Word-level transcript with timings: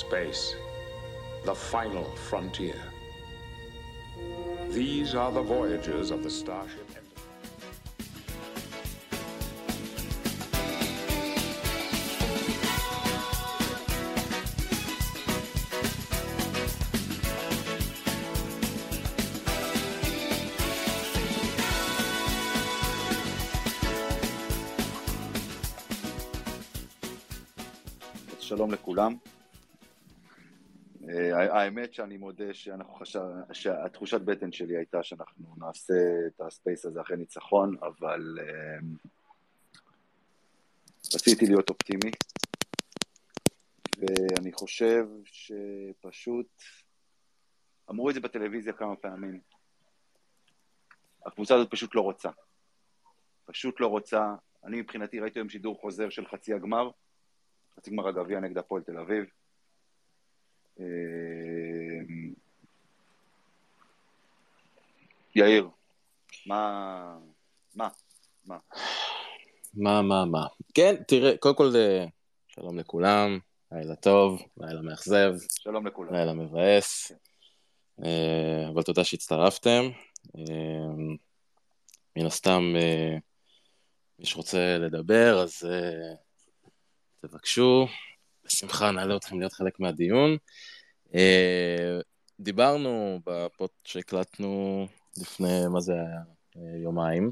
Space, 0.00 0.56
the 1.44 1.54
final 1.54 2.04
frontier. 2.28 2.80
These 4.70 5.14
are 5.14 5.30
the 5.30 5.42
voyages 5.42 6.10
of 6.10 6.22
the 6.22 6.30
Starship 6.30 6.88
האמת 31.60 31.94
שאני 31.94 32.16
מודה 32.16 32.54
שאנחנו 32.54 32.94
חשב... 32.94 33.20
שהתחושת 33.52 34.20
בטן 34.20 34.52
שלי 34.52 34.76
הייתה 34.76 35.02
שאנחנו 35.02 35.54
נעשה 35.58 35.94
את 36.26 36.40
הספייס 36.40 36.84
הזה 36.86 37.00
אחרי 37.00 37.16
ניצחון, 37.16 37.76
אבל 37.82 38.38
אה, 38.40 38.78
רציתי 41.14 41.46
להיות 41.46 41.70
אופטימי, 41.70 42.10
ואני 43.98 44.52
חושב 44.52 45.06
שפשוט, 45.24 46.62
אמרו 47.90 48.10
את 48.10 48.14
זה 48.14 48.20
בטלוויזיה 48.20 48.72
כמה 48.72 48.96
פעמים, 48.96 49.40
הקבוצה 51.26 51.54
הזאת 51.54 51.70
פשוט 51.70 51.94
לא 51.94 52.00
רוצה. 52.00 52.30
פשוט 53.44 53.80
לא 53.80 53.86
רוצה. 53.86 54.34
אני 54.64 54.80
מבחינתי 54.80 55.20
ראיתי 55.20 55.38
היום 55.38 55.48
שידור 55.48 55.80
חוזר 55.80 56.08
של 56.08 56.26
חצי 56.26 56.54
הגמר, 56.54 56.90
חצי 57.76 57.90
גמר 57.90 58.08
הגביע 58.08 58.40
נגד 58.40 58.58
הפועל 58.58 58.82
תל 58.82 58.98
אביב. 58.98 59.24
אה, 60.80 60.86
יאיר, 65.34 65.68
מה... 66.46 67.18
מה? 67.74 67.88
מה? 68.46 68.58
מה, 69.74 70.02
מה, 70.02 70.24
מה. 70.24 70.46
כן, 70.74 70.94
תראה, 71.08 71.36
קודם 71.36 71.54
כל, 71.54 71.72
שלום 72.48 72.78
לכולם, 72.78 73.38
לילה 73.72 73.96
טוב, 73.96 74.42
לילה 74.56 74.82
מאכזב, 74.82 75.32
שלום 75.48 75.86
לכולם. 75.86 76.14
לילה 76.14 76.32
מבאס, 76.32 77.12
אה, 78.04 78.68
אבל 78.68 78.82
תודה 78.82 79.04
שהצטרפתם. 79.04 79.82
אה, 80.38 80.42
מן 82.16 82.26
הסתם, 82.26 82.74
מי 84.18 84.26
שרוצה 84.26 84.78
לדבר, 84.78 85.42
אז 85.42 85.62
תבקשו, 87.20 87.86
בשמחה 88.50 88.90
נעלה 88.90 89.16
אתכם 89.16 89.40
להיות 89.40 89.52
חלק 89.52 89.80
מהדיון. 89.80 90.36
אה, 91.14 91.98
דיברנו 92.40 93.20
בפוט 93.26 93.70
שהקלטנו 93.84 94.86
לפני, 95.16 95.66
מה 95.72 95.80
זה 95.80 95.92
היה? 95.92 96.22
אה, 96.56 96.78
יומיים, 96.82 97.30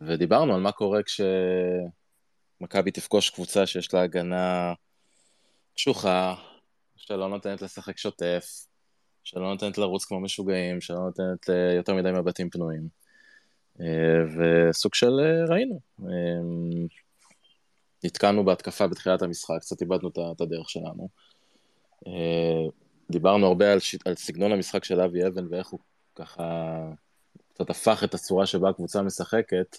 ודיברנו 0.00 0.54
על 0.54 0.60
מה 0.60 0.72
קורה 0.72 1.00
כשמכבי 1.02 2.90
תפגוש 2.90 3.30
קבוצה 3.30 3.66
שיש 3.66 3.94
לה 3.94 4.02
הגנה 4.02 4.72
קשוחה, 5.74 6.34
שלא 6.96 7.28
נותנת 7.28 7.62
לשחק 7.62 7.98
שוטף, 7.98 8.46
שלא 9.24 9.52
נותנת 9.52 9.78
לרוץ 9.78 10.04
כמו 10.04 10.20
משוגעים, 10.20 10.80
שלא 10.80 10.98
נותנת 10.98 11.50
אה, 11.50 11.72
יותר 11.76 11.94
מדי 11.94 12.10
מבטים 12.12 12.50
פנויים. 12.50 13.00
וסוג 14.36 14.94
של 14.94 15.12
ראינו. 15.48 15.80
נתקענו 18.04 18.44
בהתקפה 18.44 18.86
בתחילת 18.86 19.22
המשחק, 19.22 19.58
קצת 19.60 19.80
איבדנו 19.80 20.08
את 20.08 20.40
הדרך 20.40 20.70
שלנו. 20.70 21.08
אה, 22.06 22.66
דיברנו 23.10 23.46
הרבה 23.46 23.72
על, 23.72 23.78
ש... 23.78 23.96
על 24.04 24.14
סגנון 24.14 24.52
המשחק 24.52 24.84
של 24.84 25.00
אבי 25.00 25.26
אבן 25.26 25.46
ואיך 25.50 25.68
הוא 25.68 25.80
ככה 26.14 26.78
קצת 27.54 27.70
הפך 27.70 28.04
את 28.04 28.14
הצורה 28.14 28.46
שבה 28.46 28.68
הקבוצה 28.68 29.02
משחקת. 29.02 29.76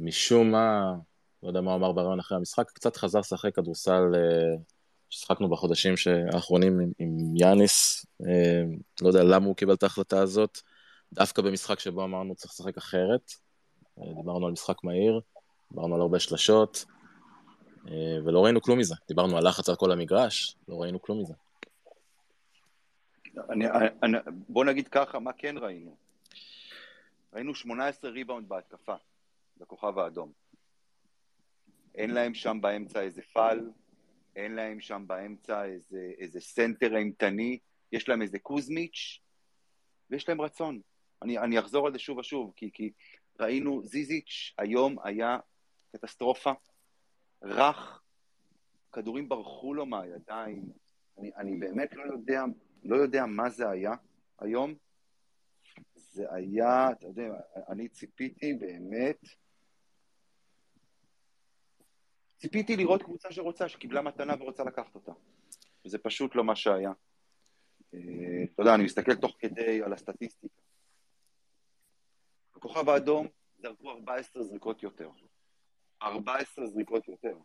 משום 0.00 0.50
מה, 0.50 0.94
לא 1.42 1.48
יודע 1.48 1.60
מה 1.60 1.70
הוא 1.70 1.78
אמר 1.78 1.92
בריאיון 1.92 2.20
אחרי 2.20 2.38
המשחק, 2.38 2.70
קצת 2.70 2.96
חזר 2.96 3.18
לשחק 3.18 3.54
כדורסל 3.54 4.02
אה, 4.14 4.56
ששחקנו 5.10 5.48
בחודשים 5.50 5.94
האחרונים 6.32 6.80
עם, 6.80 6.92
עם 6.98 7.36
יאניס. 7.36 8.06
אה, 8.26 8.62
לא 9.02 9.08
יודע 9.08 9.22
למה 9.22 9.46
הוא 9.46 9.56
קיבל 9.56 9.74
את 9.74 9.82
ההחלטה 9.82 10.20
הזאת, 10.20 10.58
דווקא 11.12 11.42
במשחק 11.42 11.80
שבו 11.80 12.04
אמרנו 12.04 12.34
צריך 12.34 12.52
לשחק 12.52 12.76
אחרת. 12.76 13.32
דיברנו 13.98 14.46
על 14.46 14.52
משחק 14.52 14.84
מהיר, 14.84 15.20
דיברנו 15.70 15.94
על 15.94 16.00
הרבה 16.00 16.18
שלשות. 16.18 16.84
אה, 17.88 18.18
ולא 18.24 18.44
ראינו 18.44 18.60
כלום 18.62 18.78
מזה. 18.78 18.94
דיברנו 19.08 19.38
על 19.38 19.48
לחץ 19.48 19.68
על 19.68 19.76
כל 19.76 19.92
המגרש, 19.92 20.56
לא 20.68 20.82
ראינו 20.82 21.02
כלום 21.02 21.20
מזה. 21.20 21.34
אני, 23.50 23.64
אני, 24.02 24.18
בוא 24.48 24.64
נגיד 24.64 24.88
ככה, 24.88 25.18
מה 25.18 25.32
כן 25.32 25.58
ראינו? 25.58 25.96
ראינו 27.32 27.54
18 27.54 28.10
ריבאונד 28.10 28.48
בהתקפה, 28.48 28.94
בכוכב 29.56 29.98
האדום. 29.98 30.32
אין 31.94 32.10
להם 32.10 32.34
שם 32.34 32.58
באמצע 32.60 33.00
איזה 33.00 33.22
פאל, 33.32 33.70
אין 34.36 34.54
להם 34.54 34.80
שם 34.80 35.04
באמצע 35.06 35.64
איזה, 35.64 36.12
איזה 36.18 36.40
סנטר 36.40 36.96
אימתני, 36.96 37.58
יש 37.92 38.08
להם 38.08 38.22
איזה 38.22 38.38
קוזמיץ', 38.38 39.20
ויש 40.10 40.28
להם 40.28 40.40
רצון. 40.40 40.80
אני, 41.22 41.38
אני 41.38 41.58
אחזור 41.58 41.86
על 41.86 41.92
זה 41.92 41.98
שוב 41.98 42.18
ושוב, 42.18 42.52
כי, 42.56 42.70
כי 42.72 42.92
ראינו, 43.40 43.82
ז'יז'יץ' 43.84 44.54
היום 44.58 44.96
היה 45.04 45.38
קטסטרופה, 45.92 46.52
רך, 47.46 48.02
כדורים 48.92 49.28
ברחו 49.28 49.74
לו 49.74 49.86
מהידיים, 49.86 50.72
אני, 51.18 51.30
אני 51.36 51.56
באמת 51.56 51.94
לא 51.94 52.02
יודע, 52.02 52.44
לא 52.84 52.96
יודע 52.96 53.26
מה 53.26 53.50
זה 53.50 53.70
היה 53.70 53.92
היום. 54.38 54.74
זה 55.94 56.32
היה, 56.32 56.90
אתה 56.90 57.06
יודע, 57.06 57.40
אני 57.68 57.88
ציפיתי 57.88 58.54
באמת, 58.54 59.20
ציפיתי 62.36 62.76
לראות 62.76 63.02
קבוצה 63.02 63.32
שרוצה, 63.32 63.68
שקיבלה 63.68 64.02
מתנה 64.02 64.34
ורוצה 64.40 64.64
לקחת 64.64 64.94
אותה. 64.94 65.12
וזה 65.84 65.98
פשוט 65.98 66.34
לא 66.34 66.44
מה 66.44 66.56
שהיה. 66.56 66.92
אה, 67.94 68.00
אתה 68.44 68.62
יודע, 68.62 68.74
אני 68.74 68.84
מסתכל 68.84 69.14
תוך 69.14 69.36
כדי 69.38 69.82
על 69.82 69.92
הסטטיסטיקה. 69.92 70.60
בכוכב 72.56 72.88
האדום 72.88 73.26
זרקו 73.58 73.90
14 73.90 74.42
זריקות 74.42 74.82
יותר. 74.82 75.10
14 76.02 76.66
זריקות 76.66 77.08
יותר. 77.08 77.38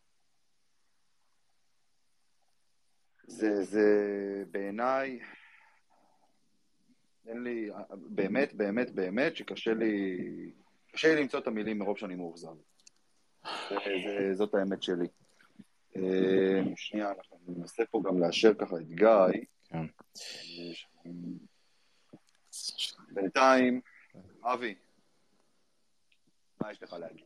זה, 3.27 3.63
זה 3.63 3.87
בעיניי, 4.51 5.19
אין 7.27 7.43
לי, 7.43 7.69
באמת, 7.89 8.53
באמת, 8.53 8.91
באמת, 8.91 9.35
שקשה 9.35 9.73
לי, 9.73 10.17
קשה 10.91 11.15
לי 11.15 11.21
למצוא 11.21 11.39
את 11.39 11.47
המילים 11.47 11.79
מרוב 11.79 11.97
שאני 11.97 12.15
מאוכזב. 12.15 12.55
זה, 13.69 13.75
זה, 14.03 14.33
זאת 14.33 14.53
האמת 14.53 14.83
שלי. 14.83 15.07
אה, 15.95 16.61
שנייה, 16.75 17.11
אנחנו 17.11 17.39
ננסה 17.47 17.83
פה 17.91 18.01
גם 18.05 18.19
לאשר 18.19 18.53
ככה 18.53 18.75
את 18.75 18.89
גיא. 18.89 19.41
כן. 19.65 19.85
בינתיים, 23.13 23.81
אבי, 24.43 24.75
מה 26.61 26.71
יש 26.71 26.83
לך 26.83 26.93
להגיד? 26.93 27.25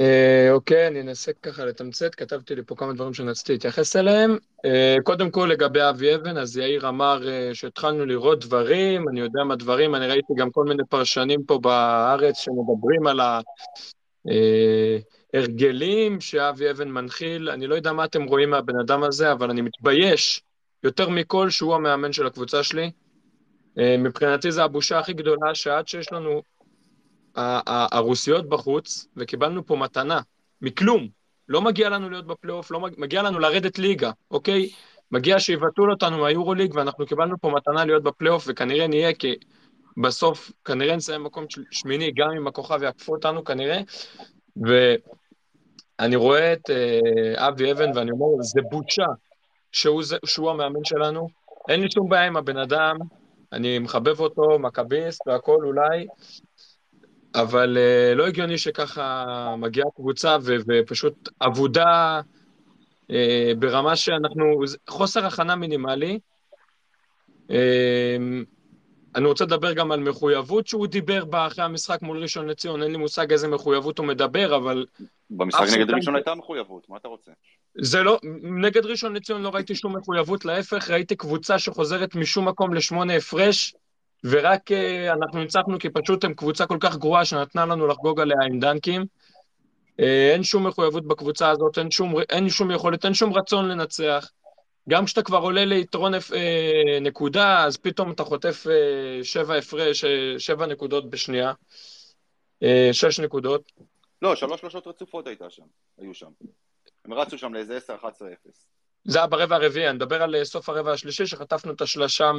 אה, 0.00 0.48
אוקיי, 0.50 0.86
אני 0.86 1.00
אנסה 1.00 1.32
ככה 1.32 1.64
לתמצת, 1.64 2.14
כתבתי 2.14 2.54
לי 2.54 2.62
פה 2.66 2.74
כמה 2.74 2.92
דברים 2.92 3.14
שאני 3.14 3.30
רציתי 3.30 3.52
להתייחס 3.52 3.96
אליהם. 3.96 4.36
אה, 4.64 4.96
קודם 5.02 5.30
כל 5.30 5.48
לגבי 5.52 5.88
אבי 5.88 6.14
אבן, 6.14 6.36
אז 6.36 6.56
יאיר 6.56 6.88
אמר 6.88 7.28
אה, 7.28 7.50
שהתחלנו 7.54 8.06
לראות 8.06 8.44
דברים, 8.44 9.08
אני 9.08 9.20
יודע 9.20 9.44
מה 9.44 9.56
דברים, 9.56 9.94
אני 9.94 10.06
ראיתי 10.06 10.32
גם 10.36 10.50
כל 10.50 10.64
מיני 10.64 10.82
פרשנים 10.88 11.44
פה 11.44 11.58
בארץ 11.58 12.38
שמדברים 12.38 13.06
על 13.06 13.20
ההרגלים 15.34 16.20
שאבי 16.20 16.70
אבן 16.70 16.88
מנחיל, 16.88 17.50
אני 17.50 17.66
לא 17.66 17.74
יודע 17.74 17.92
מה 17.92 18.04
אתם 18.04 18.24
רואים 18.24 18.50
מהבן 18.50 18.78
אדם 18.80 19.02
הזה, 19.02 19.32
אבל 19.32 19.50
אני 19.50 19.60
מתבייש 19.60 20.42
יותר 20.82 21.08
מכל 21.08 21.50
שהוא 21.50 21.74
המאמן 21.74 22.12
של 22.12 22.26
הקבוצה 22.26 22.62
שלי. 22.62 22.90
אה, 23.78 23.96
מבחינתי 23.98 24.52
זו 24.52 24.62
הבושה 24.62 24.98
הכי 24.98 25.12
גדולה 25.12 25.54
שעד 25.54 25.88
שיש 25.88 26.12
לנו 26.12 26.42
הרוסיות 27.36 28.48
בחוץ, 28.48 29.06
וקיבלנו 29.16 29.66
פה 29.66 29.76
מתנה, 29.76 30.20
מכלום. 30.62 31.08
לא 31.48 31.62
מגיע 31.62 31.88
לנו 31.88 32.10
להיות 32.10 32.26
בפלייאוף, 32.26 32.70
לא 32.70 32.80
מג... 32.80 32.92
מגיע 32.98 33.22
לנו 33.22 33.38
לרדת 33.38 33.78
ליגה, 33.78 34.10
אוקיי? 34.30 34.70
מגיע 35.10 35.40
שיבטלו 35.40 35.90
אותנו 35.92 36.18
מהיורוליג, 36.18 36.74
ואנחנו 36.74 37.06
קיבלנו 37.06 37.36
פה 37.40 37.50
מתנה 37.50 37.84
להיות 37.84 38.02
בפלייאוף, 38.02 38.44
וכנראה 38.48 38.86
נהיה, 38.86 39.14
כי 39.14 39.34
בסוף 40.02 40.52
כנראה 40.64 40.96
נסיים 40.96 41.24
מקום 41.24 41.44
שמיני, 41.70 42.12
גם 42.12 42.28
אם 42.36 42.46
הכוכב 42.46 42.82
יעקפו 42.82 43.12
אותנו 43.12 43.44
כנראה. 43.44 43.80
ואני 44.56 46.16
רואה 46.16 46.52
את 46.52 46.70
אה, 46.70 47.48
אבי 47.48 47.72
אבן, 47.72 47.90
ואני 47.94 48.10
אומר, 48.10 48.42
זה 48.42 48.60
בושה 48.70 49.06
שהוא, 49.72 50.02
זה, 50.04 50.16
שהוא 50.24 50.50
המאמן 50.50 50.84
שלנו. 50.84 51.28
אין 51.68 51.80
לי 51.80 51.90
שום 51.90 52.08
בעיה 52.08 52.26
עם 52.26 52.36
הבן 52.36 52.56
אדם, 52.56 52.96
אני 53.52 53.78
מחבב 53.78 54.20
אותו, 54.20 54.58
מכביסט 54.58 55.20
והכול 55.26 55.66
אולי, 55.66 56.06
אבל 57.34 57.76
uh, 57.76 58.14
לא 58.14 58.26
הגיוני 58.26 58.58
שככה 58.58 59.24
מגיעה 59.58 59.86
קבוצה 59.96 60.36
ו- 60.42 60.56
ופשוט 60.68 61.28
אבודה 61.40 62.20
אה, 63.10 63.52
ברמה 63.58 63.96
שאנחנו, 63.96 64.60
חוסר 64.88 65.26
הכנה 65.26 65.56
מינימלי. 65.56 66.18
אה, 67.50 68.16
אני 69.14 69.26
רוצה 69.26 69.44
לדבר 69.44 69.72
גם 69.72 69.92
על 69.92 70.00
מחויבות 70.00 70.66
שהוא 70.66 70.86
דיבר 70.86 71.24
בה 71.24 71.46
אחרי 71.46 71.64
המשחק 71.64 72.02
מול 72.02 72.22
ראשון 72.22 72.46
לציון, 72.46 72.82
אין 72.82 72.92
לי 72.92 72.98
מושג 72.98 73.32
איזה 73.32 73.48
מחויבות 73.48 73.98
הוא 73.98 74.06
מדבר, 74.06 74.56
אבל... 74.56 74.86
במשחק 75.30 75.66
נגד 75.72 75.90
ראשון 75.90 76.14
הייתה 76.14 76.34
מחויבות, 76.34 76.88
מה 76.88 76.96
אתה 76.96 77.08
רוצה? 77.08 77.32
זה 77.78 78.02
לא, 78.02 78.18
נגד 78.42 78.86
ראשון 78.86 79.16
לציון 79.16 79.42
לא 79.42 79.48
ראיתי 79.48 79.74
שום 79.74 79.96
מחויבות, 79.96 80.44
להפך, 80.44 80.90
ראיתי 80.90 81.16
קבוצה 81.16 81.58
שחוזרת 81.58 82.14
משום 82.14 82.48
מקום 82.48 82.74
לשמונה 82.74 83.16
הפרש, 83.16 83.74
ורק 84.24 84.70
uh, 84.70 85.12
אנחנו 85.12 85.40
ניצחנו 85.40 85.78
כי 85.78 85.90
פשוט 85.90 86.24
הם 86.24 86.34
קבוצה 86.34 86.66
כל 86.66 86.78
כך 86.80 86.96
גרועה 86.96 87.24
שנתנה 87.24 87.66
לנו 87.66 87.86
לחגוג 87.86 88.20
עליה 88.20 88.36
עם 88.46 88.60
דנקים. 88.60 89.02
Uh, 89.02 90.04
אין 90.32 90.42
שום 90.42 90.66
מחויבות 90.66 91.06
בקבוצה 91.06 91.50
הזאת, 91.50 91.78
אין 91.78 91.90
שום, 91.90 92.14
אין 92.30 92.48
שום 92.48 92.70
יכולת, 92.70 93.04
אין 93.04 93.14
שום 93.14 93.32
רצון 93.32 93.68
לנצח. 93.68 94.30
גם 94.88 95.04
כשאתה 95.04 95.22
כבר 95.22 95.38
עולה 95.38 95.64
ליתרון 95.64 96.14
אה, 96.14 96.98
נקודה, 97.00 97.64
אז 97.64 97.76
פתאום 97.76 98.10
אתה 98.10 98.24
חוטף 98.24 98.66
אה, 98.70 99.24
שבע 99.24 99.56
הפרש, 99.56 100.04
אה, 100.04 100.34
שבע 100.38 100.66
נקודות 100.66 101.10
בשנייה, 101.10 101.52
אה, 102.62 102.88
שש 102.92 103.20
נקודות. 103.20 103.72
לא, 104.22 104.36
שלוש 104.36 104.60
שלושות 104.60 104.86
רצופות 104.86 105.26
הייתה 105.26 105.50
שם, 105.50 105.62
היו 105.98 106.14
שם. 106.14 106.30
הם 107.04 107.12
רצו 107.12 107.38
שם 107.38 107.54
לאיזה 107.54 107.78
10-11-0. 107.78 108.66
זה 109.04 109.18
היה 109.18 109.26
ברבע 109.26 109.56
הרביעי, 109.56 109.88
אני 109.88 109.96
מדבר 109.96 110.22
על 110.22 110.34
אה, 110.34 110.44
סוף 110.44 110.68
הרבע 110.68 110.92
השלישי, 110.92 111.26
שחטפנו 111.26 111.72
את 111.72 111.80
השלשה 111.80 112.32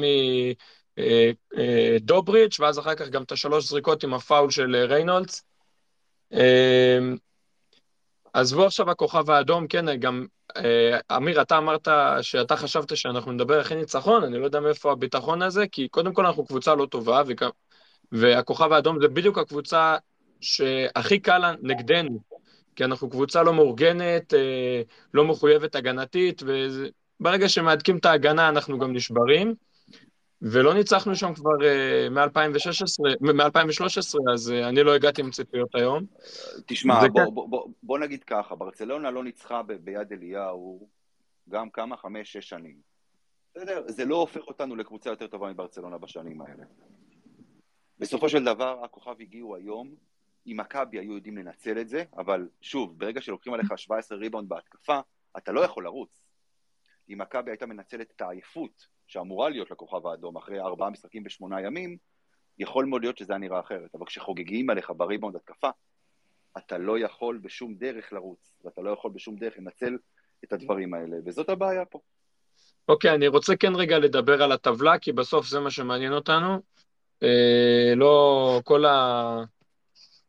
מדובריץ', 1.56 2.60
אה, 2.60 2.66
ואז 2.66 2.80
אחר 2.80 2.96
כך 2.96 3.10
גם 3.10 3.24
את 3.24 3.32
השלוש 3.32 3.70
זריקות 3.70 4.04
עם 4.04 4.14
הפאול 4.14 4.52
של 4.52 4.76
ריינולדס. 4.76 5.44
עזבו 8.34 8.66
עכשיו 8.66 8.92
הכוכב 8.92 9.30
האדום, 9.30 9.68
כן, 9.68 10.00
גם, 10.00 10.26
אמיר, 11.18 11.42
אתה 11.42 11.58
אמרת 11.58 11.88
שאתה 12.22 12.56
חשבת 12.56 12.98
שאנחנו 12.98 13.32
נדבר 13.32 13.62
אחרי 13.62 13.78
ניצחון, 13.78 14.24
אני 14.24 14.40
לא 14.40 14.46
יודע 14.46 14.60
מאיפה 14.60 14.92
הביטחון 14.92 15.42
הזה, 15.42 15.68
כי 15.68 15.88
קודם 15.88 16.14
כל 16.14 16.26
אנחנו 16.26 16.46
קבוצה 16.46 16.76
לא 16.76 16.86
טובה, 16.86 17.22
וכ... 17.28 17.44
והכוכב 18.12 18.72
האדום 18.72 19.02
זה 19.02 19.08
בדיוק 19.08 19.38
הקבוצה 19.38 19.96
שהכי 20.42 21.20
קל 21.20 21.42
נגדנו, 21.62 22.20
כי 22.76 22.84
אנחנו 22.84 23.10
קבוצה 23.10 23.44
לא 23.44 23.54
מאורגנת, 23.54 24.34
לא 25.14 25.26
מחויבת 25.26 25.76
הגנתית, 25.76 26.42
וברגע 27.20 27.50
שמהדקים 27.50 27.98
את 27.98 28.06
ההגנה 28.06 28.50
אנחנו 28.50 28.80
גם 28.80 28.94
נשברים. 28.94 29.56
ולא 30.42 30.74
ניצחנו 30.74 31.16
שם 31.16 31.34
כבר 31.34 31.58
מ-2016, 32.12 33.22
מ-2013, 33.22 34.34
אז 34.34 34.52
uh, 34.52 34.68
אני 34.70 34.84
לא 34.84 34.96
הגעתי 34.96 35.22
עם 35.22 35.32
ציפיות 35.32 35.76
היום. 35.76 36.06
תשמע, 36.66 37.00
בוא, 37.00 37.08
כן. 37.08 37.34
בוא, 37.34 37.50
בוא, 37.50 37.70
בוא 37.84 38.00
נגיד 38.00 38.24
ככה, 38.24 38.56
ברצלונה 38.56 39.12
לא 39.12 39.24
ניצחה 39.24 39.62
ביד 39.64 40.12
אליהו 40.12 40.88
גם 41.50 41.70
כמה? 41.70 41.98
חמש, 41.98 42.34
שש 42.34 42.50
שנים. 42.50 42.76
בסדר? 43.56 43.84
זה 43.88 44.06
לא 44.06 44.16
הופך 44.16 44.48
אותנו 44.48 44.76
לקבוצה 44.76 45.10
יותר 45.10 45.28
טובה 45.28 45.52
מברצלונה 45.52 45.98
בשנים 45.98 46.42
האלה. 46.42 46.64
בסופו 48.00 48.30
של 48.30 48.44
דבר, 48.44 48.84
הכוכב 48.84 49.16
הגיעו 49.20 49.56
היום, 49.56 49.96
אם 50.48 50.60
מכבי 50.60 51.00
היו 51.00 51.14
יודעים 51.14 51.38
לנצל 51.38 51.80
את 51.80 51.90
זה, 51.90 52.04
אבל 52.18 52.48
שוב, 52.62 53.00
ברגע 53.00 53.22
שלוקחים 53.22 53.54
עליך 53.54 53.74
17 53.78 54.18
ריבאונד 54.18 54.50
בהתקפה, 54.50 55.00
אתה 55.38 55.52
לא 55.52 55.62
יכול 55.62 55.84
לרוץ. 55.84 56.22
אם 57.10 57.22
מכבי 57.22 57.52
הייתה 57.52 57.66
מנצלת 57.66 58.12
את 58.16 58.22
העייפות 58.22 58.88
שאמורה 59.08 59.50
להיות 59.50 59.72
לכוכב 59.72 60.08
האדום 60.08 60.38
אחרי 60.38 60.60
ארבעה 60.60 60.90
משחקים 60.90 61.24
בשמונה 61.24 61.62
ימים, 61.62 61.98
יכול 62.60 62.86
מאוד 62.86 63.02
להיות 63.02 63.18
שזה 63.18 63.34
היה 63.34 63.40
נראה 63.40 63.60
אחרת. 63.60 63.96
אבל 63.96 64.06
כשחוגגים 64.06 64.70
עליך 64.70 64.92
בריבאונד 64.98 65.36
התקפה, 65.36 65.70
אתה 66.58 66.78
לא 66.78 67.00
יכול 67.00 67.38
בשום 67.38 67.76
דרך 67.76 68.14
לרוץ, 68.14 68.54
ואתה 68.64 68.82
לא 68.82 68.90
יכול 68.90 69.12
בשום 69.12 69.36
דרך 69.36 69.58
לנצל 69.58 69.98
את 70.44 70.54
הדברים 70.54 70.94
האלה, 70.94 71.18
וזאת 71.26 71.50
הבעיה 71.50 71.86
פה. 71.86 72.00
אוקיי, 72.90 73.12
okay, 73.12 73.14
אני 73.14 73.28
רוצה 73.28 73.56
כן 73.56 73.76
רגע 73.76 74.00
לדבר 74.00 74.44
על 74.44 74.52
הטבלה, 74.52 75.00
כי 75.00 75.12
בסוף 75.12 75.48
זה 75.48 75.60
מה 75.60 75.72
שמעניין 75.72 76.14
אותנו. 76.14 76.62
אה, 77.24 77.94
לא 77.96 78.62
כל 78.64 78.86
ה... 78.86 79.44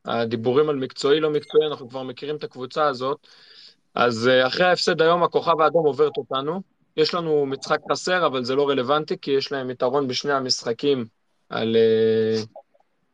הדיבורים 0.07 0.69
על 0.69 0.77
מקצועי, 0.77 1.21
לא 1.21 1.31
מקצועי, 1.31 1.67
אנחנו 1.67 1.89
כבר 1.89 2.03
מכירים 2.03 2.37
את 2.37 2.45
הקבוצה 2.45 2.87
הזאת. 2.87 3.27
אז 3.95 4.29
אה, 4.29 4.47
אחרי 4.47 4.67
ההפסד 4.67 5.03
היום, 5.03 5.23
הכוכב 5.23 5.61
האדום 5.61 5.87
עוברת 5.87 6.17
אותנו. 6.17 6.61
יש 6.97 7.15
לנו 7.15 7.47
משחק 7.47 7.79
חסר, 7.93 8.27
אבל 8.27 8.45
זה 8.45 8.55
לא 8.55 8.69
רלוונטי, 8.69 9.17
כי 9.23 9.31
יש 9.31 9.53
להם 9.53 9.71
יתרון 9.71 10.09
בשני 10.09 10.33
המשחקים 10.33 11.05
על, 11.49 11.77
uh, 11.77 12.61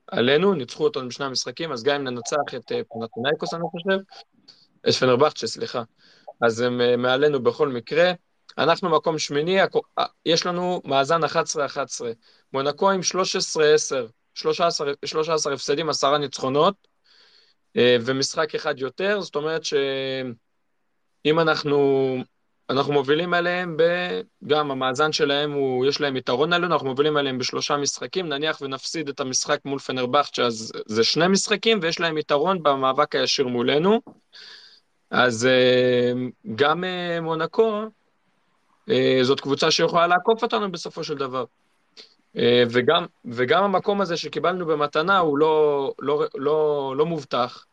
עלינו, 0.06 0.54
ניצחו 0.54 0.84
אותנו 0.84 1.08
בשני 1.08 1.26
המשחקים, 1.26 1.72
אז 1.72 1.82
גם 1.82 1.94
אם 1.94 2.04
ננצח 2.04 2.54
את 2.56 2.72
uh, 2.72 2.74
פנתונייקוס, 2.88 3.54
אני 3.54 3.62
חושב, 3.70 3.98
יש 4.86 5.00
פנרבכצ'ה, 5.00 5.46
סליחה, 5.46 5.82
אז 6.42 6.60
הם 6.60 7.02
מעלינו 7.02 7.42
בכל 7.42 7.68
מקרה. 7.68 8.12
אנחנו 8.58 8.90
מקום 8.90 9.18
שמיני, 9.18 9.58
יש 10.26 10.46
לנו 10.46 10.82
מאזן 10.84 11.24
11-11. 11.24 11.26
מונקו 12.52 12.90
עם 12.90 13.00
13-10, 13.00 13.58
13, 14.34 14.92
13 15.04 15.54
הפסדים, 15.54 15.88
עשרה 15.88 16.18
ניצחונות, 16.18 16.74
ומשחק 17.78 18.54
אחד 18.54 18.78
יותר, 18.78 19.20
זאת 19.20 19.36
אומרת 19.36 19.64
שאם 19.64 21.40
אנחנו 21.40 22.16
אנחנו 22.70 22.92
מובילים 22.92 23.34
עליהם 23.34 23.76
ב... 23.76 23.82
גם 24.46 24.70
המאזן 24.70 25.12
שלהם 25.12 25.52
הוא, 25.52 25.86
יש 25.86 26.00
להם 26.00 26.16
יתרון 26.16 26.52
עלינו, 26.52 26.74
אנחנו 26.74 26.88
מובילים 26.88 27.16
עליהם 27.16 27.38
בשלושה 27.38 27.76
משחקים, 27.76 28.28
נניח 28.28 28.60
ונפסיד 28.60 29.08
את 29.08 29.20
המשחק 29.20 29.60
מול 29.64 29.78
פנרבכצ'ה, 29.78 30.42
אז 30.42 30.72
זה 30.86 31.04
שני 31.04 31.28
משחקים, 31.28 31.78
ויש 31.82 32.00
להם 32.00 32.18
יתרון 32.18 32.62
במאבק 32.62 33.14
הישיר 33.14 33.46
מולנו. 33.48 34.00
אז 35.10 35.46
אה, 35.46 36.12
גם 36.54 36.84
אה, 36.84 37.20
מונקו, 37.20 37.82
אה, 38.90 39.18
זאת 39.22 39.40
קבוצה 39.40 39.70
שיכולה 39.70 40.06
לעקוף 40.06 40.42
אותנו 40.42 40.72
בסופו 40.72 41.04
של 41.04 41.14
דבר. 41.14 41.44
וגם, 42.70 43.06
וגם 43.24 43.64
המקום 43.64 44.00
הזה 44.00 44.16
שקיבלנו 44.16 44.66
במתנה 44.66 45.18
הוא 45.18 45.38
לא, 45.38 45.94
לא, 45.98 46.24
לא, 46.34 46.94
לא 46.96 47.06
מובטח. 47.06 47.66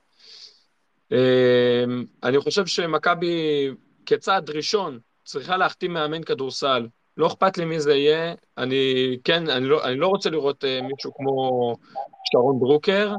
אני 2.24 2.40
חושב 2.40 2.66
שמכבי 2.66 3.70
כצעד 4.06 4.50
ראשון 4.50 5.00
צריכה 5.24 5.58
להחתים 5.58 5.94
מאמן 5.94 6.24
כדורסל. 6.24 6.88
לא 7.20 7.28
אכפת 7.28 7.58
לי 7.58 7.66
מי 7.66 7.80
זה 7.80 7.96
יהיה, 7.96 8.34
אני 8.58 9.18
כן, 9.24 9.50
אני 9.50 9.66
לא, 9.66 9.84
אני 9.84 9.96
לא 9.96 10.08
רוצה 10.08 10.30
לראות 10.30 10.64
uh, 10.64 10.84
מישהו 10.84 11.14
כמו 11.16 11.76
שרון 12.32 12.60
דרוקר, 12.60 13.14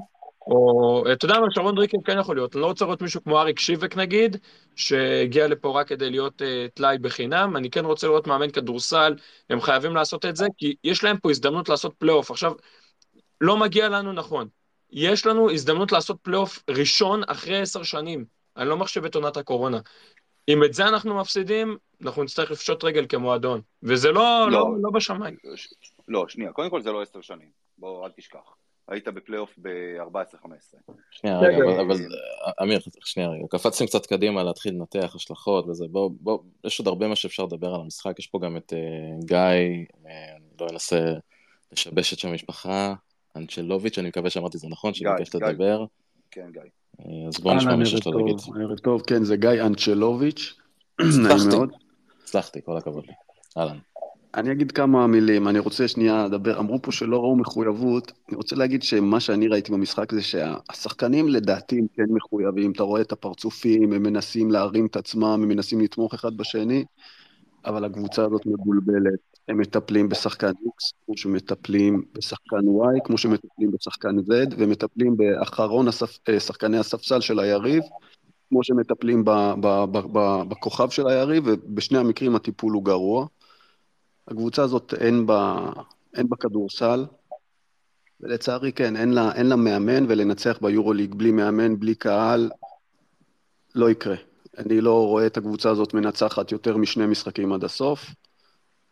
או, 0.46 1.04
אתה 1.12 1.24
יודע 1.24 1.40
מה, 1.40 1.46
שרון 1.50 1.74
דרוקר 1.74 1.98
כן 2.04 2.18
יכול 2.20 2.36
להיות, 2.36 2.54
אני 2.56 2.62
לא 2.62 2.66
רוצה 2.66 2.84
לראות 2.84 3.02
מישהו 3.02 3.24
כמו 3.24 3.40
אריק 3.40 3.58
שיבק 3.58 3.96
נגיד, 3.96 4.36
שהגיע 4.76 5.48
לפה 5.48 5.80
רק 5.80 5.88
כדי 5.88 6.10
להיות 6.10 6.42
uh, 6.42 6.44
טלאי 6.74 6.98
בחינם, 6.98 7.56
אני 7.56 7.70
כן 7.70 7.84
רוצה 7.84 8.06
לראות 8.06 8.26
מאמן 8.26 8.50
כדורסל, 8.50 9.14
הם 9.50 9.60
חייבים 9.60 9.94
לעשות 9.94 10.24
את 10.24 10.36
זה, 10.36 10.46
כי 10.56 10.74
יש 10.84 11.04
להם 11.04 11.18
פה 11.18 11.30
הזדמנות 11.30 11.68
לעשות 11.68 11.94
פלייאוף. 11.98 12.30
עכשיו, 12.30 12.52
לא 13.40 13.56
מגיע 13.56 13.88
לנו 13.88 14.12
נכון, 14.12 14.48
יש 14.90 15.26
לנו 15.26 15.50
הזדמנות 15.50 15.92
לעשות 15.92 16.16
פלייאוף 16.22 16.62
ראשון 16.70 17.22
אחרי 17.26 17.60
עשר 17.60 17.82
שנים, 17.82 18.24
אני 18.56 18.68
לא 18.68 18.76
מחשב 18.76 19.04
את 19.04 19.14
עונת 19.14 19.36
הקורונה. 19.36 19.78
אם 20.48 20.64
את 20.64 20.74
זה 20.74 20.88
אנחנו 20.88 21.14
מפסידים, 21.14 21.76
אנחנו 22.02 22.24
נצטרך 22.24 22.50
לפשוט 22.50 22.84
רגל 22.84 23.06
כמועדון. 23.08 23.60
וזה 23.82 24.12
לא, 24.12 24.50
לא, 24.50 24.50
לא, 24.50 24.76
לא 24.82 24.90
בשמיים. 24.90 25.36
לא, 26.08 26.28
שנייה, 26.28 26.52
קודם 26.52 26.70
כל 26.70 26.82
זה 26.82 26.92
לא 26.92 27.02
עשר 27.02 27.20
שנים. 27.20 27.48
בוא, 27.78 28.06
אל 28.06 28.10
תשכח. 28.16 28.54
היית 28.90 29.08
בפלייאוף 29.08 29.58
ב-14-15. 29.62 30.92
שנייה, 31.10 31.38
רגע, 31.38 31.64
אבל, 31.64 31.80
אבל 31.80 31.96
אמיר, 32.62 32.80
שנייה 33.04 33.28
רגע, 33.28 33.44
קפצתם 33.50 33.86
קצת 33.86 34.06
קדימה 34.06 34.42
להתחיל 34.42 34.74
לנתח 34.74 35.12
השלכות 35.14 35.68
וזה, 35.68 35.84
בוא, 35.90 36.10
בוא, 36.20 36.38
יש 36.64 36.78
עוד 36.78 36.88
הרבה 36.88 37.08
מה 37.08 37.16
שאפשר 37.16 37.44
לדבר 37.44 37.74
על 37.74 37.80
המשחק, 37.80 38.18
יש 38.18 38.26
פה 38.26 38.38
גם 38.38 38.56
את 38.56 38.72
uh, 38.72 39.24
גיא, 39.24 39.36
uh, 39.36 40.06
אני 40.06 40.44
לא 40.60 40.66
אנסה 40.70 41.14
לשבש 41.72 42.12
את 42.12 42.18
שם 42.18 42.28
המשפחה, 42.28 42.94
אנצ'לוביץ', 43.36 43.98
אני 43.98 44.08
מקווה 44.08 44.30
שאמרתי 44.30 44.58
זה 44.58 44.68
נכון, 44.68 44.94
שביקש 44.94 45.34
לדבר. 45.34 45.84
כן, 46.30 46.50
גיא. 46.52 46.62
אז 47.28 47.40
בוא 47.40 47.54
נשמע 47.54 47.76
מה 47.76 47.86
שיש 47.86 48.06
לו 48.06 48.18
להגיד. 48.18 48.36
ערב 48.60 48.78
טוב, 48.78 49.02
כן, 49.02 49.24
זה 49.24 49.36
גיא 49.36 49.50
אנצ'לוביץ', 49.66 50.54
נעים 51.00 51.48
מאוד. 51.48 51.70
הצלחתי, 52.22 52.62
כל 52.64 52.76
הכבוד 52.76 53.06
לי. 53.06 53.12
אהלן. 53.58 53.78
אני 54.34 54.52
אגיד 54.52 54.72
כמה 54.72 55.06
מילים, 55.06 55.48
אני 55.48 55.58
רוצה 55.58 55.88
שנייה 55.88 56.24
לדבר, 56.24 56.58
אמרו 56.58 56.82
פה 56.82 56.92
שלא 56.92 57.16
ראו 57.16 57.36
מחויבות, 57.36 58.12
אני 58.28 58.36
רוצה 58.36 58.56
להגיד 58.56 58.82
שמה 58.82 59.20
שאני 59.20 59.48
ראיתי 59.48 59.72
במשחק 59.72 60.12
זה 60.12 60.22
שהשחקנים 60.22 61.28
לדעתי 61.28 61.78
הם 61.78 61.86
כן 61.94 62.04
מחויבים, 62.10 62.72
אתה 62.72 62.82
רואה 62.82 63.00
את 63.00 63.12
הפרצופים, 63.12 63.92
הם 63.92 64.02
מנסים 64.02 64.50
להרים 64.50 64.86
את 64.86 64.96
עצמם, 64.96 65.24
הם 65.24 65.48
מנסים 65.48 65.80
לתמוך 65.80 66.14
אחד 66.14 66.36
בשני, 66.36 66.84
אבל 67.64 67.84
הקבוצה 67.84 68.24
הזאת 68.24 68.46
מבולבלת, 68.46 69.18
הם 69.48 69.58
מטפלים 69.58 70.08
בשחקן 70.08 70.50
X, 70.50 70.92
כמו 71.06 71.16
שמטפלים 71.16 72.02
בשחקן 72.12 72.56
Y, 72.56 73.00
כמו 73.04 73.18
שמטפלים 73.18 73.70
בשחקן 73.70 74.18
Z, 74.18 74.54
ומטפלים 74.58 75.16
באחרון 75.16 75.88
הספ... 75.88 76.18
אה, 76.28 76.40
שחקני 76.40 76.78
הספסל 76.78 77.20
של 77.20 77.38
היריב, 77.38 77.82
כמו 78.48 78.64
שמטפלים 78.64 79.24
ב... 79.24 79.30
ב... 79.60 79.84
ב... 80.12 80.42
בכוכב 80.48 80.90
של 80.90 81.08
היריב, 81.08 81.44
ובשני 81.46 81.98
המקרים 81.98 82.36
הטיפול 82.36 82.72
הוא 82.72 82.84
גרוע. 82.84 83.26
הקבוצה 84.28 84.62
הזאת 84.62 84.94
אין 84.94 85.26
בה, 85.26 85.70
אין 86.14 86.28
בה 86.28 86.36
כדורסל, 86.36 87.06
ולצערי 88.20 88.72
כן, 88.72 88.96
אין 88.96 89.12
לה, 89.12 89.32
אין 89.34 89.46
לה 89.46 89.56
מאמן, 89.56 90.04
ולנצח 90.08 90.58
ביורוליג 90.62 91.14
בלי 91.14 91.30
מאמן, 91.30 91.80
בלי 91.80 91.94
קהל, 91.94 92.50
לא 93.74 93.90
יקרה. 93.90 94.16
אני 94.58 94.80
לא 94.80 95.06
רואה 95.06 95.26
את 95.26 95.36
הקבוצה 95.36 95.70
הזאת 95.70 95.94
מנצחת 95.94 96.52
יותר 96.52 96.76
משני 96.76 97.06
משחקים 97.06 97.52
עד 97.52 97.64
הסוף. 97.64 98.06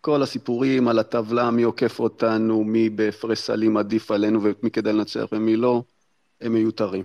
כל 0.01 0.23
הסיפורים 0.23 0.89
על 0.89 0.99
הטבלה, 0.99 1.51
מי 1.51 1.63
עוקף 1.63 2.01
אותנו, 2.01 2.65
מי 2.65 2.89
בהפרש 2.89 3.39
סלים 3.39 3.77
עדיף 3.77 4.11
עלינו 4.11 4.41
ומי 4.43 4.71
כדאי 4.71 4.93
לנצח 4.93 5.27
ומי 5.33 5.57
לא, 5.57 5.83
הם 6.41 6.53
מיותרים. 6.53 7.05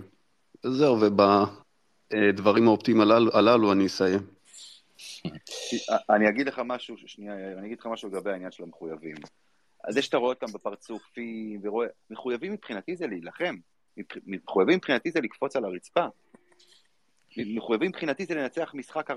זהו, 0.66 0.98
ובדברים 1.00 2.68
האופטיים 2.68 3.00
הללו, 3.00 3.30
הללו 3.36 3.72
אני 3.72 3.86
אסיים. 3.86 4.20
אני 6.10 6.28
אגיד 6.28 6.48
לך 6.48 6.62
משהו, 6.64 6.96
שנייה, 6.98 7.34
אני 7.58 7.66
אגיד 7.66 7.78
לך 7.78 7.86
משהו 7.86 8.08
לגבי 8.08 8.30
העניין 8.30 8.50
של 8.50 8.62
המחויבים. 8.62 9.16
אז 9.84 9.94
זה 9.94 10.02
שאתה 10.02 10.16
רואה 10.16 10.30
אותם 10.30 10.46
בפרצופים, 10.46 11.60
ורואה... 11.62 11.86
מחויבים 12.10 12.52
מבחינתי 12.52 12.96
זה 12.96 13.06
להילחם. 13.06 13.56
מחויבים 14.26 14.76
מבחינתי 14.76 15.10
זה 15.10 15.20
לקפוץ 15.20 15.56
על 15.56 15.64
הרצפה. 15.64 16.06
מחויבים 17.36 17.88
מבחינתי 17.88 18.26
זה 18.26 18.34
לנצח 18.34 18.74
משחק 18.74 19.10
40-39, 19.10 19.14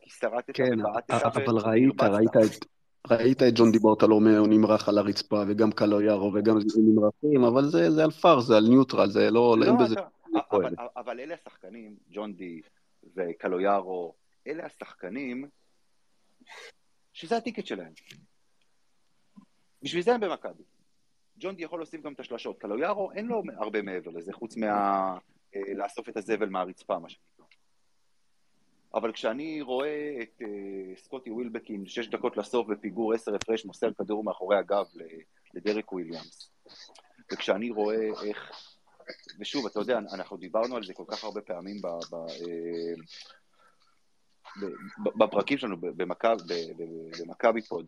כי 0.00 0.10
שרטת 0.10 0.56
כן, 0.56 0.80
ובעטת 0.80 1.10
אבל 1.10 1.58
ראית, 1.58 2.02
ראית 2.02 2.36
את... 2.36 2.66
ראית 3.10 3.42
את 3.42 3.52
ג'ון 3.54 3.72
דיברטלומיאו 3.72 4.46
נמרח 4.46 4.88
על 4.88 4.98
הרצפה, 4.98 5.42
וגם 5.48 5.72
קלויארו 5.72 6.32
וגם 6.34 6.58
נמרחים, 6.76 7.44
אבל 7.44 7.64
זה, 7.64 7.90
זה 7.90 8.04
על 8.04 8.10
פאר, 8.10 8.40
זה 8.40 8.56
על 8.56 8.68
ניוטרל, 8.68 9.10
זה 9.10 9.30
לא, 9.30 9.56
לא, 9.58 9.64
אין 9.64 9.78
בזה... 9.78 9.94
אבל, 10.52 10.74
אבל 10.96 11.20
אלה 11.20 11.34
השחקנים, 11.34 11.96
ג'ון 12.10 12.32
די 12.32 12.60
וקלויארו, 13.16 14.14
אלה 14.46 14.66
השחקנים 14.66 15.48
שזה 17.12 17.36
הטיקט 17.36 17.66
שלהם. 17.66 17.92
בשביל 19.82 20.02
זה 20.02 20.14
הם 20.14 20.20
במכבי. 20.20 20.62
ג'ון 21.38 21.56
די 21.56 21.62
יכול 21.62 21.78
להוסיף 21.78 22.00
גם 22.02 22.12
את 22.12 22.20
השלשות. 22.20 22.58
קלויארו 22.58 23.12
אין 23.12 23.26
לו 23.26 23.42
הרבה 23.58 23.82
מעבר 23.82 24.10
לזה, 24.10 24.32
חוץ 24.32 24.56
מה... 24.56 25.18
אה, 25.56 25.74
לאסוף 25.74 26.08
את 26.08 26.16
הזבל 26.16 26.48
מהרצפה, 26.48 26.98
מה 26.98 27.08
שנקרא. 27.08 27.44
אבל 28.94 29.12
כשאני 29.12 29.62
רואה 29.62 30.18
את 30.22 30.42
uh, 30.42 31.00
סקוטי 31.00 31.30
ווילבקין, 31.30 31.86
שש 31.86 32.06
דקות 32.06 32.36
לסוף 32.36 32.66
בפיגור 32.66 33.14
עשר 33.14 33.34
הפרש, 33.34 33.64
מוסר 33.64 33.92
כדור 33.92 34.24
מאחורי 34.24 34.56
הגב 34.58 34.86
לדרק 35.54 35.92
וויליאמס, 35.92 36.50
וכשאני 37.32 37.70
רואה 37.70 38.08
איך, 38.24 38.50
ושוב, 39.40 39.66
אתה 39.66 39.80
יודע, 39.80 39.98
אנחנו 39.98 40.36
דיברנו 40.36 40.76
על 40.76 40.84
זה 40.84 40.94
כל 40.94 41.04
כך 41.08 41.24
הרבה 41.24 41.40
פעמים 41.40 41.76
ב, 41.82 41.86
ב, 41.86 42.14
אה, 42.14 42.94
בפרקים 45.18 45.58
שלנו 45.58 45.76
במכבי 47.18 47.62
פוד, 47.62 47.86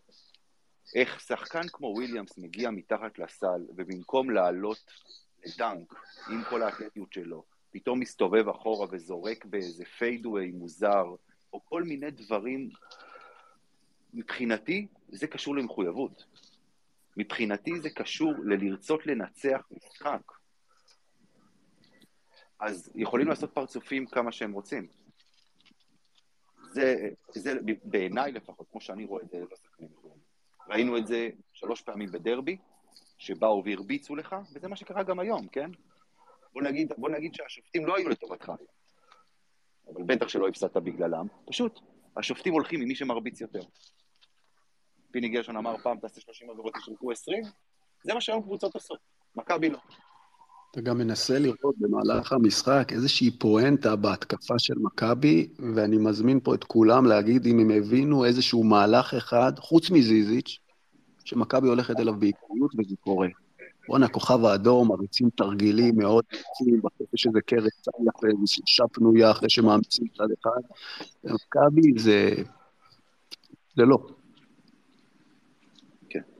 איך 0.95 1.21
שחקן 1.21 1.69
כמו 1.73 1.87
וויליאמס 1.87 2.39
מגיע 2.39 2.71
מתחת 2.71 3.19
לסל, 3.19 3.67
ובמקום 3.77 4.31
לעלות 4.31 4.79
לדנק 5.47 5.95
עם 6.31 6.45
כל 6.51 6.63
האתלטיות 6.63 7.13
שלו, 7.13 7.45
פתאום 7.71 8.01
מסתובב 8.01 8.49
אחורה 8.49 8.87
וזורק 8.91 9.45
באיזה 9.45 9.85
fadeaway 9.85 10.51
מוזר, 10.51 11.05
או 11.53 11.65
כל 11.65 11.83
מיני 11.83 12.11
דברים, 12.11 12.71
מבחינתי 14.15 14.87
זה 15.09 15.27
קשור 15.27 15.57
למחויבות. 15.57 16.25
מבחינתי 17.17 17.81
זה 17.81 17.91
קשור 17.91 18.33
ללרצות 18.45 19.07
לנצח 19.07 19.69
משחק. 19.71 20.33
אז 22.61 22.93
יכולים 22.95 23.29
לעשות 23.29 23.55
פרצופים 23.55 24.07
כמה 24.07 24.33
שהם 24.33 24.53
רוצים. 24.53 25.02
זה, 26.73 27.09
זה 27.29 27.55
בעיניי 27.85 28.33
לפחות, 28.33 28.67
כמו 28.73 28.81
שאני 28.81 29.05
רואה 29.05 29.23
את 29.23 29.31
זה, 29.31 29.39
לא 29.39 29.47
מחויבים. 29.81 30.23
ראינו 30.69 30.99
את 30.99 31.07
זה 31.07 31.29
שלוש 31.53 31.83
פעמים 31.83 32.09
בדרבי, 32.13 32.57
שבאו 33.19 33.63
והרביצו 33.65 34.17
לך, 34.17 34.37
וזה 34.55 34.69
מה 34.69 34.77
שקרה 34.77 35.03
גם 35.03 35.19
היום, 35.19 35.49
כן? 35.49 35.71
בוא 36.53 36.63
נגיד, 36.63 36.93
בוא 36.97 37.09
נגיד 37.09 37.35
שהשופטים 37.35 37.87
לא 37.87 37.97
היו 37.97 38.09
לטובתך, 38.09 38.53
אבל 39.89 40.03
בטח 40.03 40.29
שלא 40.29 40.49
הפסדת 40.49 40.77
בגללם, 40.77 41.27
פשוט, 41.45 41.81
השופטים 42.17 42.53
הולכים 42.53 42.81
עם 42.81 42.89
מי 42.89 42.95
שמרביץ 42.95 43.41
יותר. 43.41 43.63
פיני 45.11 45.29
גרשון 45.29 45.57
אמר 45.57 45.79
פעם, 45.79 45.99
תעשה 45.99 46.21
30 46.21 46.51
עבירות, 46.51 46.75
תשרקו 46.75 47.13
20, 47.13 47.43
זה 48.03 48.15
מה 48.15 48.21
שהיום 48.21 48.43
קבוצות 48.43 48.75
עושות, 48.75 48.99
מכבי 49.35 49.71
לא. 49.71 49.79
אתה 50.73 50.81
גם 50.81 50.99
מנסה 50.99 51.39
לראות 51.39 51.75
במהלך 51.79 52.33
המשחק 52.33 52.89
איזושהי 52.93 53.31
פואנטה 53.31 53.97
בהתקפה 53.97 54.59
של 54.59 54.75
מכבי, 54.79 55.49
ואני 55.75 55.97
מזמין 55.97 56.41
פה 56.41 56.55
את 56.55 56.65
כולם 56.65 57.07
להגיד 57.07 57.47
אם 57.47 57.59
הם 57.59 57.71
הבינו 57.71 58.25
איזשהו 58.25 58.65
מהלך 58.65 59.15
אחד, 59.15 59.53
חוץ 59.59 59.91
מזיזיץ', 59.91 60.59
שמכבי 61.25 61.69
הולכת 61.69 62.01
אליו 62.01 62.15
בעקביות 62.15 62.73
וזה 62.79 62.95
קורה. 63.01 63.29
בואנה, 63.89 64.07
הכוכב 64.07 64.45
האדום, 64.45 64.89
מריצים 64.89 65.31
תרגילים 65.37 65.97
מאוד 65.97 66.25
יפים, 66.33 66.81
בסוף 66.81 67.15
יש 67.15 67.27
איזה 67.27 67.41
קרס 67.47 67.81
צלח 67.83 68.23
ואיזו 68.23 68.47
שלושה 68.47 68.85
פנויה 68.93 69.31
אחרי 69.31 69.51
שמאמצים 69.51 70.07
צד 70.19 70.29
אחד. 70.41 70.61
מכבי 71.25 71.93
זה... 71.99 72.35
זה 73.77 73.83
לא. 73.83 73.99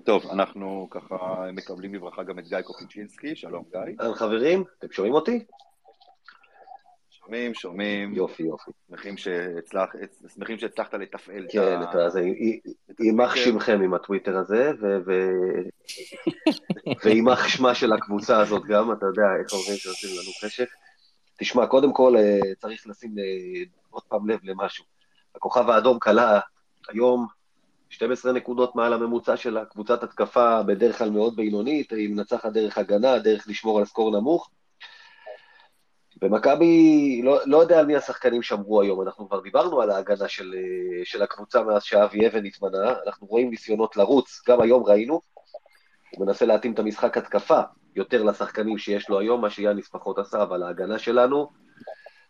טוב, 0.05 0.27
אנחנו 0.31 0.89
ככה 0.91 1.47
מקבלים 1.53 1.93
בברכה 1.93 2.23
גם 2.23 2.39
את 2.39 2.49
גיא 2.49 2.61
קופיצ'ינסקי, 2.61 3.37
שלום 3.37 3.65
גיא. 3.71 4.13
חברים, 4.15 4.65
אתם 4.79 4.93
שומעים 4.93 5.15
אותי? 5.15 5.45
שומעים, 7.11 7.55
שומעים. 7.55 8.15
יופי, 8.15 8.43
יופי. 8.43 8.71
שמחים, 8.89 9.17
שהצלח, 9.17 9.89
שמחים 10.35 10.59
שהצלחת 10.59 10.95
לתפעל 10.95 11.47
כן, 11.53 11.83
את 11.83 11.95
ה... 11.95 12.09
כן, 12.13 13.05
יימח 13.05 13.37
שמכם 13.37 13.81
עם 13.83 13.95
הטוויטר 13.95 14.37
הזה. 14.37 14.73
ויימח 17.05 17.49
שמה 17.49 17.75
של 17.75 17.93
הקבוצה 17.93 18.41
הזאת 18.41 18.63
גם, 18.69 18.93
אתה 18.93 19.07
יודע 19.07 19.27
איך 19.43 19.53
אומרים 19.53 19.77
שעושים 19.77 20.11
לנו 20.11 20.33
חשק. 20.45 20.69
תשמע, 21.39 21.67
קודם 21.67 21.93
כל 21.93 22.17
אה, 22.17 22.55
צריך 22.59 22.87
לשים 22.87 23.19
אה, 23.19 23.63
עוד 23.91 24.03
פעם 24.03 24.31
לב 24.31 24.41
למשהו. 24.43 24.85
הכוכב 25.35 25.71
האדום 25.71 25.99
כלה 25.99 26.41
היום 26.89 27.27
12 27.93 28.33
נקודות 28.33 28.77
מעל 28.77 28.93
הממוצע 28.93 29.37
של 29.37 29.57
הקבוצת 29.57 30.03
התקפה, 30.03 30.63
בדרך 30.63 30.99
כלל 30.99 31.11
מאוד 31.11 31.37
בינונית, 31.37 31.93
היא 31.93 32.09
מנצחת 32.09 32.53
דרך 32.53 32.79
הגנה, 32.79 33.19
דרך 33.19 33.49
לשמור 33.49 33.79
על 33.79 33.85
סקור 33.85 34.11
נמוך. 34.11 34.51
ומכבי, 36.23 37.21
לא, 37.25 37.39
לא 37.47 37.57
יודע 37.57 37.79
על 37.79 37.87
מי 37.87 37.97
השחקנים 37.97 38.43
שמרו 38.43 38.83
היום, 38.83 39.03
אנחנו 39.03 39.29
כבר 39.29 39.41
דיברנו 39.41 39.81
על 39.81 39.91
ההגנה 39.91 40.29
של, 40.29 40.55
של 41.05 41.23
הקבוצה 41.23 41.63
מאז 41.63 41.83
שאבי 41.83 42.27
אבן 42.27 42.45
התמנה, 42.45 42.95
אנחנו 43.07 43.27
רואים 43.27 43.51
ניסיונות 43.51 43.97
לרוץ, 43.97 44.43
גם 44.49 44.61
היום 44.61 44.85
ראינו, 44.85 45.21
הוא 46.17 46.27
מנסה 46.27 46.47
להתאים 46.47 46.73
את 46.73 46.79
המשחק 46.79 47.17
התקפה 47.19 47.61
יותר 47.97 48.23
לשחקנים 48.23 48.79
שיש 48.79 49.09
לו 49.09 49.21
היום, 49.21 49.41
מה 49.41 49.51
שיאניס 49.51 49.89
פחות 49.89 50.19
עשה, 50.19 50.43
אבל 50.43 50.63
ההגנה 50.63 50.99
שלנו, 50.99 51.51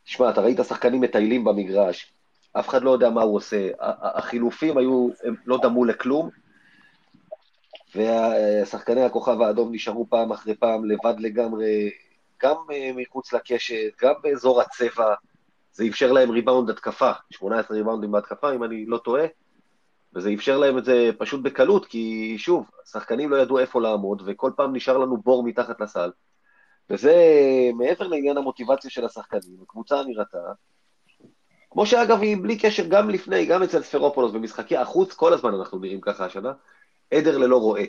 תשמע, 0.05 0.31
אתה 0.31 0.41
ראית 0.41 0.59
שחקנים 0.69 1.01
מטיילים 1.01 1.45
במגרש, 1.45 2.13
אף 2.53 2.69
אחד 2.69 2.83
לא 2.83 2.91
יודע 2.91 3.11
מה 3.11 3.23
הוא 3.23 3.37
עושה, 3.37 3.69
החילופים 3.81 4.79
היו, 4.79 5.09
הם 5.25 5.35
לא 5.47 5.59
דמו 5.63 5.85
לכלום, 5.85 6.31
ושחקני 7.95 9.03
הכוכב 9.03 9.43
האדום 9.43 9.75
נשארו 9.75 10.07
פעם 10.11 10.33
אחרי 10.33 10.57
פעם 10.57 10.85
לבד 10.85 11.15
לגמרי, 11.19 11.91
גם 12.43 12.57
אה, 12.73 12.91
מחוץ 12.95 13.33
לקשת, 13.33 13.91
גם 14.03 14.15
באזור 14.23 14.61
הצבע, 14.61 15.15
זה 15.73 15.85
אפשר 15.89 16.13
להם 16.13 16.31
ריבאונד 16.31 16.71
התקפה, 16.71 17.13
18 17.31 17.77
ריבאונדים 17.77 18.13
בהתקפה, 18.13 18.55
אם 18.55 18.65
אני 18.65 18.87
לא 18.87 18.99
טועה, 18.99 19.25
וזה 20.15 20.31
אפשר 20.35 20.59
להם 20.59 20.79
את 20.79 20.85
זה 20.85 21.11
פשוט 21.19 21.43
בקלות, 21.43 21.87
כי 21.87 22.35
שוב, 22.39 22.71
השחקנים 22.85 23.31
לא 23.31 23.37
ידעו 23.37 23.59
איפה 23.59 23.81
לעמוד, 23.81 24.23
וכל 24.27 24.53
פעם 24.57 24.77
נשאר 24.77 24.99
לנו 24.99 25.17
בור 25.17 25.43
מתחת 25.43 25.81
לסל, 25.81 26.11
וזה 26.91 27.15
מעבר 27.75 28.07
לעניין 28.07 28.37
המוטיבציה 28.37 28.91
של 28.91 29.05
השחקנים, 29.05 29.57
הקבוצה 29.63 30.03
נראתה, 30.07 30.39
כמו 31.73 31.87
שאגב 31.87 32.21
היא 32.21 32.37
בלי 32.43 32.59
קשר, 32.59 32.87
גם 32.89 33.11
לפני, 33.11 33.47
גם 33.47 33.63
אצל 33.63 33.83
ספרופולוס 33.83 34.33
במשחקי 34.33 34.77
החוץ, 34.77 35.15
כל 35.15 35.33
הזמן 35.33 35.55
אנחנו 35.55 35.79
נראים 35.79 36.01
ככה 36.01 36.25
השנה, 36.25 36.53
עדר 37.11 37.39
ללא 37.39 37.57
רועה. 37.57 37.83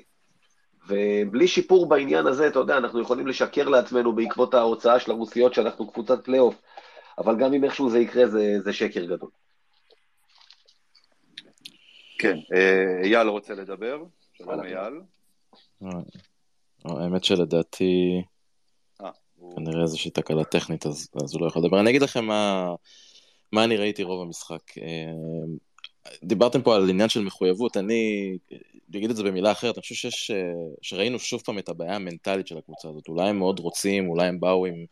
ובלי 0.88 1.48
שיפור 1.48 1.86
בעניין 1.86 2.28
הזה, 2.28 2.48
אתה 2.48 2.60
יודע, 2.60 2.78
אנחנו 2.78 3.02
יכולים 3.02 3.28
לשקר 3.28 3.70
לעצמנו 3.70 4.16
בעקבות 4.16 4.54
ההוצאה 4.54 5.00
של 5.00 5.12
הרוסיות 5.12 5.54
שאנחנו 5.54 5.92
קבוצת 5.92 6.24
פלייאוף, 6.24 6.62
אבל 7.18 7.38
גם 7.38 7.54
אם 7.54 7.64
איכשהו 7.64 7.90
זה 7.90 8.00
יקרה, 8.00 8.28
זה, 8.28 8.60
זה 8.60 8.74
שקר 8.74 9.06
גדול. 9.06 9.30
כן, 12.20 12.38
אה, 12.54 13.02
אייל 13.04 13.28
רוצה 13.28 13.54
לדבר? 13.54 14.04
שלום 14.34 14.60
אייל. 14.60 15.02
אה, 15.84 15.90
האמת 16.86 17.24
שלדעתי, 17.24 18.22
אה, 19.02 19.10
כנראה 19.56 19.82
איזושהי 19.82 20.12
תקלה 20.12 20.44
טכנית, 20.44 20.86
אז, 20.86 21.10
אז 21.24 21.34
הוא 21.34 21.42
לא 21.42 21.48
יכול 21.48 21.62
לדבר. 21.66 21.80
אני 21.80 21.90
אגיד 21.90 22.02
לכם 22.02 22.26
מה, 22.26 22.74
מה 23.54 23.64
אני 23.64 23.78
ראיתי 23.78 24.04
רוב 24.04 24.22
המשחק. 24.22 24.62
דיברתם 26.24 26.62
פה 26.62 26.76
על 26.76 26.90
עניין 26.90 27.10
של 27.10 27.24
מחויבות, 27.24 27.78
אני 27.78 28.38
אגיד 28.96 29.10
את 29.10 29.16
זה 29.16 29.24
במילה 29.24 29.52
אחרת, 29.52 29.78
אני 29.78 29.82
חושב 29.82 29.96
שיש, 29.96 30.32
אה, 30.32 30.38
שראינו 30.82 31.20
שוב 31.20 31.42
פעם 31.42 31.60
את 31.60 31.70
הבעיה 31.70 31.96
המנטלית 31.96 32.48
של 32.48 32.58
הקבוצה 32.58 32.90
הזאת. 32.90 33.08
אולי 33.08 33.30
הם 33.30 33.40
מאוד 33.40 33.60
רוצים, 33.60 34.10
אולי 34.10 34.28
הם 34.28 34.40
באו 34.40 34.66
עם 34.66 34.86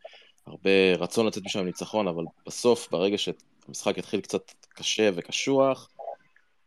הרבה 0.46 0.70
רצון 0.98 1.26
לצאת 1.26 1.42
משם 1.44 1.64
ניצחון, 1.64 2.08
אבל 2.08 2.24
בסוף, 2.46 2.88
ברגע 2.90 3.16
שהמשחק 3.18 3.98
יתחיל 3.98 4.20
קצת 4.20 4.52
קשה 4.68 5.10
וקשוח, 5.14 5.88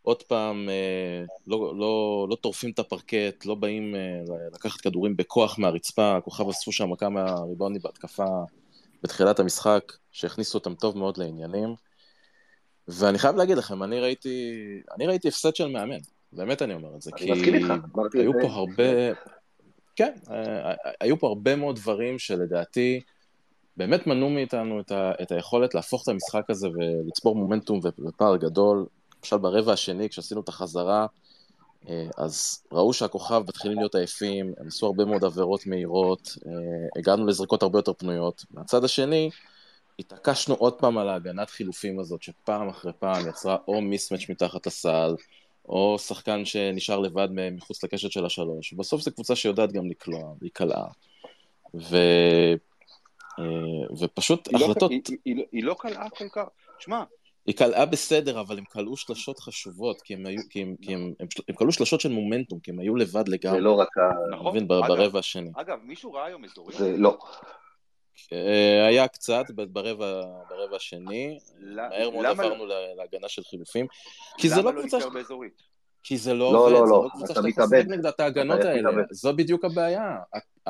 עוד 0.01 0.23
פעם, 0.23 0.69
אה, 0.69 1.25
לא, 1.47 1.73
לא, 1.77 2.27
לא 2.29 2.35
טורפים 2.35 2.71
את 2.71 2.79
הפרקט, 2.79 3.45
לא 3.45 3.55
באים 3.55 3.95
אה, 3.95 3.99
לקחת 4.53 4.81
כדורים 4.81 5.17
בכוח 5.17 5.59
מהרצפה, 5.59 6.17
הכוכב 6.17 6.49
אספו 6.49 6.71
שם 6.71 6.95
כמה 6.95 7.35
ריבאונדים 7.49 7.81
בהתקפה 7.81 8.25
בתחילת 9.03 9.39
המשחק, 9.39 9.93
שהכניסו 10.11 10.57
אותם 10.57 10.75
טוב 10.75 10.97
מאוד 10.97 11.17
לעניינים. 11.17 11.84
ואני 12.87 13.19
חייב 13.19 13.35
להגיד 13.35 13.57
לכם, 13.57 13.83
אני 13.83 13.99
ראיתי, 13.99 14.53
אני 14.95 15.07
ראיתי 15.07 15.27
הפסד 15.27 15.55
של 15.55 15.67
מאמן, 15.67 15.97
באמת 16.33 16.61
אני 16.61 16.73
אומר 16.73 16.95
את 16.95 17.01
זה, 17.01 17.11
כי 17.11 17.31
היו. 18.13 18.31
פה 18.41 18.47
הרבה, 18.47 19.11
כן, 19.95 20.13
אה, 20.31 20.73
היו 21.01 21.19
פה 21.19 21.27
הרבה 21.27 21.55
מאוד 21.55 21.75
דברים 21.75 22.19
שלדעתי 22.19 23.01
באמת 23.77 24.07
מנעו 24.07 24.29
מאיתנו 24.29 24.79
את, 24.79 24.91
ה, 24.91 25.11
את 25.21 25.31
היכולת 25.31 25.75
להפוך 25.75 26.03
את 26.03 26.07
המשחק 26.07 26.49
הזה 26.49 26.67
ולצבור 26.69 27.35
מומנטום 27.35 27.79
ופער 27.83 28.37
גדול. 28.37 28.85
למשל 29.19 29.37
ברבע 29.37 29.73
השני, 29.73 30.09
כשעשינו 30.09 30.41
את 30.41 30.49
החזרה, 30.49 31.05
אה, 31.89 32.07
אז 32.17 32.63
ראו 32.71 32.93
שהכוכב 32.93 33.43
מתחילים 33.47 33.77
להיות 33.77 33.95
עייפים, 33.95 34.53
הם 34.59 34.67
עשו 34.67 34.85
הרבה 34.85 35.05
מאוד 35.05 35.23
עבירות 35.23 35.67
מהירות, 35.67 36.37
אה, 36.47 36.51
הגענו 36.99 37.25
לזריקות 37.25 37.63
הרבה 37.63 37.79
יותר 37.79 37.93
פנויות. 37.93 38.45
מהצד 38.51 38.83
השני, 38.83 39.29
התעקשנו 39.99 40.55
עוד 40.55 40.73
פעם 40.73 40.97
על 40.97 41.09
ההגנת 41.09 41.49
חילופים 41.49 41.99
הזאת, 41.99 42.21
שפעם 42.23 42.69
אחרי 42.69 42.91
פעם 42.99 43.29
יצרה 43.29 43.57
או 43.67 43.81
מיסמץ' 43.81 44.29
מתחת 44.29 44.67
לסל, 44.67 45.15
או 45.69 45.99
שחקן 45.99 46.45
שנשאר 46.45 46.99
לבד 46.99 47.27
מחוץ 47.51 47.83
לקשת 47.83 48.11
של 48.11 48.25
השלוש. 48.25 48.73
בסוף 48.73 49.01
זו 49.01 49.11
קבוצה 49.11 49.35
שיודעת 49.35 49.71
גם 49.71 49.89
לקלוע, 49.89 50.33
והיא 50.41 50.51
קלעה. 50.53 50.87
ו... 51.75 51.95
אה, 53.39 53.43
ופשוט 53.99 54.47
היא 54.47 54.59
לא- 54.59 54.65
החלטות, 54.65 54.91
היא- 54.91 55.01
היא- 55.07 55.17
היא 55.25 55.35
לא- 55.37 55.43
היא 55.51 55.63
לא 55.63 55.75
קלעה 55.79 56.09
כל 56.09 56.25
כך. 56.31 56.45
שמע, 56.79 57.03
היא 57.45 57.55
קלעה 57.55 57.85
בסדר, 57.85 58.39
אבל 58.41 58.57
הם 58.57 58.63
קלעו 58.65 58.97
שלשות 58.97 59.39
חשובות, 59.39 60.01
כי 60.01 60.13
הם 60.13 60.25
היו, 60.25 60.41
כי 60.49 60.61
הם, 60.61 60.75
כי 60.81 60.93
הם, 60.93 61.13
הם, 61.19 61.27
של- 61.31 61.43
הם 61.47 61.55
קלעו 61.55 61.71
שלשות 61.71 62.01
של 62.01 62.11
מומנטום, 62.11 62.59
כי 62.59 62.71
הם 62.71 62.79
היו 62.79 62.95
לבד 62.95 63.25
זה 63.27 63.31
לגמרי, 63.31 63.61
לא 63.61 63.71
רק 63.79 63.97
ה... 63.97 64.01
אתה 64.11 64.35
נכון. 64.35 64.47
מבין, 64.51 64.67
ברבע 64.67 65.19
השני. 65.19 65.51
אגב, 65.55 65.77
מישהו 65.83 66.13
ראה 66.13 66.25
היום 66.25 66.45
אזורים? 66.45 66.77
זה 66.77 66.97
לא. 66.97 67.17
אה, 68.33 68.85
היה 68.87 69.07
קצת 69.07 69.43
ברבע, 69.51 70.21
ברבע 70.49 70.75
השני, 70.75 71.39
מהר 71.59 72.09
מאוד 72.09 72.25
למה- 72.25 72.43
עברנו 72.43 72.65
לה- 72.65 72.95
להגנה 72.97 73.27
של 73.29 73.43
חילופים, 73.43 73.87
כי 74.37 74.49
זה 74.49 74.55
לא 74.55 74.61
למה 74.61 74.71
לא 74.71 74.81
קבוצה, 74.81 74.97
להישאר 74.97 75.13
באזורית? 75.13 75.61
כי 76.03 76.17
זה 76.17 76.33
לא 76.33 76.53
לא, 76.53 76.59
עובד, 76.59 76.71
לא, 76.71 76.85
זה 76.85 76.91
לא, 76.91 77.03
לא 77.03 77.09
קבוצה 77.09 77.25
אתה 77.25 77.33
שאתה 77.33 77.47
מתאבד. 77.47 77.85
נגדה 77.87 78.09
את 78.09 78.19
ההגנות 78.19 78.59
האלה. 78.65 78.91
זו 79.11 79.33
בדיוק 79.35 79.65
הבעיה. 79.65 80.17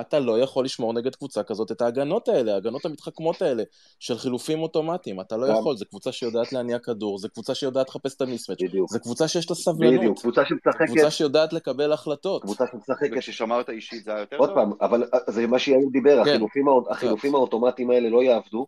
אתה 0.02 0.20
לא 0.20 0.40
יכול 0.40 0.66
לשמור 0.66 0.94
נגד 0.94 1.16
קבוצה 1.16 1.44
כזאת 1.44 1.72
את 1.72 1.82
ההגנות 1.82 2.28
האלה, 2.28 2.54
ההגנות 2.54 2.86
המתחכמות 2.86 3.42
האלה 3.42 3.64
של 4.00 4.18
חילופים 4.18 4.60
אוטומטיים, 4.60 5.22
אתה 5.22 5.38
לא 5.38 5.48
גם- 5.50 5.56
יכול, 5.60 5.78
זו 5.78 5.86
קבוצה 5.86 6.12
שיודעת 6.12 6.54
להניע 6.54 6.80
כדור, 6.80 7.18
זו 7.18 7.30
קבוצה 7.30 7.56
שיודעת 7.56 7.90
לחפש 7.90 8.16
את 8.16 8.22
המיסמץ', 8.22 8.58
בדיוק. 8.64 8.90
זו 8.92 9.00
קבוצה 9.00 9.28
שיש 9.28 9.50
לה 9.50 9.56
בדיוק. 9.56 9.76
סבלנות, 9.78 10.20
קבוצה 10.20 10.46
שמשחקת, 10.46 10.86
קבוצה 10.86 11.12
שיודעת 11.12 11.54
לקבל 11.54 11.92
החלטות. 11.94 12.42
קבוצה 12.42 12.64
שמשחקת 12.72 13.10
וכששמרת 13.18 13.70
אישית 13.70 14.04
זה 14.04 14.12
היה 14.12 14.20
יותר 14.20 14.38
עוד 14.38 14.50
טוב? 14.50 14.58
פעם, 14.58 14.72
אבל 14.82 15.04
אה, 15.14 15.20
זה 15.28 15.48
מה 15.48 15.60
שיאיר 15.60 15.88
דיבר, 15.92 16.16
כן, 16.16 16.30
החילופים, 16.30 16.68
האוט- 16.68 16.92
החילופים 16.92 17.36
האוטומטיים 17.36 17.90
האלה 17.92 18.10
לא 18.10 18.24
יעבדו 18.24 18.68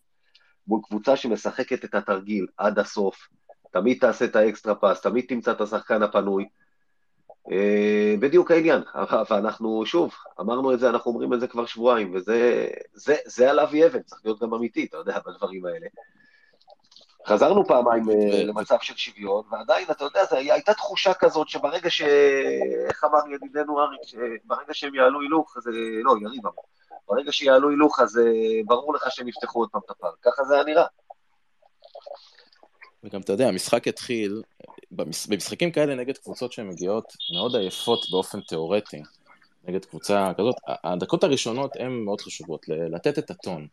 מול 0.67 0.79
קבוצה 0.83 1.15
שמשחקת 1.15 1.85
את 1.85 1.95
התרגיל 1.95 2.45
עד 2.57 2.79
הסוף, 2.79 3.15
תמיד 3.73 3.97
תעשה 4.01 4.25
את 4.25 4.35
האקסטרה 4.35 4.75
פס, 4.75 5.01
תמיד 5.01 5.25
תמצא 5.29 5.51
את 5.51 5.61
השחקן 5.61 6.03
הפנוי. 6.03 6.45
אה, 7.51 8.15
בדיוק 8.19 8.51
העניין, 8.51 8.81
ואנחנו, 9.29 9.85
שוב, 9.85 10.13
אמרנו 10.39 10.73
את 10.73 10.79
זה, 10.79 10.89
אנחנו 10.89 11.11
אומרים 11.11 11.33
את 11.33 11.39
זה 11.39 11.47
כבר 11.47 11.65
שבועיים, 11.65 12.15
וזה 12.15 12.67
זה, 12.93 13.15
זה 13.25 13.49
על 13.49 13.59
אבי 13.59 13.85
אבן, 13.85 14.01
צריך 14.01 14.21
להיות 14.25 14.39
גם 14.39 14.53
אמיתי, 14.53 14.85
אתה 14.85 14.97
יודע, 14.97 15.19
בדברים 15.25 15.65
האלה. 15.65 15.87
חזרנו 17.27 17.65
פעמיים 17.65 18.09
אה, 18.09 18.43
למצב 18.43 18.77
של 18.81 18.95
שוויון, 18.95 19.43
ועדיין, 19.51 19.87
אתה 19.91 20.03
יודע, 20.03 20.25
זה, 20.25 20.37
הייתה 20.37 20.73
תחושה 20.73 21.13
כזאת 21.13 21.49
שברגע 21.49 21.89
ש... 21.89 22.01
איך 22.87 23.03
אמר 23.03 23.19
ידידנו 23.33 23.79
אריק, 23.79 24.01
שברגע 24.03 24.73
שהם 24.73 24.95
יעלו 24.95 25.21
הילוך, 25.21 25.57
אז... 25.57 25.67
אה, 25.67 25.73
לא, 26.03 26.15
יריב 26.21 26.45
אמר. 26.45 26.55
ברגע 27.09 27.31
שיעלו 27.31 27.69
הילוך, 27.69 27.99
אז 27.99 28.21
ברור 28.65 28.93
לך 28.93 29.05
שהם 29.09 29.27
יפתחו 29.27 29.59
עוד 29.59 29.69
פעם 29.69 29.81
את 29.85 29.91
הפארק. 29.91 30.15
ככה 30.21 30.43
זה 30.43 30.55
היה 30.55 30.63
נראה. 30.63 30.85
וגם 33.03 33.21
אתה 33.21 33.33
יודע, 33.33 33.47
המשחק 33.47 33.87
התחיל, 33.87 34.41
במשחקים 34.91 35.71
כאלה 35.71 35.95
נגד 35.95 36.17
קבוצות 36.17 36.51
שהן 36.51 36.67
מגיעות 36.67 37.13
מאוד 37.33 37.55
עייפות 37.55 37.99
באופן 38.11 38.41
תיאורטי, 38.41 39.01
נגד 39.67 39.85
קבוצה 39.85 40.31
כזאת, 40.37 40.55
הדקות 40.83 41.23
הראשונות 41.23 41.71
הן 41.79 41.91
מאוד 41.91 42.21
חשובות, 42.21 42.65
לתת 42.67 43.19
את 43.19 43.31
הטון. 43.31 43.67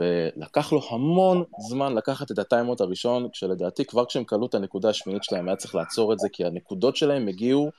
ולקח 0.00 0.72
לו 0.72 0.80
המון 0.90 1.44
זמן 1.68 1.94
לקחת 1.94 2.30
את 2.30 2.38
הטיימאוט 2.38 2.80
הראשון, 2.80 3.28
כשלדעתי 3.32 3.84
כבר 3.84 4.04
כשהם 4.04 4.24
כלו 4.24 4.46
את 4.46 4.54
הנקודה 4.54 4.88
השמינית 4.88 5.24
שלהם 5.24 5.48
היה 5.48 5.56
צריך 5.56 5.74
לעצור 5.74 6.12
את 6.12 6.18
זה, 6.18 6.28
כי 6.28 6.44
הנקודות 6.44 6.96
שלהם 6.96 7.28
הגיעו 7.28 7.70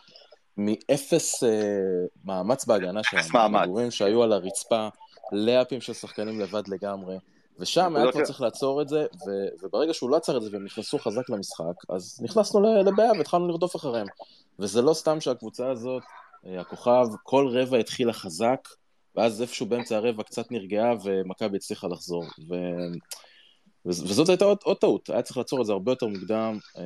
מאפס 0.58 1.44
אה, 1.44 1.50
מאמץ 2.26 2.66
בהגנה 2.66 3.04
שלהם. 3.04 3.26
מאמץ. 3.34 3.62
כדורים 3.64 3.92
שהיו 3.92 4.24
על 4.24 4.34
הרצפה, 4.34 4.88
לאפים 5.32 5.82
של 5.82 5.94
שחקנים 5.94 6.40
לבד 6.40 6.68
לגמרי, 6.68 7.18
ושם 7.60 7.96
היה 7.96 8.06
נקודות 8.06 8.14
כבר 8.14 8.26
צריך 8.26 8.42
לעצור 8.42 8.82
את 8.82 8.90
זה, 8.90 9.06
ו- 9.28 9.66
וברגע 9.66 9.94
שהוא 9.94 10.10
לא 10.10 10.16
עצר 10.16 10.38
את 10.38 10.42
זה 10.42 10.50
והם 10.52 10.66
נכנסו 10.66 11.00
חזק 11.00 11.30
למשחק, 11.30 11.74
אז 11.90 12.20
נכנסנו 12.22 12.84
לבעיה 12.84 13.12
והתחלנו 13.12 13.48
לרדוף 13.48 13.76
אחריהם. 13.76 14.08
וזה 14.60 14.82
לא 14.82 14.94
סתם 14.94 15.22
שהקבוצה 15.22 15.70
הזאת, 15.70 16.04
אה, 16.46 16.62
הכוכב, 16.62 17.06
כל 17.24 17.48
רבע 17.52 17.78
התחילה 17.78 18.14
חזק, 18.14 18.68
ואז 19.16 19.42
איפשהו 19.42 19.66
באמצע 19.66 19.96
הרבע 19.96 20.24
קצת 20.24 20.52
נרגעה 20.52 20.94
ומכבי 21.04 21.58
הצליחה 21.58 21.88
לחזור. 21.88 22.24
ו... 22.50 22.56
וז- 23.86 24.04
וזאת 24.04 24.30
הייתה 24.30 24.46
עוד, 24.46 24.58
עוד 24.64 24.78
טעות, 24.78 25.10
היה 25.10 25.22
צריך 25.22 25.38
לעצור 25.38 25.62
את 25.62 25.66
זה 25.66 25.74
הרבה 25.74 25.92
יותר 25.92 26.08
מוקדם, 26.08 26.58
אה, 26.78 26.82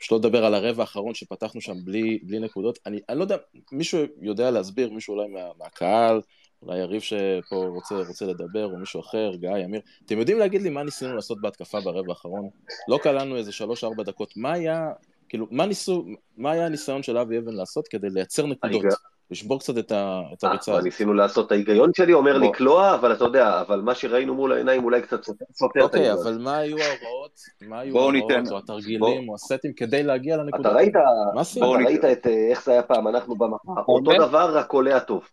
שלא 0.00 0.18
לדבר 0.18 0.44
על 0.44 0.54
הרבע 0.54 0.82
האחרון 0.82 1.14
שפתחנו 1.14 1.60
שם 1.60 1.74
בלי, 1.84 2.18
בלי 2.22 2.38
נקודות. 2.38 2.78
אני, 2.86 3.00
אני 3.08 3.18
לא 3.18 3.24
יודע, 3.24 3.36
מישהו 3.72 3.98
יודע 4.20 4.50
להסביר, 4.50 4.90
מישהו 4.90 5.14
אולי 5.14 5.28
מה, 5.28 5.40
מהקהל, 5.58 6.20
אולי 6.62 6.78
יריב 6.78 7.00
שפה 7.00 7.56
רוצה, 7.56 7.94
רוצה 8.08 8.26
לדבר, 8.26 8.64
או 8.66 8.76
מישהו 8.76 9.00
אחר, 9.00 9.30
גיא, 9.36 9.50
אמיר, 9.64 9.80
אתם 10.06 10.18
יודעים 10.18 10.38
להגיד 10.38 10.62
לי 10.62 10.70
מה 10.70 10.82
ניסינו 10.82 11.14
לעשות 11.16 11.40
בהתקפה 11.40 11.80
ברבע 11.80 12.12
האחרון? 12.12 12.48
לא 12.88 12.98
קלענו 13.02 13.36
איזה 13.36 13.52
שלוש-ארבע 13.52 14.02
דקות, 14.02 14.32
מה 14.36 14.52
היה, 14.52 14.90
כאילו, 15.28 15.46
מה 15.50 15.66
ניסו, 15.66 16.04
מה 16.36 16.50
היה 16.50 16.66
הניסיון 16.66 17.02
של 17.02 17.18
אבי 17.18 17.38
אבן 17.38 17.54
לעשות 17.54 17.88
כדי 17.88 18.10
לייצר 18.10 18.46
נקודות? 18.46 18.82
לשבור 19.30 19.60
קצת 19.60 19.78
את, 19.78 19.92
ה, 19.92 20.20
את 20.32 20.44
אה, 20.44 20.48
הריצה 20.50 20.72
הזאת. 20.72 20.84
ניסינו 20.84 21.14
לעשות 21.14 21.46
את 21.46 21.52
ההיגיון 21.52 21.90
שלי, 21.96 22.12
אומר 22.12 22.38
בוא. 22.38 22.48
לקלוע, 22.50 22.94
אבל 22.94 23.12
אתה 23.12 23.24
יודע, 23.24 23.60
אבל 23.60 23.80
מה 23.80 23.94
שראינו 23.94 24.34
מול 24.34 24.52
העיניים 24.52 24.84
אולי 24.84 25.02
קצת 25.02 25.24
סותר 25.24 25.44
את 25.80 25.84
אוקיי, 25.84 26.08
ההיגיון. 26.08 26.26
אבל 26.26 26.38
מה 26.42 26.56
היו 26.56 26.76
ההוראות, 26.78 27.40
מה 27.62 27.80
היו 27.80 27.96
ההוראות, 27.98 28.14
ניתן- 28.14 28.52
או 28.52 28.58
התרגילים, 28.58 29.28
או 29.28 29.34
הסטים, 29.34 29.72
כדי 29.72 30.02
להגיע 30.02 30.36
לנקודה? 30.36 30.68
אתה 30.68 30.76
ראית? 30.78 30.92
אתה 31.58 31.66
ראית. 31.66 32.04
את, 32.04 32.26
אה, 32.26 32.50
איך 32.50 32.64
זה 32.64 32.72
היה 32.72 32.82
פעם, 32.82 33.08
אנחנו 33.08 33.36
במחר, 33.36 33.82
אותו 33.88 34.12
דבר, 34.26 34.56
רק 34.56 34.66
קולע 34.66 34.98
טוב. 34.98 35.28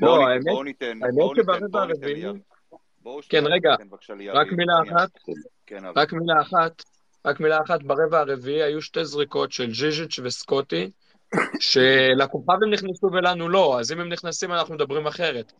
בואו 0.00 0.16
לא, 0.16 0.18
ניתן- 0.18 0.30
האמת- 0.30 0.44
בואו 0.44 0.62
ניתן, 0.62 0.86
האמת 1.02 1.14
בואו 1.14 1.34
ניתן, 1.34 1.42
שברבע 1.42 1.66
בואו 1.68 1.84
ניתן 1.86 1.98
הרביעי- 2.00 2.14
ליריב. 2.14 2.36
בואו 3.02 3.20
כן, 3.28 3.44
רגע. 3.46 3.74
רק 4.34 4.46
מילה. 4.52 4.74
אחת, 4.88 5.10
כן. 5.66 5.82
רק 5.96 6.12
מילה 6.12 6.40
אחת, 6.42 6.82
רק 7.26 7.40
מילה 7.40 7.58
אחת, 7.66 7.82
ברבע 7.82 8.18
הרביעי 8.20 8.62
היו 8.62 8.82
שתי 8.82 9.04
זריקות 9.04 9.52
של 9.52 9.74
ז'יז'יץ' 9.74 10.18
וסקוטי, 10.24 10.90
שלכוכב 11.60 12.62
הם 12.62 12.70
נכנסו 12.70 13.06
ולנו 13.12 13.48
לא, 13.48 13.80
אז 13.80 13.92
אם 13.92 14.00
הם 14.00 14.08
נכנסים 14.08 14.52
אנחנו 14.52 14.74
מדברים 14.74 15.06
אחרת. 15.06 15.52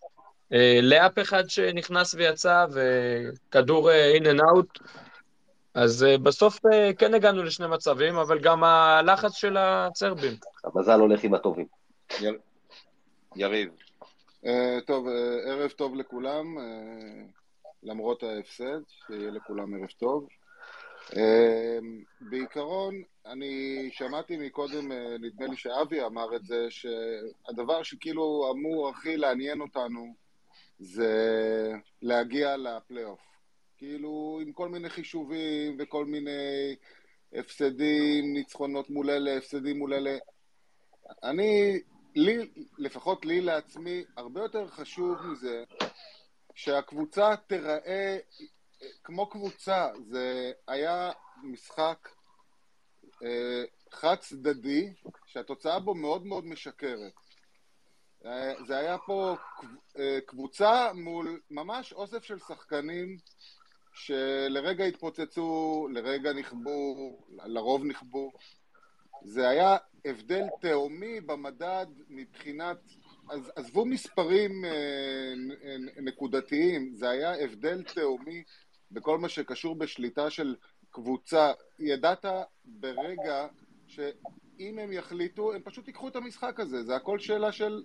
אה, 0.52 0.78
לייאפ 0.82 1.18
אחד 1.18 1.48
שנכנס 1.48 2.14
ויצא, 2.14 2.66
וכדור 2.72 3.90
in 3.90 4.26
and 4.26 4.40
out, 4.40 4.78
אז 5.74 6.04
אה, 6.04 6.18
בסוף 6.18 6.66
אה, 6.66 6.90
כן 6.98 7.14
הגענו 7.14 7.42
לשני 7.42 7.66
מצבים, 7.66 8.16
אבל 8.16 8.38
גם 8.38 8.64
הלחץ 8.64 9.32
של 9.32 9.56
הצרבים. 9.56 10.32
המזל 10.64 11.00
הולך 11.00 11.24
עם 11.24 11.34
הטובים. 11.34 11.66
יריב. 13.36 13.68
טוב, 14.86 15.06
ערב 15.46 15.70
טוב 15.70 15.94
לכולם, 15.94 16.44
למרות 17.82 18.22
ההפסד, 18.22 18.80
שיהיה 19.06 19.30
לכולם 19.30 19.74
ערב 19.74 19.90
טוב. 19.98 20.26
אה, 21.16 21.78
בעיקרון, 22.20 23.02
אני 23.26 23.88
שמעתי 23.92 24.36
מקודם, 24.36 24.92
אה, 24.92 25.16
נדמה 25.20 25.46
לי 25.46 25.56
שאבי 25.56 26.02
אמר 26.04 26.36
את 26.36 26.44
זה, 26.44 26.66
שהדבר 26.70 27.82
שכאילו 27.82 28.52
אמור 28.54 28.88
הכי 28.88 29.16
לעניין 29.16 29.60
אותנו 29.60 30.14
זה 30.78 31.72
להגיע 32.02 32.56
לפלייאוף. 32.56 33.20
כאילו, 33.76 34.38
עם 34.42 34.52
כל 34.52 34.68
מיני 34.68 34.90
חישובים 34.90 35.76
וכל 35.78 36.04
מיני 36.04 36.76
הפסדים, 37.32 38.32
ניצחונות 38.32 38.90
מול 38.90 39.10
אלה, 39.10 39.36
הפסדים 39.36 39.78
מול 39.78 39.94
אלה. 39.94 40.18
אני, 41.22 41.80
לי, 42.14 42.50
לפחות 42.78 43.26
לי 43.26 43.40
לעצמי, 43.40 44.04
הרבה 44.16 44.40
יותר 44.40 44.68
חשוב 44.68 45.26
מזה 45.26 45.64
שהקבוצה 46.54 47.36
תיראה 47.46 48.18
כמו 49.04 49.26
קבוצה. 49.26 49.88
זה 50.10 50.52
היה 50.68 51.10
משחק 51.42 52.08
אה, 53.22 53.64
חד 53.90 54.16
צדדי, 54.16 54.92
שהתוצאה 55.26 55.78
בו 55.78 55.94
מאוד 55.94 56.26
מאוד 56.26 56.44
משקרת. 56.44 57.12
אה, 58.26 58.64
זה 58.66 58.76
היה 58.76 58.98
פה 58.98 59.36
אה, 59.98 60.18
קבוצה 60.26 60.92
מול 60.94 61.40
ממש 61.50 61.92
אוסף 61.92 62.24
של 62.24 62.38
שחקנים 62.38 63.16
שלרגע 63.94 64.84
התפוצצו, 64.84 65.88
לרגע 65.92 66.32
נכבו, 66.32 67.18
לרוב 67.44 67.84
נכבו. 67.84 68.32
זה 69.24 69.48
היה 69.48 69.76
הבדל 70.04 70.44
תהומי 70.60 71.20
במדד 71.20 71.86
מבחינת, 72.08 72.76
אז 73.30 73.52
עזבו 73.56 73.84
מספרים 73.84 74.64
אה, 74.64 75.34
נקודתיים, 76.02 76.94
זה 76.94 77.08
היה 77.10 77.44
הבדל 77.44 77.82
תהומי 77.82 78.42
בכל 78.94 79.18
מה 79.18 79.28
שקשור 79.28 79.74
בשליטה 79.74 80.30
של 80.30 80.56
קבוצה. 80.90 81.52
ידעת 81.78 82.24
ברגע 82.64 83.46
שאם 83.86 84.78
הם 84.78 84.92
יחליטו, 84.92 85.52
הם 85.52 85.62
פשוט 85.64 85.88
ייקחו 85.88 86.08
את 86.08 86.16
המשחק 86.16 86.60
הזה. 86.60 86.82
זה 86.82 86.96
הכל 86.96 87.18
שאלה 87.18 87.52
של... 87.52 87.82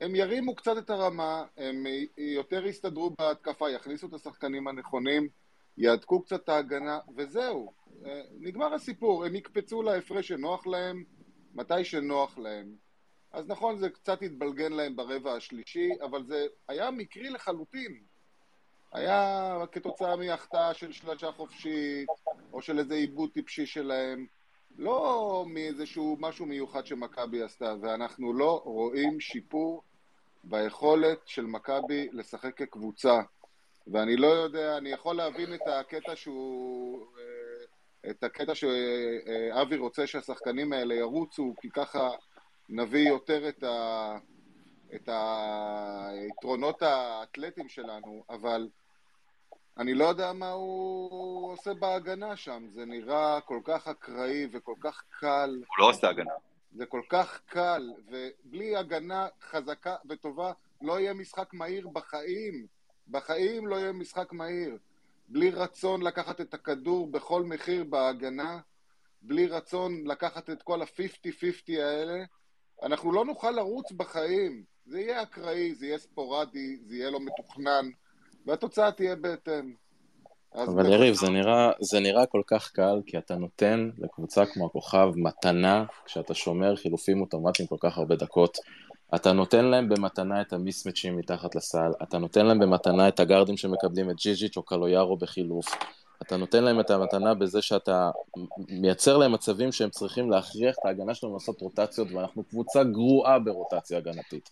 הם 0.00 0.14
ירימו 0.14 0.54
קצת 0.54 0.78
את 0.78 0.90
הרמה, 0.90 1.44
הם 1.56 1.84
יותר 2.16 2.66
יסתדרו 2.66 3.10
בהתקפה, 3.18 3.70
יכניסו 3.70 4.06
את 4.06 4.14
השחקנים 4.14 4.68
הנכונים, 4.68 5.28
יהדקו 5.78 6.22
קצת 6.22 6.44
את 6.44 6.48
ההגנה, 6.48 6.98
וזהו. 7.16 7.72
אה, 8.06 8.22
נגמר 8.40 8.74
הסיפור. 8.74 9.24
הם 9.24 9.34
יקפצו 9.34 9.82
להפרש 9.82 10.28
שנוח 10.28 10.66
להם, 10.66 11.04
מתי 11.54 11.84
שנוח 11.84 12.38
להם. 12.38 12.76
אז 13.32 13.48
נכון, 13.48 13.78
זה 13.78 13.90
קצת 13.90 14.22
התבלגן 14.22 14.72
להם 14.72 14.96
ברבע 14.96 15.32
השלישי, 15.32 15.88
אבל 16.02 16.24
זה 16.24 16.46
היה 16.68 16.90
מקרי 16.90 17.30
לחלוטין. 17.30 18.00
היה 18.92 19.54
כתוצאה 19.72 20.16
מהחטאה 20.16 20.74
של 20.74 20.92
שלושה 20.92 21.32
חופשית, 21.32 22.08
או 22.52 22.62
של 22.62 22.78
איזה 22.78 22.94
עיבוד 22.94 23.30
טיפשי 23.30 23.66
שלהם. 23.66 24.26
לא 24.78 25.44
מאיזשהו 25.48 26.16
משהו 26.20 26.46
מיוחד 26.46 26.86
שמכבי 26.86 27.42
עשתה, 27.42 27.74
ואנחנו 27.80 28.32
לא 28.32 28.62
רואים 28.64 29.20
שיפור 29.20 29.82
ביכולת 30.44 31.18
של 31.24 31.46
מכבי 31.46 32.08
לשחק 32.12 32.56
כקבוצה. 32.56 33.20
ואני 33.86 34.16
לא 34.16 34.26
יודע, 34.26 34.76
אני 34.76 34.88
יכול 34.88 35.16
להבין 35.16 35.54
את 35.54 35.60
הקטע 35.66 36.16
שהוא... 36.16 37.06
אה, 37.18 38.10
את 38.10 38.24
הקטע 38.24 38.54
שאבי 38.54 39.76
רוצה 39.76 40.06
שהשחקנים 40.06 40.72
האלה 40.72 40.94
ירוצו, 40.94 41.54
כי 41.60 41.70
ככה 41.70 42.10
נביא 42.68 43.08
יותר 43.08 43.48
את, 43.48 43.62
ה... 43.62 44.18
את 44.94 45.08
היתרונות 45.08 46.82
האתלטיים 46.82 47.68
שלנו, 47.68 48.24
אבל 48.30 48.68
אני 49.78 49.94
לא 49.94 50.04
יודע 50.04 50.32
מה 50.32 50.50
הוא 50.50 51.52
עושה 51.52 51.74
בהגנה 51.74 52.36
שם, 52.36 52.66
זה 52.68 52.84
נראה 52.84 53.40
כל 53.40 53.60
כך 53.64 53.88
אקראי 53.88 54.46
וכל 54.52 54.74
כך 54.80 55.02
קל. 55.20 55.62
הוא 55.68 55.78
לא 55.78 55.90
עושה 55.90 56.08
הגנה. 56.08 56.32
זה 56.72 56.86
כל 56.86 57.02
כך 57.08 57.40
קל, 57.46 57.92
ובלי 58.06 58.76
הגנה 58.76 59.28
חזקה 59.40 59.96
וטובה 60.08 60.52
לא 60.82 61.00
יהיה 61.00 61.14
משחק 61.14 61.54
מהיר 61.54 61.88
בחיים. 61.88 62.66
בחיים 63.08 63.66
לא 63.66 63.76
יהיה 63.76 63.92
משחק 63.92 64.32
מהיר. 64.32 64.78
בלי 65.28 65.50
רצון 65.50 66.02
לקחת 66.02 66.40
את 66.40 66.54
הכדור 66.54 67.10
בכל 67.10 67.42
מחיר 67.42 67.84
בהגנה, 67.84 68.60
בלי 69.22 69.46
רצון 69.46 70.06
לקחת 70.06 70.50
את 70.50 70.62
כל 70.62 70.82
ה-50-50 70.82 71.72
האלה, 71.72 72.24
אנחנו 72.82 73.12
לא 73.12 73.24
נוכל 73.24 73.50
לרוץ 73.50 73.92
בחיים. 73.92 74.75
זה 74.86 75.00
יהיה 75.00 75.22
אקראי, 75.22 75.74
זה 75.74 75.86
יהיה 75.86 75.98
ספורדי, 75.98 76.76
זה 76.86 76.96
יהיה 76.96 77.10
לא 77.10 77.20
מתוכנן, 77.20 77.90
והתוצאה 78.46 78.92
תהיה 78.92 79.16
בהתאם. 79.16 79.74
אבל 80.54 80.92
יריב, 80.92 81.14
זה 81.14 81.28
נראה, 81.30 81.70
זה 81.80 82.00
נראה 82.00 82.26
כל 82.26 82.42
כך 82.46 82.70
קל, 82.72 83.02
כי 83.06 83.18
אתה 83.18 83.36
נותן 83.36 83.90
לקבוצה 83.98 84.46
כמו 84.46 84.66
הכוכב 84.66 85.12
מתנה, 85.16 85.84
כשאתה 86.04 86.34
שומר 86.34 86.76
חילופים 86.76 87.20
אוטומטיים 87.20 87.68
כל 87.68 87.76
כך 87.80 87.98
הרבה 87.98 88.16
דקות. 88.16 88.58
אתה 89.14 89.32
נותן 89.32 89.64
להם 89.64 89.88
במתנה 89.88 90.40
את 90.40 90.52
המיסמצ'ים 90.52 91.16
מתחת 91.16 91.54
לסל, 91.54 91.90
אתה 92.02 92.18
נותן 92.18 92.46
להם 92.46 92.58
במתנה 92.58 93.08
את 93.08 93.20
הגארדים 93.20 93.56
שמקבלים 93.56 94.10
את 94.10 94.16
ג'יג'יץ' 94.16 94.56
או 94.56 94.62
קלויארו 94.62 95.16
בחילוף, 95.16 95.66
אתה 96.22 96.36
נותן 96.36 96.64
להם 96.64 96.80
את 96.80 96.90
המתנה 96.90 97.34
בזה 97.34 97.62
שאתה 97.62 98.10
מייצר 98.68 99.16
להם 99.16 99.32
מצבים 99.32 99.72
שהם 99.72 99.90
צריכים 99.90 100.30
להכריח 100.30 100.76
את 100.80 100.84
ההגנה 100.84 101.14
שלנו 101.14 101.34
לעשות 101.34 101.60
רוטציות, 101.60 102.08
ואנחנו 102.12 102.44
קבוצה 102.44 102.84
גרועה 102.84 103.38
ברוטציה 103.38 103.98
הגנתית. 103.98 104.50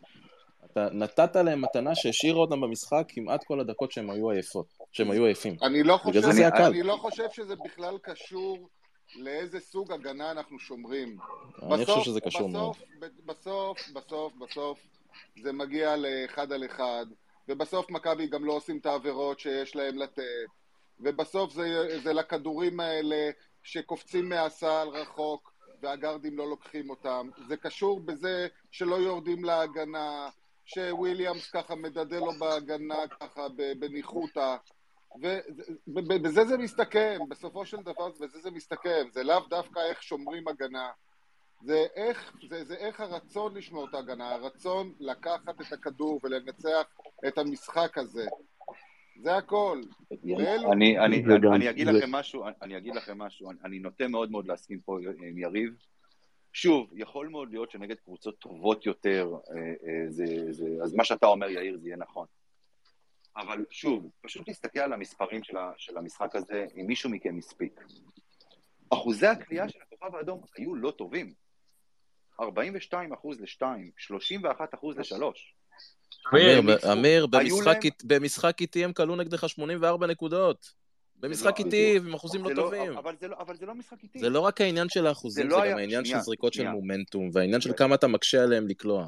אתה 0.65 0.89
נתת 0.93 1.37
להם 1.37 1.63
מתנה 1.63 1.95
שהשאירה 1.95 2.39
אותם 2.39 2.61
במשחק 2.61 3.05
כמעט 3.09 3.45
כל 3.45 3.61
הדקות 3.61 3.93
שהם 3.93 4.11
היו 4.11 4.31
עייפות, 4.31 4.67
שהם 4.93 5.11
היו 5.11 5.25
עייפים. 5.25 5.57
אני 5.63 5.83
לא 5.83 5.97
חושב, 5.97 6.51
קל. 6.51 6.63
אני 6.63 6.83
לא 6.83 6.97
חושב 6.97 7.27
שזה 7.33 7.55
בכלל 7.65 7.99
קשור 8.03 8.69
לאיזה 9.17 9.61
סוג 9.61 9.93
הגנה 9.93 10.31
אנחנו 10.31 10.59
שומרים. 10.59 11.17
אני 11.73 11.85
חושב 11.87 12.01
שזה 12.01 12.21
קשור 12.21 12.49
מאוד. 12.49 12.77
בסוף, 13.01 13.19
בסוף, 13.27 13.89
בסוף, 13.93 14.33
בסוף, 14.41 14.79
זה 15.43 15.53
מגיע 15.53 15.97
לאחד 15.97 16.53
על 16.53 16.65
אחד, 16.65 17.07
ובסוף 17.49 17.91
מכבי 17.91 18.27
גם 18.27 18.45
לא 18.45 18.53
עושים 18.53 18.79
את 18.79 18.87
העבירות 18.87 19.41
שיש 19.41 19.77
להם 19.77 19.99
לתת, 19.99 20.23
ובסוף 21.01 21.53
זה, 21.53 21.99
זה 22.03 22.13
לכדורים 22.13 22.81
האלה 22.81 23.31
שקופצים 23.63 24.29
מהסל 24.29 24.89
רחוק, 24.93 25.55
והגרדים 25.83 26.39
לא 26.39 26.49
לוקחים 26.49 26.91
אותם. 26.91 27.29
זה 27.49 27.57
קשור 27.57 28.01
בזה 28.01 28.47
שלא 28.71 28.95
יורדים 28.95 29.45
להגנה, 29.45 30.29
שוויליאמס 30.65 31.51
ככה 31.51 31.75
מדדה 31.75 32.19
לו 32.19 32.33
בהגנה 32.33 33.09
ככה 33.21 33.47
בניחותא. 33.79 34.57
ובזה 35.87 36.45
זה 36.45 36.57
מסתכם, 36.59 37.19
בסופו 37.29 37.67
של 37.67 37.77
דבר 37.77 38.09
בזה 38.09 38.39
זה 38.39 38.51
מסתכם, 38.51 39.07
זה 39.11 39.25
לאו 39.25 39.41
דווקא 39.49 39.79
איך 39.79 40.03
שומרים 40.03 40.49
הגנה, 40.49 40.91
זה 41.63 41.87
איך, 41.95 42.33
זה, 42.49 42.65
זה 42.65 42.75
איך 42.75 43.01
הרצון 43.01 43.57
לשמור 43.57 43.89
את 43.89 43.95
ההגנה, 43.95 44.35
הרצון 44.35 44.93
לקחת 45.01 45.61
את 45.61 45.73
הכדור 45.73 46.21
ולנצח 46.23 46.87
את 47.29 47.39
המשחק 47.39 47.99
הזה. 47.99 48.27
זה 49.17 49.37
הכל. 49.37 49.81
אני, 50.13 50.73
אני, 50.73 50.99
אני, 50.99 51.23
אני 51.53 51.71
אגיד 51.71 51.87
לכם 51.87 52.13
משהו, 52.13 52.45
אני 52.63 52.77
אגיד 52.77 52.95
לכם 52.95 53.19
משהו, 53.19 53.51
אני 53.65 53.79
נוטה 53.79 54.09
מאוד 54.09 54.31
מאוד 54.31 54.47
להסכים 54.47 54.81
פה 54.81 54.99
עם 55.19 55.39
יריב. 55.39 55.75
שוב, 56.53 56.91
יכול 56.93 57.29
מאוד 57.29 57.51
להיות 57.51 57.71
שנגד 57.71 57.97
קבוצות 57.97 58.39
טובות 58.39 58.87
יותר, 58.87 59.35
אה, 59.51 59.57
אה, 59.57 60.11
זה, 60.11 60.25
זה, 60.51 60.67
אז 60.83 60.95
מה 60.95 61.05
שאתה 61.05 61.27
אומר, 61.27 61.49
יאיר, 61.49 61.79
זה 61.79 61.89
יהיה 61.89 61.97
נכון. 61.97 62.27
אבל 63.37 63.65
שוב, 63.71 64.11
פשוט 64.21 64.49
להסתכל 64.49 64.79
על 64.79 64.93
המספרים 64.93 65.45
של, 65.45 65.57
ה, 65.57 65.73
של 65.77 65.99
המשחק 65.99 66.37
הזה, 66.37 66.67
אם 66.81 66.87
מישהו 66.87 67.11
מכם 67.11 67.39
הספיק. 67.39 67.81
אחוזי 68.91 69.27
הקליעה 69.27 69.69
של 69.69 69.79
הכוכב 69.83 70.15
האדום 70.15 70.41
היו 70.57 70.75
לא 70.75 70.91
טובים. 70.91 71.35
42 72.41 73.13
אחוז 73.13 73.41
ל-2, 73.41 73.63
31 73.97 74.75
אחוז 74.75 74.99
ל-3. 74.99 75.23
אמיר, 76.93 77.27
במשחק 78.05 78.61
איתי 78.61 78.85
הם 78.85 78.93
כלו 78.93 79.17
נגדך 79.17 79.49
84 79.49 80.07
נקודות. 80.07 80.85
במשחק 81.21 81.61
לא- 81.61 81.65
איטי, 81.65 81.97
עם 81.97 82.15
אחוזים 82.15 82.43
לא 82.45 82.49
זה 82.49 82.55
טובים. 82.55 82.99
אבל 82.99 83.15
זה 83.21 83.29
לא- 83.29 83.37
לא 83.67 83.75
משחק 83.75 84.03
איטי. 84.03 84.19
זה 84.19 84.31
לא 84.31 84.41
רק 84.41 84.61
העניין 84.61 84.89
של 84.89 85.07
האחוזים, 85.07 85.51
זה 85.51 85.57
לא 85.57 85.71
גם 85.71 85.79
העניין 85.79 86.05
של 86.05 86.19
זריקות 86.19 86.53
של. 86.55 86.69
מומנטום, 86.69 87.31
והעניין 87.33 87.61
של 87.61 87.73
כמה 87.77 87.95
אתה 87.95 88.07
מקשה 88.07 88.43
עליהם 88.43 88.69
לקלוע. 88.69 89.07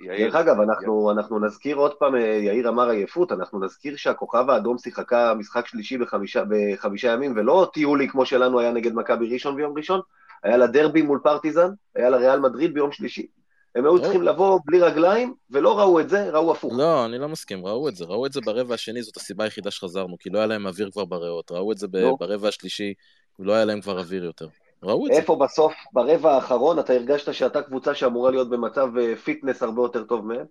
יאיר, 0.00 0.26
דרך 0.26 0.34
אגב, 0.34 0.60
אנחנו, 0.60 1.10
אנחנו 1.10 1.46
נזכיר 1.46 1.76
עוד 1.76 1.94
פעם, 1.94 2.14
אה, 2.14 2.20
יאיר 2.20 2.68
אמר 2.68 2.88
עייפות, 2.88 3.32
אנחנו 3.32 3.64
נזכיר 3.64 3.96
שהכוכב 3.96 4.50
האדום 4.50 4.78
שיחקה 4.78 5.34
משחק 5.34 5.66
שלישי 5.66 5.98
בחמישה 5.98 7.08
ימים, 7.12 7.32
ולא 7.36 7.70
טיולי 7.74 8.08
כמו 8.08 8.26
שלנו 8.26 8.60
היה 8.60 8.72
נגד 8.72 8.94
מכבי 8.94 9.32
ראשון 9.32 9.56
ביום 9.56 9.76
ראשון, 9.76 10.00
היה 10.42 10.56
לה 10.56 10.66
דרבי 10.66 11.02
מול 11.02 11.20
פרטיזן, 11.22 11.68
היה 11.96 12.10
לה 12.10 12.16
ריאל 12.16 12.40
מדריד 12.40 12.74
ביום 12.74 12.92
שלישי. 12.92 13.26
הם 13.74 13.84
היו 13.84 13.96
לא. 13.96 14.02
צריכים 14.02 14.22
לבוא 14.22 14.60
בלי 14.64 14.80
רגליים, 14.80 15.34
ולא 15.50 15.78
ראו 15.78 16.00
את 16.00 16.08
זה, 16.08 16.30
ראו 16.30 16.52
הפוך. 16.52 16.72
לא, 16.76 17.04
אני 17.04 17.18
לא 17.18 17.28
מסכים, 17.28 17.66
ראו 17.66 17.88
את 17.88 17.96
זה. 17.96 18.04
ראו 18.04 18.26
את 18.26 18.32
זה 18.32 18.40
ברבע 18.40 18.74
השני, 18.74 19.02
זאת 19.02 19.16
הסיבה 19.16 19.44
היחידה 19.44 19.70
שחזרנו, 19.70 20.18
כי 20.18 20.30
לא 20.30 20.38
היה 20.38 20.46
להם 20.46 20.66
אוויר 20.66 20.90
כבר 20.90 21.04
בריאות. 21.04 21.50
ראו 21.50 21.72
את 21.72 21.78
זה 21.78 21.86
לא. 21.92 22.16
ברבע 22.20 22.48
השלישי, 22.48 22.94
לא 23.38 23.52
היה 23.52 23.64
להם 23.64 23.80
כבר 23.80 23.98
אוויר 23.98 24.24
יותר. 24.24 24.48
ראו 24.82 25.06
את 25.06 25.12
זה. 25.12 25.18
איפה 25.20 25.36
בסוף, 25.36 25.74
ברבע 25.92 26.34
האחרון, 26.34 26.78
אתה 26.78 26.92
הרגשת 26.92 27.34
שאתה 27.34 27.62
קבוצה 27.62 27.94
שאמורה 27.94 28.30
להיות 28.30 28.50
במצב 28.50 28.88
אה, 29.00 29.16
fitness 29.16 29.62
הרבה 29.62 29.82
יותר 29.82 30.04
טוב 30.04 30.26
מהם? 30.26 30.46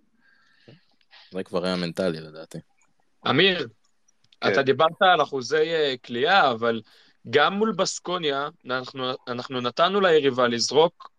זה 1.32 1.42
כבר 1.42 1.64
היה 1.64 1.76
מנטלי 1.76 2.20
לדעתי. 2.20 2.58
אמיר, 3.30 3.68
כן. 4.40 4.52
אתה 4.52 4.62
דיברת 4.62 5.02
על 5.02 5.22
אחוזי 5.22 5.56
אה, 5.56 5.94
קליעה, 6.04 6.50
אבל 6.50 6.80
גם 7.30 7.54
מול 7.54 7.72
בסקוניה, 7.72 8.48
אנחנו, 8.66 9.04
אנחנו 9.28 9.60
נתנו 9.60 10.00
ליריבה 10.00 10.48
לזרוק 10.48 11.10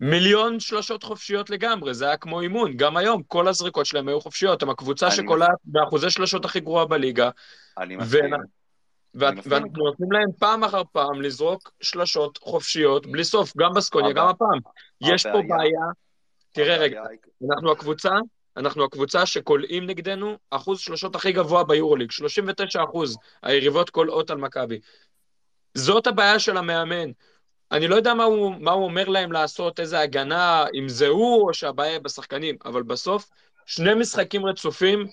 מיליון 0.00 0.60
שלושות 0.60 1.02
חופשיות 1.02 1.50
לגמרי, 1.50 1.94
זה 1.94 2.06
היה 2.06 2.16
כמו 2.16 2.40
אימון. 2.40 2.76
גם 2.76 2.96
היום, 2.96 3.22
כל 3.22 3.48
הזריקות 3.48 3.86
שלהם 3.86 4.08
היו 4.08 4.20
חופשיות. 4.20 4.62
הם 4.62 4.70
הקבוצה 4.70 5.10
שקולעת 5.10 5.58
באחוזי 5.64 6.10
שלושות 6.10 6.44
הכי 6.44 6.60
גרועה 6.60 6.84
בליגה, 6.84 7.30
אני 7.78 7.96
מסכים. 7.96 8.24
ואנחנו. 9.14 9.50
נותנים 9.76 10.12
להם 10.12 10.28
פעם 10.38 10.64
אחר 10.64 10.82
פעם 10.92 11.22
לזרוק 11.22 11.72
שלשות 11.80 12.38
חופשיות 12.42 13.06
בלי 13.06 13.24
סוף, 13.24 13.52
גם 13.56 13.72
בסקוניה, 13.74 14.10
הבע- 14.10 14.20
גם 14.20 14.28
הפעם. 14.28 14.58
יש 15.00 15.26
פה 15.26 15.40
בעיה, 15.48 15.80
תראה 16.52 16.76
רגע, 16.76 17.02
אנחנו 17.50 17.72
הקבוצה, 17.72 18.10
אנחנו 18.56 18.84
הקבוצה 18.84 19.26
שכולאים 19.26 19.86
נגדנו 19.86 20.36
אחוז 20.50 20.80
שלושות 20.80 21.14
הכי 21.16 21.32
גבוה 21.32 21.64
ביורוליג, 21.64 22.10
39 22.10 22.84
אחוז, 22.84 23.16
היריבות 23.42 23.90
כולאות 23.90 24.30
על 24.30 24.38
מכבי. 24.38 24.78
זאת 25.74 26.06
הבעיה 26.06 26.38
של 26.38 26.56
המאמן. 26.56 27.10
אני 27.74 27.88
לא 27.88 27.96
יודע 27.96 28.14
מה 28.14 28.24
הוא, 28.24 28.54
מה 28.60 28.70
הוא 28.70 28.84
אומר 28.84 29.08
להם 29.08 29.32
לעשות, 29.32 29.80
איזה 29.80 30.00
הגנה, 30.00 30.64
אם 30.74 30.88
זה 30.88 31.06
הוא 31.06 31.48
או 31.48 31.54
שהבעיה 31.54 31.92
היא 31.92 32.00
בשחקנים, 32.00 32.56
אבל 32.64 32.82
בסוף, 32.82 33.30
שני 33.66 33.94
משחקים 33.94 34.46
רצופים, 34.46 35.06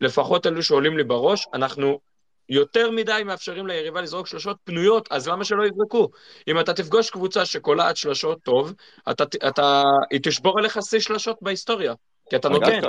לפחות 0.00 0.46
אלו 0.46 0.62
שעולים 0.62 0.96
לי 0.96 1.04
בראש, 1.04 1.48
אנחנו 1.54 2.00
יותר 2.48 2.90
מדי 2.90 3.22
מאפשרים 3.24 3.66
ליריבה 3.66 4.00
לזרוק 4.00 4.26
שלשות 4.26 4.56
פנויות, 4.64 5.08
אז 5.10 5.28
למה 5.28 5.44
שלא 5.44 5.66
יזרקו? 5.66 6.08
אם 6.48 6.60
אתה 6.60 6.74
תפגוש 6.74 7.10
קבוצה 7.10 7.44
שקולעת 7.44 7.96
שלשות 7.96 8.38
טוב, 8.42 8.74
אתה, 9.10 9.24
אתה, 9.48 9.82
היא 10.10 10.20
תשבור 10.22 10.58
עליך 10.58 10.78
שיא 10.82 11.00
שלשות 11.00 11.38
בהיסטוריה, 11.42 11.94
כי 12.30 12.36
אתה 12.36 12.48
נותן. 12.48 12.80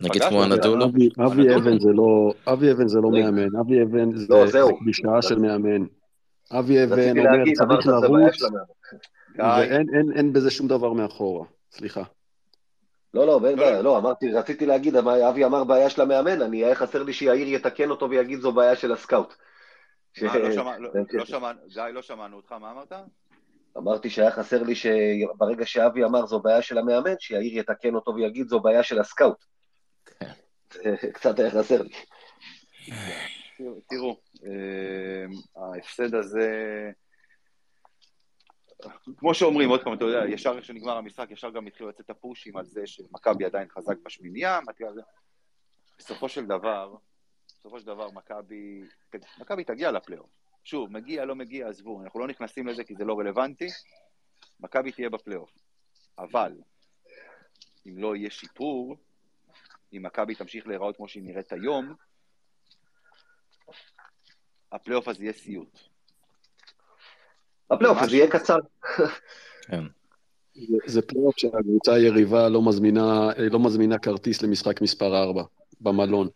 נגיד 0.00 0.22
כמו. 0.22 0.42
הנדולו. 0.42 0.84
אבי 0.84 1.08
אבי 1.26 1.42
הנדולו. 1.42 1.56
אבן 1.56 1.78
זה 1.78 1.88
לא, 1.94 2.32
אבי 2.52 2.72
אבן 2.72 2.88
זה 2.88 2.98
לא. 3.02 3.10
מאמן, 3.10 3.56
אבי 3.60 3.82
אבן 3.82 4.16
זה 4.16 4.34
לא. 4.34 4.68
קלישאה 4.84 5.22
של 5.22 5.38
מאמן. 5.38 5.84
אבי 6.58 6.84
אבן 6.84 7.18
אומר 7.18 7.44
צריך 7.54 7.86
לרוץ, 7.86 8.42
ואין 9.38 9.86
אין- 9.94 10.12
אין 10.16 10.32
בזה 10.32 10.50
שום 10.50 10.68
דבר 10.68 10.92
מאחורה. 10.92 11.46
סליחה. 11.72 12.02
לא, 13.14 13.26
לא, 13.26 13.40
אין 13.48 13.58
לא, 13.58 13.64
בעיה, 13.64 13.82
לא, 13.82 13.98
אמרתי, 13.98 14.32
רציתי 14.32 14.66
להגיד, 14.66 14.96
אבי 14.96 15.44
אמר 15.44 15.64
בעיה 15.64 15.90
של 15.90 16.02
המאמן, 16.02 16.42
אני, 16.42 16.64
היה 16.64 16.74
חסר 16.74 17.02
לי 17.02 17.12
שיאיר 17.12 17.48
יתקן 17.48 17.90
אותו 17.90 18.10
ויגיד 18.10 18.40
זו 18.40 18.52
בעיה 18.52 18.76
של 18.76 18.92
הסקאוט. 18.92 19.34
לא 20.22 20.28
שמע- 20.52 20.78
לא- 20.78 20.90
כן. 21.10 21.18
לא 21.18 21.24
שמענו, 21.24 21.60
גיא, 21.68 21.82
לא 21.82 22.02
שמענו 22.02 22.36
אותך, 22.36 22.52
מה 22.52 22.70
אמרת? 22.70 22.92
אמרתי 23.78 24.10
שהיה 24.10 24.30
חסר 24.30 24.62
לי 24.62 24.74
שברגע 24.74 25.66
שאבי 25.66 26.04
אמר 26.04 26.26
זו 26.26 26.40
בעיה 26.40 26.62
של 26.62 26.78
המאמן, 26.78 27.14
שיאיר 27.18 27.58
יתקן 27.58 27.94
אותו 27.94 28.14
ויגיד 28.14 28.48
זו 28.48 28.60
בעיה 28.60 28.82
של 28.82 28.98
הסקאוט. 29.00 29.44
כן. 30.18 30.30
קצת 31.12 31.38
היה 31.38 31.50
חסר 31.50 31.82
לי. 31.82 31.90
תראו- 33.88 34.16
ההפסד 35.56 36.14
הזה, 36.14 36.90
כמו 39.16 39.34
שאומרים, 39.34 39.68
עוד 39.68 39.84
פעם, 39.84 39.94
אתה 39.94 40.04
יודע, 40.04 40.28
ישר 40.28 40.60
כשנגמר 40.60 40.96
המשחק, 40.96 41.26
ישר 41.30 41.50
גם 41.50 41.66
התחילו 41.66 41.88
לצאת 41.88 42.10
הפושים 42.10 42.56
על 42.56 42.64
זה 42.64 42.86
שמכבי 42.86 43.44
עדיין 43.44 43.68
חזק 43.68 43.96
בשמינייה. 44.04 44.58
בסופו 45.98 46.28
של 46.28 46.46
דבר, 46.46 46.94
בסופו 47.46 47.80
של 47.80 47.86
דבר 47.86 48.10
מכבי, 48.10 48.82
מכבי 49.38 49.64
תגיע 49.64 49.90
לפלייאוף. 49.90 50.30
שוב, 50.64 50.92
מגיע, 50.92 51.24
לא 51.24 51.34
מגיע, 51.34 51.68
עזבו, 51.68 52.02
אנחנו 52.02 52.20
לא 52.20 52.28
נכנסים 52.28 52.66
לזה 52.66 52.84
כי 52.84 52.94
זה 52.94 53.04
לא 53.04 53.18
רלוונטי, 53.18 53.68
מכבי 54.60 54.92
תהיה 54.92 55.10
בפלייאוף. 55.10 55.50
אבל, 56.18 56.52
אם 57.86 57.98
לא 57.98 58.16
יהיה 58.16 58.30
שיפור, 58.30 58.96
אם 59.92 60.02
מכבי 60.02 60.34
תמשיך 60.34 60.66
להיראות 60.66 60.96
כמו 60.96 61.08
שהיא 61.08 61.22
נראית 61.22 61.52
היום, 61.52 61.94
הפלייאוף 64.72 65.08
הזה 65.08 65.22
יהיה 65.24 65.32
סיוט. 65.32 65.78
הפלייאוף 67.70 67.98
הזה 68.00 68.16
יהיה 68.16 68.30
קצר. 68.30 68.56
כן. 69.62 69.82
זה- 70.54 70.76
זה 70.86 71.02
פלייאוף 71.02 71.34
שהקבוצה 71.38 71.92
היריבה 71.94 72.48
לא 72.48 72.62
מזמינה, 72.62 73.30
לא 73.50 73.58
מזמינה 73.58 73.98
כרטיס 73.98 74.42
למשחק 74.42 74.80
מספר 74.82 75.22
4 75.22 75.42
במלון. 75.80 76.28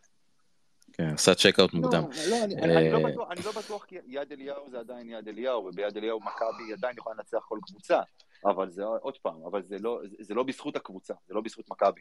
כן, 0.92 1.10
עשה 1.14 1.34
check-out 1.34 1.72
מוקדם. 1.74 2.02
לא, 2.02 2.36
לא, 2.38 2.44
אני, 2.44 2.62
אני, 2.62 2.90
לא 2.92 2.96
אה, 2.98 3.12
בטוח, 3.12 3.30
אני 3.30 3.40
לא 3.44 3.52
בטוח 3.52 3.84
כי 3.84 3.96
יד 4.06 4.32
אליהו 4.32 4.70
זה 4.70 4.78
עדיין 4.78 5.08
יד 5.10 5.28
אליהו, 5.28 5.64
וביד 5.64 5.96
אליהו 5.96 6.20
מכבי 6.20 6.72
עדיין 6.72 6.96
יכולה 6.98 7.16
לנצח 7.16 7.38
כל 7.48 7.58
קבוצה, 7.66 8.00
אבל 8.44 8.70
זה 8.70 8.84
עוד 8.84 9.18
פעם, 9.22 9.44
אבל 9.46 9.62
זה 9.62 9.76
לא, 9.78 10.00
לא 10.30 10.42
בזכות 10.42 10.76
הקבוצה, 10.76 11.14
זה 11.28 11.34
לא 11.34 11.40
בזכות 11.40 11.70
מכבי. 11.70 12.00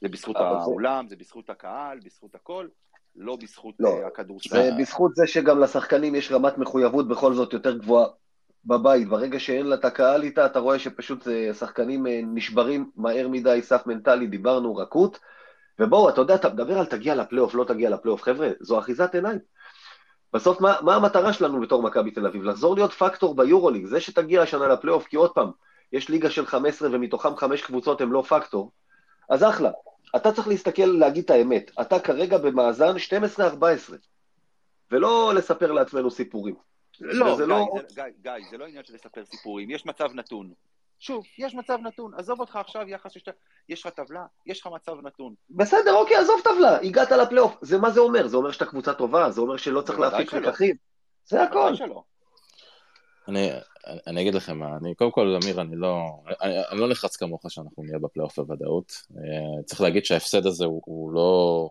זה 0.00 0.08
בזכות 0.08 0.36
האולם, 0.36 1.08
זה 1.08 1.16
בזכות 1.16 1.50
הקהל, 1.50 1.98
בזכות 2.04 2.34
הכל, 2.34 2.68
לא 3.16 3.36
בזכות 3.42 3.74
לא, 3.80 3.88
אה, 3.88 4.06
הכדורסל. 4.06 4.48
זה 4.48 4.70
בזכות 4.78 5.14
זה 5.14 5.26
שגם 5.26 5.60
לשחקנים 5.60 6.14
יש 6.14 6.32
רמת 6.32 6.58
מחויבות 6.58 7.08
בכל 7.08 7.34
זאת 7.34 7.52
יותר 7.52 7.78
גבוהה 7.78 8.06
בבית. 8.64 9.08
ברגע 9.08 9.40
שאין 9.40 9.66
לה 9.66 9.74
את 9.74 9.84
הקהל 9.84 10.22
איתה, 10.22 10.46
אתה 10.46 10.58
רואה 10.58 10.78
שפשוט 10.78 11.28
אה, 11.28 11.54
שחקנים 11.54 12.06
אה, 12.06 12.20
נשברים 12.24 12.90
מהר 12.96 13.28
מדי, 13.28 13.60
סף 13.62 13.86
מנטלי, 13.86 14.26
דיברנו, 14.26 14.76
רכות. 14.76 15.18
ובואו, 15.78 16.08
אתה 16.08 16.20
יודע, 16.20 16.34
אתה 16.34 16.48
מדבר 16.48 16.78
על 16.78 16.86
תגיע 16.86 17.14
לפלייאוף, 17.14 17.54
לא 17.54 17.64
תגיע 17.64 17.90
לפלייאוף. 17.90 18.22
חבר'ה, 18.22 18.50
זו 18.60 18.78
אחיזת 18.78 19.14
עיניים. 19.14 19.38
בסוף, 20.32 20.60
מה, 20.60 20.76
מה 20.82 20.94
המטרה 20.94 21.32
שלנו 21.32 21.60
בתור 21.60 21.82
מכבי 21.82 22.10
תל 22.10 22.26
אביב? 22.26 22.42
לחזור 22.42 22.74
להיות 22.74 22.92
פקטור 22.92 23.36
ביורוליג. 23.36 23.86
זה 23.86 24.00
שתגיע 24.00 24.42
השנה 24.42 24.68
לפלייאוף, 24.68 25.06
כי 25.06 25.16
עוד 25.16 25.30
פעם, 25.30 25.50
יש 25.92 26.08
ליגה 26.08 26.30
של 26.30 26.46
15 26.46 26.88
ומתוכם 26.92 27.36
חמש 27.36 27.62
קבוצות 27.62 28.00
הם 28.00 28.12
לא 28.12 28.22
פקטור, 28.28 28.70
אז 29.30 29.44
אחלה. 29.44 29.70
אתה 30.16 30.32
צריך 30.32 30.48
להסתכל, 30.48 30.82
להגיד 30.82 31.24
את 31.24 31.30
האמת. 31.30 31.70
אתה 31.80 32.00
כרגע 32.00 32.38
במאזן 32.38 32.94
12-14, 33.38 33.42
ולא 34.90 35.32
לספר 35.34 35.72
לעצמנו 35.72 36.10
סיפורים. 36.10 36.54
לא, 37.00 37.36
גיא, 37.36 37.44
לא- 37.44 37.66
זה, 37.88 37.94
גיא, 37.94 38.04
גיא, 38.22 38.50
זה 38.50 38.58
לא 38.58 38.66
עניין 38.66 38.84
של 38.84 38.94
לספר 38.94 39.24
סיפורים, 39.24 39.70
יש 39.70 39.86
מצב 39.86 40.14
נתון. 40.14 40.52
שוב, 41.00 41.24
יש 41.38 41.54
מצב 41.54 41.78
נתון, 41.82 42.14
עזוב 42.14 42.40
אותך 42.40 42.56
עכשיו 42.56 42.88
יחס 42.88 43.12
ששת... 43.12 43.28
יש 43.68 43.86
לך 43.86 43.92
טבלה, 43.92 44.26
יש 44.46 44.60
לך 44.60 44.66
מצב 44.66 44.92
נתון. 45.02 45.34
בסדר, 45.50 45.94
אוקיי, 45.94 46.16
עזוב 46.16 46.40
טבלה, 46.44 46.80
הגעת 46.80 47.10
לפלייאוף. 47.10 47.56
זה 47.60 47.78
מה 47.78 47.90
זה 47.90 48.00
אומר? 48.00 48.26
זה 48.26 48.36
אומר 48.36 48.50
שאתה 48.50 48.66
קבוצה 48.66 48.94
טובה, 48.94 49.30
זה 49.30 49.40
אומר 49.40 49.56
שלא 49.56 49.80
צריך 49.80 49.98
להפיק. 49.98 50.34
לקחים. 50.34 50.76
זה 51.24 51.42
הכל. 51.42 51.72
אני, 53.28 53.50
אני 54.06 54.20
אגיד 54.20 54.34
לכם 54.34 54.58
מה, 54.58 54.76
אני 54.76 54.94
קודם 54.94 55.10
כל, 55.10 55.38
אמיר, 55.44 55.60
אני 55.60 55.76
לא, 55.76 56.02
אני, 56.42 56.54
אני 56.70 56.80
לא 56.80 56.88
נחרץ 56.88 57.16
כמוך 57.16 57.42
שאנחנו 57.48 57.82
נהיה 57.82 57.98
בפלייאוף 57.98 58.38
בוודאות. 58.38 58.92
אה, 59.16 59.62
צריך 59.64 59.80
להגיד 59.80 60.04
שההפסד 60.04 60.46
הזה 60.46 60.64
הוא, 60.64 60.82
הוא 60.84 61.12
לא 61.12 61.68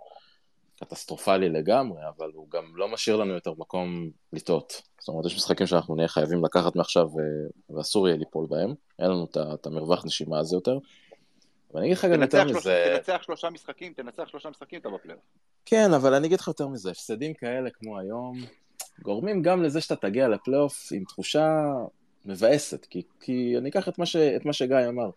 קטסטרופלי 0.79 1.49
לגמרי, 1.49 2.01
אבל 2.17 2.31
הוא 2.33 2.49
גם 2.49 2.63
לא 2.75 2.87
משאיר 2.87 3.15
לנו 3.15 3.33
יותר 3.33 3.53
מקום 3.57 4.09
לטעות. 4.33 4.81
זאת 4.99 5.07
אומרת, 5.07 5.25
יש 5.25 5.35
משחקים 5.35 5.67
שאנחנו 5.67 5.95
נהיה 5.95 6.07
חייבים 6.07 6.45
לקחת 6.45 6.75
מעכשיו 6.75 7.07
אה, 7.07 7.75
ואסור 7.75 8.07
יהיה 8.07 8.17
ליפול 8.17 8.47
בהם. 8.49 8.73
אין 8.99 9.11
לנו 9.11 9.25
את 9.25 9.37
את 9.53 9.65
המרווח 9.65 10.05
נשימה 10.05 10.39
הזה 10.39 10.55
יותר. 10.55 10.77
ואני 11.73 11.85
אגיד 11.85 11.97
לך 11.97 12.05
גם 12.05 12.21
יותר 12.21 12.43
מזה... 12.43 12.95
תנצח 12.95 13.21
שלושה 13.21 13.49
משחקים, 13.49 13.93
תנצח 13.93 14.27
שלושה 14.27 14.49
משחקים, 14.49 14.79
אתה 14.79 14.89
בפלייאוף. 14.89 15.23
כן, 15.65 15.93
אבל 15.93 16.13
אני 16.13 16.27
אגיד 16.27 16.39
לך 16.39 16.47
יותר 16.47 16.67
מזה, 16.67 16.91
הפסדים 16.91 17.33
כאלה 17.33 17.69
כמו 17.69 17.99
היום, 17.99 18.37
גורמים 19.01 19.41
גם 19.41 19.63
לזה 19.63 19.81
שאתה 19.81 19.95
תגיע 19.95 20.27
לפלייאוף 20.27 20.89
עם 20.91 21.03
תחושה 21.03 21.71
מבאסת, 22.25 22.85
כי, 22.85 23.01
כי 23.19 23.55
אני 23.57 23.69
אקח 23.69 23.87
את 23.87 23.99
מה, 23.99 24.05
ש, 24.05 24.15
את 24.15 24.45
מה 24.45 24.53
שגיא 24.53 24.77
אמר. 24.89 25.09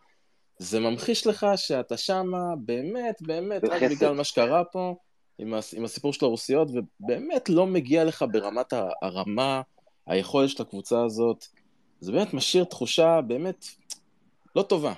זה 0.59 0.81
ממחיש 0.81 1.27
לך 1.27 1.47
שאתה 1.57 1.97
שמה 1.97 2.57
באמת, 2.59 3.23
באמת, 3.23 3.65
רק. 3.65 3.83
בגלל 3.83 4.15
מה 4.15 4.25
שקרה 4.25 4.65
פה, 4.65 4.95
עם, 5.39 5.55
הס, 5.55 5.75
עם 5.75 5.85
הסיפור 5.85 6.13
של 6.13 6.25
הרוסיות, 6.25 6.69
ובאמת 6.71 7.49
לא 7.49 7.67
מגיע 7.67 8.05
לך 8.05 8.25
ברמת 8.33 8.73
הרמה, 9.03 9.63
היכולת 10.07 10.51
של 10.51 10.63
הקבוצה 10.63 11.05
הזאת. 11.05 11.45
זה 12.01 12.13
באמת 12.13 12.35
משאיר 12.35 12.65
תחושה 12.65 13.21
באמת 13.21 13.67
לא 14.57 14.63
טובה, 14.63 14.93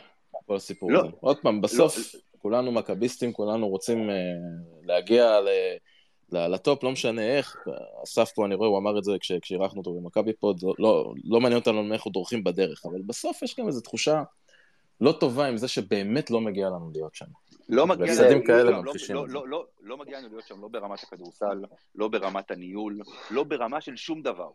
כל 0.47 0.57
הסיפור 0.57 0.93
לא. 0.93 1.01
הזה. 1.01 1.09
עוד 1.21 1.37
פעם, 1.43 1.61
בסוף 1.61 2.15
כולנו 2.39 2.73
מכביסטים, 2.73 3.33
כולנו 3.33 3.69
רוצים 3.69 4.11
uh, 4.11 4.13
להגיע 4.87 5.41
ל... 5.41 5.49
לטופ, 6.33 6.85
לא 6.85 6.91
משנה 6.93 7.23
איך, 7.37 7.57
אסף 8.05 8.31
פה, 8.35 8.47
אני 8.47 8.55
רואה, 8.55 8.69
הוא 8.69 8.79
אמר 8.79 8.99
את 8.99 9.05
זה 9.05 9.13
כש- 9.21 9.33
כשאירחנו 9.33 9.79
אותו 9.81 9.93
במכבי 9.93 10.33
פוד, 10.33 10.63
לא, 10.63 10.75
לא, 10.79 11.15
לא 11.25 11.41
מעניין 11.41 11.59
אותנו 11.61 11.93
איך 11.95 12.07
דורכים 12.07 12.45
בדרך, 12.45 12.87
אבל 12.87 13.03
בסוף 13.07 13.43
יש 13.43 13.57
גם 13.61 13.67
איזו 13.67 13.81
תחושה 13.81 14.23
לא 15.01 15.13
טובה 15.13 15.47
עם 15.47 15.57
זה 15.57 15.69
שבאמת 15.69 16.31
לא 16.31 16.41
מגיע 16.41 16.67
לנו 16.67 16.91
להיות 16.95 17.15
שם. 17.15 17.27
לא 17.69 17.87
מגיע 17.87 18.15
לנו- 18.31 18.45
כאלה 18.47 18.63
לא, 18.71 18.85
לא, 18.85 18.93
את 18.93 18.99
זה. 18.99 19.15
לא, 19.15 19.49
לא, 19.49 19.67
לא 19.83 19.97
מגיע 19.97 20.19
לנו 20.19 20.29
להיות 20.29 20.47
שם, 20.47 20.63
לא 20.63 20.69
ברמת 20.69 21.03
הכדורסל, 21.03 21.65
לא 21.95 22.09
ברמת 22.09 22.51
הניהול, 22.51 22.99
לא 23.31 23.45
ברמה 23.45 23.81
של 23.81 23.97
שום 23.97 24.23
דבר. 24.23 24.49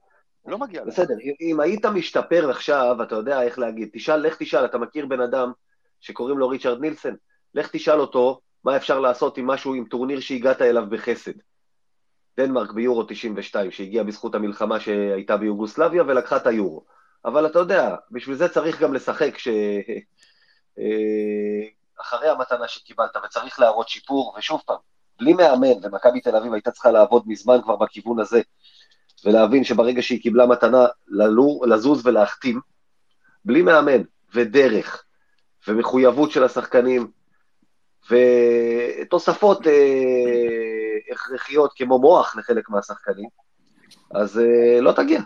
לא 0.47 0.57
מגיע 0.57 0.81
לנו. 0.81 0.91
בסדר, 0.91 1.13
אם, 1.41 1.59
היית 1.59 1.85
משתפר 1.85 2.49
עכשיו, 2.49 2.95
אתה 3.03 3.15
יודע 3.15 3.41
איך 3.43 3.59
להגיד, 3.59 3.89
תשאל, 3.93 4.15
לך 4.27 4.35
תשאל, 4.39 4.65
אתה 4.65 4.77
מכיר 4.77 5.05
בן 5.05 5.21
אדם 5.21 5.51
שקוראים 6.01 6.37
לו 6.37 6.47
ריצ'רד 6.49 6.81
נילסון? 6.81 7.15
לך 7.55 7.69
תשאל 7.71 7.99
אותו 7.99 8.39
מה 8.63 8.77
אפשר 8.77 8.99
לעשות 8.99 9.37
עם 9.37 9.47
משהו, 9.47 9.73
עם 9.73 9.85
טורניר 9.85 10.19
שהגעת 10.19 10.61
אליו 10.61 10.83
בחסד. 10.89 11.31
דנמרק 12.37 12.71
ביורו 12.71 13.03
92, 13.03 13.71
שהגיע 13.71 14.03
בזכות 14.03 14.35
המלחמה 14.35 14.79
שהייתה 14.79 15.37
ביוגוסלביה 15.37 16.03
ולקחה 16.03 16.37
את 16.37 16.47
היורו. 16.47 16.85
אבל 17.25 17.45
אתה 17.45 17.59
יודע, 17.59 17.95
בשביל 18.11 18.35
זה 18.35 18.49
צריך 18.49 18.81
גם 18.81 18.93
לשחק 18.93 19.37
ש... 19.37 19.47
אה, 20.79 21.67
אחרי 22.01 22.29
המתנה 22.29 22.67
שקיבלת, 22.67 23.15
וצריך 23.25 23.59
להראות 23.59 23.89
שיפור, 23.89 24.35
ושוב 24.37 24.61
פעם, 24.65 24.77
בלי 25.19 25.33
מאמן, 25.33 25.73
ומכבי 25.83 26.21
תל 26.21 26.35
אביב 26.35 26.53
הייתה 26.53 26.71
צריכה 26.71 26.91
לעבוד 26.91 27.23
מזמן 27.27 27.61
כבר 27.63 27.75
בכיוון 27.75 28.19
הזה, 28.19 28.41
ולהבין 29.25 29.63
שברגע 29.63 30.01
שהיא 30.01 30.21
קיבלה 30.21 30.45
מתנה 30.45 30.85
ללור, 31.07 31.67
לזוז 31.67 32.07
ולהחתים, 32.07 32.59
בלי 33.45 33.61
מאמן 33.61 34.01
ודרך 34.33 35.03
ומחויבות 35.67 36.31
של 36.31 36.43
השחקנים 36.43 37.11
ותוספות 38.09 39.67
אה, 39.67 39.73
הכרחיות 41.11 41.71
כמו 41.75 41.99
מוח 41.99 42.35
לחלק 42.37 42.69
מהשחקנים, 42.69 43.29
אז 44.11 44.39
אה, 44.39 44.81
לא 44.81 44.91
תגיע. 44.91 45.21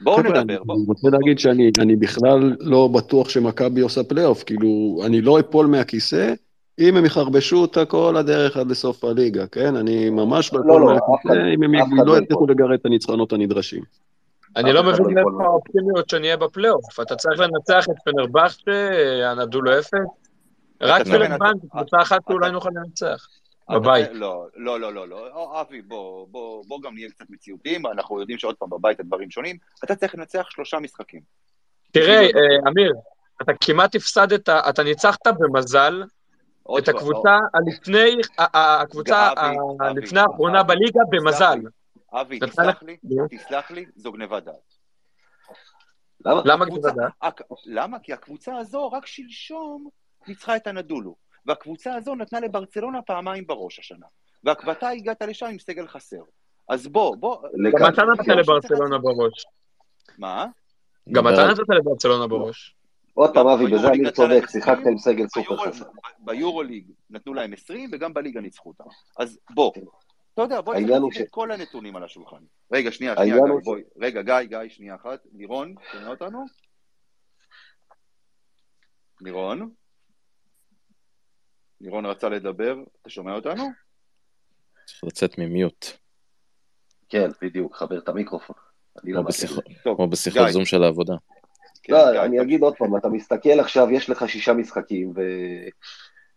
בואו 0.00 0.22
נדבר, 0.22 0.40
אני 0.40 0.56
בואו. 0.64 0.84
רוצה 0.86 1.08
להגיד 1.10 1.38
שאני 1.38 1.70
אני 1.80 1.96
בכלל 1.96 2.56
לא 2.60 2.88
בטוח 2.88 3.28
שמכבי 3.28 3.80
עושה 3.80 4.02
פלייאוף, 4.02 4.42
כאילו, 4.42 5.00
אני 5.06 5.20
לא 5.20 5.40
אפול 5.40 5.66
מהכיסא 5.66 6.34
אם 6.78 6.96
הם 6.96 7.04
יחרבשו 7.04 7.56
אותה 7.56 7.84
כל 7.84 8.16
הדרך 8.16 8.56
עד 8.56 8.70
לסוף 8.70 9.04
הליגה, 9.04 9.46
כן? 9.46 9.76
אני 9.76 10.10
ממש 10.10 10.52
לא 10.52 10.60
לא, 10.66 10.80
לא, 10.80 10.86
מהכיסא 10.86 11.54
אם 11.54 11.62
הם 11.62 11.96
לא 11.96 12.06
לא 12.06 12.18
יצליחו. 12.18 12.46
לגרד 12.46 12.72
את 12.72 12.86
הניצחונות 12.86 13.32
הנדרשים. 13.32 13.82
אני 14.56 14.72
לא 14.72 14.82
מבין 14.82 15.16
לא 15.16 15.30
מזה. 15.30 15.44
האופטימיות 15.44 16.08
שנהיה 16.08 16.36
בפלייאוף. 16.36 17.00
אתה 17.00 17.16
צריך 17.16 17.40
לנצח 17.40 17.84
את 17.90 17.96
פנרבכצ'ה, 18.04 18.90
הנדולו 19.24 19.78
אפס. 19.78 20.27
רק 20.80 21.06
לנצח- 21.06 21.46
קבוצה 21.70 21.96
אחת 22.02 22.20
שאולי 22.28 22.50
נוכל 22.50 22.70
לנצח. 22.74 23.26
בבית. 23.70 24.08
לא, 24.12 24.46
לא, 24.56 24.80
לא, 24.80 24.92
לא, 24.94 25.08
לא. 25.08 25.60
אבי, 25.60 25.82
בוא, 25.82 26.26
בוא, 26.30 26.64
בוא 26.68 26.82
גם 26.82 26.94
נהיה 26.94 27.10
קצת 27.10 27.24
מציאותיים, 27.30 27.86
אנחנו 27.86 28.20
יודעים 28.20 28.38
שעוד 28.38 28.54
פעם 28.56 28.70
בבית 28.70 29.00
הדברים 29.00 29.30
שונים. 29.30 29.56
אתה 29.84 29.94
צריך 29.96 30.14
לנצח 30.14 30.46
שלושה 30.50 30.78
משחקים. 30.78 31.20
תראה, 31.92 32.20
אה, 32.20 32.68
אמיר, 32.68 32.94
אתה 33.42 33.52
כמעט 33.60 33.94
הפסדת, 33.94 34.48
אתה 34.48 34.82
ניצחת 34.82 35.26
במזל 35.26 36.02
את 36.78 36.88
הקבוצה 36.88 37.38
הלפני, 37.54 38.14
הקבוצה 38.38 39.32
אבי, 39.32 39.40
ה- 39.80 39.90
אבי, 39.90 40.00
לפני 40.00 40.20
האחרונה 40.20 40.62
בליגה 40.62 41.00
במזל. 41.10 41.58
אבי, 42.12 42.38
תסלח 42.40 42.66
לך- 42.76 42.82
לי. 42.82 42.96
תסלח 43.30 43.70
לי, 43.70 43.86
זו 43.96 44.12
גניבת 44.12 44.42
דעת. 44.42 44.54
למה? 46.44 46.64
גניבת 46.64 46.94
דעת? 46.94 47.40
למה? 47.66 47.98
כי 47.98 48.12
הקבוצה 48.12 48.56
הזו 48.56 48.92
רק 48.92 49.06
שלשום 49.06 49.88
ניצחה 50.28 50.56
את 50.56 50.66
הנדולו, 50.66 51.16
והקבוצה 51.46 51.94
הזו 51.94 52.14
נתנה 52.14 52.40
לברצלונה 52.40 53.02
פעמיים 53.02 53.46
בראש 53.46 53.78
השנה, 53.78 54.06
ואתה 54.44 54.88
הגעת 54.88 55.22
לשם 55.22 55.46
עם 55.46 55.58
סגל 55.58 55.86
חסר. 55.88 56.22
אז 56.68 56.86
בוא, 56.86 57.16
בוא... 57.16 57.36
גם. 57.78 57.92
אתה 57.94 58.02
נתת 58.02 58.28
לברצלונה 58.28 58.98
בראש. 58.98 59.46
מה? 60.18 60.46
גם 61.12 61.28
אתה 61.28 61.46
נתת 61.50 61.68
לברצלונה 61.68 62.26
בראש. 62.26 62.74
עוד 63.14 63.34
פעם, 63.34 63.46
אבי, 63.46 63.66
בזה 63.66 63.88
אני 63.88 64.12
צודק, 64.12 64.46
שיחקת 64.50 64.72
20, 64.72 64.86
עם 64.92 64.98
סגל 64.98 65.26
סופר 65.28 65.54
ביורו- 65.54 65.66
חסר. 65.68 65.84
ביורוליג 66.18 66.90
נתנו 67.10 67.34
להם 67.34 67.52
20, 67.52 67.90
וגם 67.92 68.14
בליגה 68.14 68.40
ניצחו 68.40 68.68
אותם. 68.68 68.84
אז 69.18 69.38
בוא, 69.50 69.72
אתה 70.34 70.42
יודע, 70.42 70.60
בוא 70.60 70.74
נשים 70.74 71.22
את 71.22 71.28
כל 71.30 71.50
הנתונים 71.50 71.96
על 71.96 72.04
השולחן. 72.04 72.42
רגע, 72.72 72.92
שנייה, 72.92 73.14
שנייה, 73.16 73.36
בואי. 73.64 73.82
רגע, 74.00 74.22
גיא, 74.22 74.42
גיא, 74.42 74.68
שנייה 74.68 74.94
אחת. 74.94 75.18
לירון, 75.34 75.74
שומע 75.92 76.08
אותנו? 76.08 76.44
לירון? 79.20 79.70
לירון 81.80 82.06
רצה 82.06 82.28
לדבר, 82.28 82.76
אתה 83.02 83.10
שומע 83.10 83.34
אותנו? 83.34 83.64
צריך 84.86 85.04
לצאת 85.04 85.38
ממיוט, 85.38 85.86
כן, 87.08 87.30
בדיוק, 87.42 87.76
חבר 87.76 87.98
את 87.98 88.08
המיקרופון. 88.08 88.56
אני 89.04 89.12
כמו. 89.12 90.08
בשיחות-. 90.08 90.50
זום 90.50 90.64
של 90.64 90.82
העבודה. 90.82 91.14
כן, 91.82 91.92
לא, 91.92 92.24
אני. 92.24 92.42
אגיד 92.42 92.62
עוד 92.62 92.76
פעם, 92.76 92.96
אתה 92.96 93.08
מסתכל 93.08 93.60
עכשיו, 93.60 93.90
יש 93.90 94.10
לך 94.10 94.28
שישה 94.28 94.52
משחקים, 94.52 95.12
ו... 95.16 95.20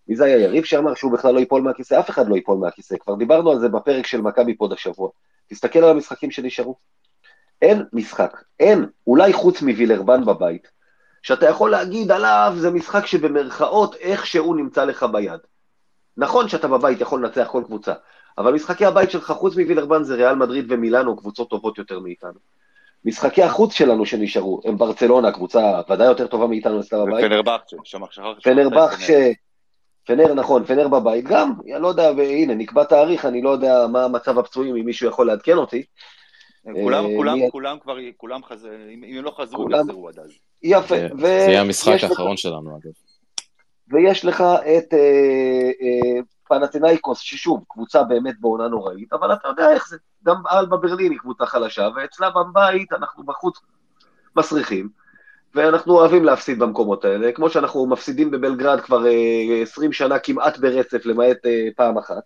מי 0.07 0.15
זה 0.15 0.25
היה 0.25 0.37
יריב 0.37 0.63
שאמר 0.63 0.95
שהוא 0.95 1.13
בכלל 1.13 1.33
לא 1.33 1.39
ייפול 1.39 1.61
מהכיסא? 1.61 1.99
אף 1.99 2.09
אחד 2.09 2.27
לא 2.27 2.35
ייפול 2.35 2.57
מהכיסא, 2.57 2.95
כבר 2.97 3.15
דיברנו 3.15 3.51
על 3.51 3.59
זה 3.59 3.69
בפרק 3.69 4.07
של 4.07 4.21
מכבי 4.21 4.55
pod 4.63 4.73
השבוע. 4.73 5.09
תסתכל 5.47 5.79
על 5.79 5.89
המשחקים 5.89 6.31
שנשארו. 6.31 6.75
אין 7.61 7.83
משחק, 7.93 8.43
אין, 8.59 8.85
אולי 9.07 9.33
חוץ 9.33 9.61
מווילרבן 9.61 10.25
בבית, 10.25 10.71
שאתה 11.21 11.49
יכול 11.49 11.71
להגיד 11.71 12.11
עליו, 12.11 12.53
זה 12.57 12.71
משחק 12.71 13.05
שבמרכאות 13.05 13.95
איכשהו 13.95 14.53
נמצא 14.53 14.85
לך 14.85 15.03
ביד. 15.03 15.39
נכון 16.17 16.47
שאתה 16.47 16.67
בבית 16.67 17.01
יכול 17.01 17.25
לנצח 17.25 17.47
כל 17.51 17.63
קבוצה, 17.65 17.93
אבל 18.37 18.53
משחקי 18.53 18.85
הבית 18.85 19.11
שלך 19.11 19.31
חוץ 19.31 19.55
מווילרבן 19.55 20.03
זה 20.03 20.15
ריאל 20.15 20.35
מדריד 20.35 20.65
ומילאנו, 20.69 21.17
קבוצות 21.17 21.49
טובות 21.49 21.77
יותר 21.77 21.99
מאיתנו. 21.99 22.39
משחקי 23.05 23.43
החוץ 23.43 23.73
שלנו 23.73 24.05
שנשארו, 24.05 24.61
הם 24.65 24.77
ברצלונה, 24.77 25.31
קבוצה 25.31 25.81
ודאי 25.89 26.07
יותר 26.07 26.27
טובה 26.27 26.47
מאיתנו 26.47 26.79
אצלה 26.79 27.05
בבית. 27.05 27.25
ופנרבכצ'ה, 27.25 27.77
שם 27.83 28.01
שכחת... 28.11 28.25
פנרבך 28.43 28.91
שכחת 28.91 29.01
ש... 29.01 29.09
את 29.09 29.35
פנר. 30.05 30.25
פנר, 30.25 30.33
נכון, 30.33 30.65
פנר 30.65 30.87
בבית 30.87 31.25
גם, 31.25 31.53
אני 31.73 31.81
לא 31.81 31.87
יודע, 31.87 32.11
והנה, 32.17 32.55
נקבע 32.55 32.83
תאריך, 32.83 33.25
אני 33.25 33.41
לא 33.41 33.49
יודע 33.49 33.87
מה 33.87 34.07
מצב 34.07 34.39
הפצועים, 34.39 34.75
אם 34.75 34.85
מישהו 34.85 35.07
יכול 35.09 35.27
לעדכן 35.27 35.57
אותי. 35.57 35.83
כולם, 36.63 37.05
אה, 37.05 37.15
כולם, 37.15 37.49
כולם 37.51 37.79
כבר, 37.79 37.95
כולם 38.17 38.43
חזרו, 38.43 38.71
אם 38.93 39.03
הם 39.17 39.23
לא 39.23 39.31
חזרו, 39.37 39.71
יחזרו 39.71 40.07
עד 40.09 40.19
אז. 40.19 40.31
יפה, 40.63 40.95
זה 40.97 41.07
ו... 41.17 41.21
זה 41.21 41.27
יהיה 41.27 41.61
המשחק 41.61 41.91
יש 41.95 42.03
לך- 42.03 42.09
האחרון 42.09 42.37
שלנו, 42.37 42.77
אגב. 42.77 42.91
ויש 43.87 44.25
לך 44.25 44.41
את 44.41 44.93
אה, 44.93 44.99
אה, 45.81 46.19
פנתנאיקוס, 46.47 47.19
ששוב, 47.19 47.63
קבוצה 47.69 48.03
באמת 48.03 48.39
בעונה 48.39 48.67
נוראית, 48.67 49.13
אבל 49.13 49.33
אתה 49.33 49.47
יודע 49.47 49.71
איך 49.73 49.87
זה, 49.89 49.97
גם 50.25 50.35
אלבה 50.51 50.77
ברלין 50.77 51.11
היא 51.11 51.19
קבוצה 51.19 51.45
חלשה, 51.45 51.87
ואצלה 51.95 52.29
בבית 52.29 52.93
אנחנו 52.93 53.23
בחוץ 53.23 53.59
מסריחים, 54.37 54.89
ואנחנו 55.55 55.93
אוהבים 55.93 56.25
להפסיד 56.25 56.59
במקומות 56.59 57.05
האלה, 57.05 57.31
כמו 57.31 57.49
שאנחנו 57.49 57.85
מפסידים 57.85 58.31
בבלגרד 58.31 58.81
כבר 58.81 59.05
אה, 59.07 59.61
20 59.61 59.93
שנה 59.93 60.19
כמעט 60.19 60.57
ברצף, 60.57 61.05
למעט 61.05 61.37
פעם 61.75 61.97
אחת, 61.97 62.23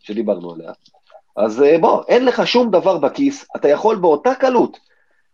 שדיברנו 0.00 0.52
עליה. 0.54 0.72
אז 1.38 1.62
אה, 1.62 1.78
בוא, 1.78 2.04
אין 2.08 2.24
לך 2.24 2.46
שום 2.46 2.70
דבר 2.70 2.98
בכיס, 2.98 3.46
אתה 3.56 3.68
יכול 3.68 3.96
באותה 3.96 4.34
קלות, 4.34 4.78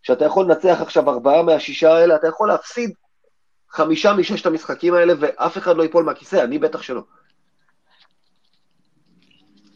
שאתה 0.02 0.24
יכול 0.24 0.44
לנצח 0.44 0.78
עכשיו 0.80 1.10
ארבעה 1.10 1.42
מהשישה 1.42 1.92
האלה, 1.92 2.16
אתה 2.16 2.28
יכול 2.28 2.48
להפסיד 2.48 2.90
חמישה 3.70 4.12
מששת 4.12 4.46
המשחקים 4.46 4.94
האלה, 4.94 5.12
ואף 5.20 5.58
אחד 5.58 5.76
לא 5.76 5.82
ייפול 5.82 6.04
מהכיסא, 6.04 6.44
אני 6.44 6.58
בטח 6.58 6.82
שלא. 6.82 7.02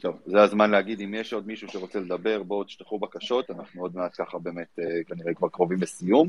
טוב, 0.00 0.16
זה 0.26 0.42
הזמן 0.42 0.70
להגיד, 0.70 1.00
אם 1.00 1.14
יש 1.14 1.32
עוד 1.32 1.46
מישהו 1.46 1.68
שרוצה 1.68 2.00
לדבר, 2.00 2.42
בואו 2.42 2.64
תשלחו 2.64 2.98
בקשות, 2.98 3.50
אנחנו 3.50 3.82
עוד 3.82 3.96
מעט 3.96 4.14
ככה 4.18 4.38
באמת 4.38 4.78
אה, 4.78 5.04
כנראה 5.06 5.34
כבר 5.34 5.48
קרובים 5.48 5.82
לסיום, 5.82 6.28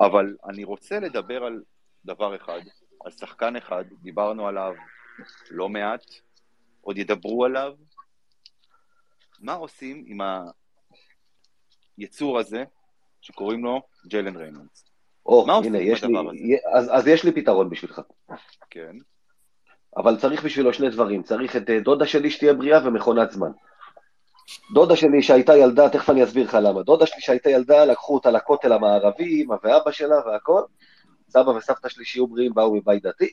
אבל 0.00 0.36
אני 0.48 0.64
רוצה 0.64 1.00
לדבר 1.00 1.44
על 1.44 1.62
דבר 2.04 2.36
אחד, 2.36 2.60
על 3.04 3.10
שחקן 3.10 3.56
אחד, 3.56 3.84
דיברנו 4.02 4.48
עליו 4.48 4.74
לא 5.50 5.68
מעט, 5.68 6.04
עוד 6.80 6.98
ידברו 6.98 7.44
עליו, 7.44 7.72
מה 9.40 9.52
עושים 9.52 10.04
עם 10.06 10.18
היצור 11.96 12.38
הזה, 12.38 12.64
שקוראים 13.20 13.64
לו 13.64 13.82
ג'יילן 14.06 14.36
ריינולדס, 14.36 14.84
או, 15.26 15.46
עושים 15.50 15.74
הנה, 15.74 15.84
יש 15.84 16.04
לי? 16.04 16.14
אז, 16.72 16.90
אז 16.92 17.06
יש 17.06 17.24
לי 17.24 17.32
פתרון 17.32 17.70
בשבילך. 17.70 18.00
כן, 18.70 18.92
אבל 19.96 20.16
צריך 20.16 20.44
בשבילו 20.44 20.72
שני 20.72 20.90
דברים. 20.90 21.22
צריך 21.22 21.56
את 21.56 21.70
אה, 21.70 21.80
דודה 21.80 22.06
שלי 22.06 22.30
שתהיה 22.30 22.54
בריאה 22.54 22.86
ומכונת 22.86 23.30
זמן. 23.30 23.50
דודה 24.74 24.96
שלי 24.96 25.22
שהייתה 25.22 25.56
ילדה, 25.56 25.88
תכף 25.88 26.10
אני 26.10 26.24
אסביר 26.24 26.44
לך 26.44 26.58
למה. 26.62 26.82
דודה 26.82 27.06
שלי 27.06 27.20
שהייתה 27.20 27.50
ילדה, 27.50 27.84
לקחו 27.84 28.14
אותה 28.14 28.30
לכותל 28.30 28.72
המערבי, 28.72 29.42
אמא 29.42 29.56
ואבא 29.62 29.90
שלה 29.90 30.16
והכל. 30.26 30.62
סבא 31.30 31.50
וסבתא 31.50 31.88
שלי 31.88 32.04
שיהיו 32.04 32.26
בריאים 32.26 32.54
באו 32.54 32.74
מבית 32.74 33.02
דתי. 33.02 33.32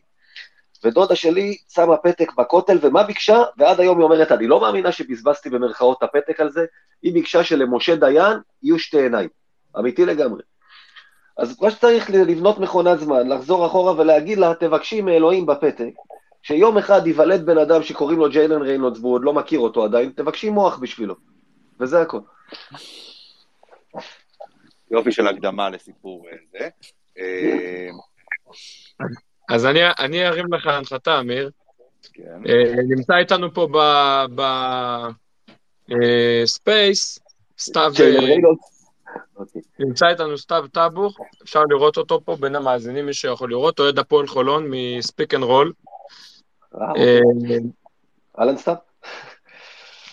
ודודה 0.86 1.16
שלי 1.16 1.58
שמה 1.70 1.98
פתק 1.98 2.34
בכותל, 2.38 2.78
ומה 2.82 3.04
ביקשה? 3.04 3.44
ועד 3.58 3.80
היום 3.80 3.98
היא 3.98 4.04
אומרת, 4.04 4.32
אני 4.32 4.48
לא 4.48 4.62
מאמינה 4.62 4.92
שבזבזתי 4.92 5.50
במרכאות 5.50 5.98
את 5.98 6.04
הפתק 6.04 6.40
על 6.40 6.52
זה, 6.52 6.66
היא 7.02 7.14
ביקשה 7.14 7.44
שלמשה 7.44 7.96
דיין 7.96 8.38
יהיו 8.64 8.80
שתי 8.80 9.02
עיניים. 9.02 9.30
אמיתי 9.80 10.06
לגמרי. 10.06 10.42
אז 11.38 11.62
מה 11.62 11.72
שצריך 11.72 12.10
לבנות 12.10 12.60
מכונת 12.60 13.00
זמן, 13.00 13.28
לחזור 13.28 13.66
אחורה 13.66 13.94
ולהגיד 13.98 14.38
לה, 14.38 14.54
תבקשי 14.60 15.02
מאלוהים 15.02 15.46
בפתק, 15.46 15.94
שיום 16.42 16.78
אחד 16.78 17.08
ייוולד 17.08 17.46
בן 17.46 17.58
אדם 17.58 17.84
שקוראים 17.84 18.20
לו 18.20 18.30
ג'יילן 18.30 18.62
ריינולדס 18.62 19.00
והוא 19.00 19.14
עוד 19.14 19.24
לא 19.24 19.34
מכיר 19.34 19.60
אותו 19.60 19.84
עדיין, 19.84 20.10
תבקשי 20.10 20.50
מוח 20.50 20.78
בשבילו. 20.78 21.16
וזה 21.80 22.02
הכל. 22.02 22.20
יופי 24.92 25.12
של 25.12 25.28
הקדמה 25.28 25.70
לסיפור 25.70 26.28
אה, 26.28 26.38
זה. 26.52 26.70
אה, 29.50 29.56
אז 29.56 29.66
אני, 29.66 29.80
אני 30.00 30.28
ארים 30.28 30.54
לך 30.54 30.68
הנחתה, 30.68 31.20
אמיר. 31.20 31.50
כן, 32.14 32.42
אה, 32.48 32.74
נמצא 32.90 33.16
איתנו 33.16 33.54
פה 33.54 33.68
בספייס, 35.88 37.20
סתיו, 37.60 37.92
ג'יילן 37.96 38.32
אה. 38.32 38.36
אוקיי. 39.36 39.62
נמצא 39.80 40.08
איתנו 40.08 40.38
סתיו 40.38 40.66
טאבוך, 40.72 41.18
אפשר 41.44 41.62
לראות 41.70 41.98
אותו 41.98 42.22
פה 42.26 42.36
בין 42.40 42.56
המאזינים, 42.56 43.06
מי 43.06 43.14
שיכול 43.14 43.50
לראות, 43.50 43.80
אוהד 43.80 44.00
הפועל 44.00 44.28
חולון 44.28 44.68
מ 44.70 44.81
speak 44.81 45.34
and 45.34 45.44
roll. 45.44 45.74
אה, 46.76 46.80
אה, 46.98 47.20
אהלן 48.40 48.58
סתיו? 48.58 48.76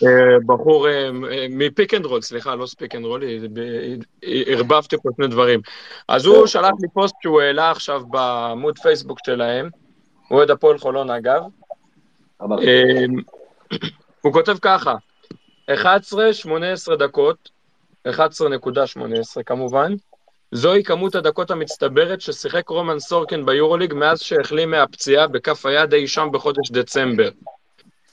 אה, 0.04 0.38
בחור 0.46 0.88
אה, 0.88 1.10
אה, 1.32 1.46
מ 1.50 1.59
pick 1.59 1.94
and 1.94 2.06
roll, 2.06 2.22
סליחה, 2.22 2.54
לא 2.54 2.66
speak 2.66 2.94
and 2.94 3.04
roll, 3.04 3.22
ערבבתי 4.22 4.96
פה 5.02 5.08
שני 5.16 5.26
דברים. 5.26 5.60
אז 6.08 6.26
הוא. 6.26 6.46
שלח 6.46 6.70
לי 6.80 6.88
פוסט 6.92 7.14
שהוא 7.22 7.40
העלה 7.40 7.70
עכשיו 7.70 8.02
בעמוד 8.06 8.78
פייסבוק 8.78 9.18
שלהם, 9.26 9.68
הוא 10.28 10.38
אוהד 10.38 10.50
הפועל 10.50 10.78
חולון 10.78 11.10
אגב. 11.10 11.42
אה, 12.42 13.04
הוא 14.20 14.32
כותב 14.32 14.56
ככה, 14.62 14.94
11-18 15.70 15.74
דקות, 16.98 17.50
11.18 18.08 19.42
כמובן, 19.46 19.94
זוהי 20.52 20.84
כמות 20.84 21.14
הדקות 21.14 21.50
המצטברת 21.50 22.20
ששיחק 22.20 22.68
רומן 22.68 22.98
סורקין 22.98 23.46
ביורוליג 23.46 23.94
מאז 23.94 24.20
שהחלים 24.20 24.70
מהפציעה 24.70 25.26
בכף 25.26 25.66
היד 25.66 25.94
אי 25.94 26.08
שם 26.08 26.28
בחודש 26.32 26.70
דצמבר. 26.70 27.28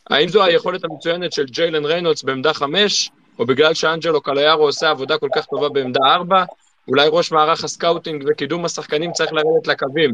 האם 0.09 0.29
זו 0.29 0.43
היכולת 0.43 0.83
המצוינת 0.83 1.33
של 1.33 1.45
ג'יילן 1.45 1.85
ריינולדס 1.85 2.23
בעמדה 2.23 2.53
5, 2.53 3.11
או 3.39 3.45
בגלל 3.45 3.73
שאנג'לו 3.73 4.21
קליירו 4.21 4.63
עושה 4.63 4.89
עבודה 4.89 5.17
כל 5.17 5.27
כך 5.35 5.45
טובה 5.45 5.69
בעמדה 5.69 5.99
4? 6.05 6.43
אולי 6.87 7.07
ראש 7.11 7.31
מערך 7.31 7.63
ה 7.63 7.70
scouting 7.70 8.23
וקידום 8.27 8.65
השחקנים 8.65 9.11
צריך 9.11 9.33
לרדת 9.33 9.67
לקווים. 9.67 10.11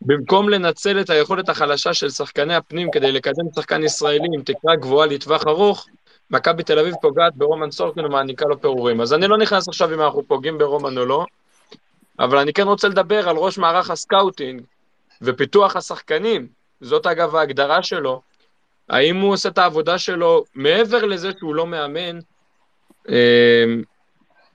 במקום 0.00 0.48
לנצל 0.48 1.00
את 1.00 1.10
היכולת 1.10 1.48
החלשה 1.48 1.94
של 1.94 2.10
שחקני 2.10 2.54
הפנים 2.54 2.90
כדי 2.90 3.12
לקדם 3.12 3.44
שחקן 3.54 3.82
ישראלי 3.82 4.28
עם 4.34 4.42
תקרה 4.42 4.76
גבוהה 4.76 5.06
לטווח 5.06 5.46
ארוך, 5.46 5.86
מכבי 6.30 6.62
תל 6.62 6.78
אביב 6.78 6.94
פוגעת 7.02 7.36
ברומן 7.36 7.70
סורקין 7.70 8.04
ומעניקה 8.04 8.44
לו 8.46 8.60
פירורים. 8.60 9.00
אז 9.00 9.14
אני 9.14 9.28
לא 9.28 9.38
נכנס 9.38 9.68
עכשיו 9.68 9.94
אם 9.94 10.00
אנחנו 10.00 10.22
פוגעים 10.22 10.58
ברומן 10.58 10.98
או 10.98 11.04
לא, 11.04 11.24
אבל 12.18 12.38
אני 12.38 12.52
כן 12.52 12.62
רוצה 12.62 12.88
לדבר 12.88 13.28
על 13.28 13.36
ראש 13.36 13.58
מערך 13.58 13.90
ה 13.90 13.98
scouting 13.98 14.62
ופיתוח 15.22 15.76
השחקנים, 15.76 16.46
זאת 16.80 17.06
אגב 17.06 17.36
ההגדרה 17.36 17.82
שלו, 17.82 18.22
האם 18.92 19.16
הוא 19.16 19.32
עושה 19.32 19.48
את 19.48 19.58
העבודה 19.58 19.98
שלו 19.98 20.44
מעבר 20.54 21.04
לזה 21.04 21.30
שהוא 21.38 21.54
לא 21.54 21.66
מאמן, 21.66 22.18
אה, 23.08 23.64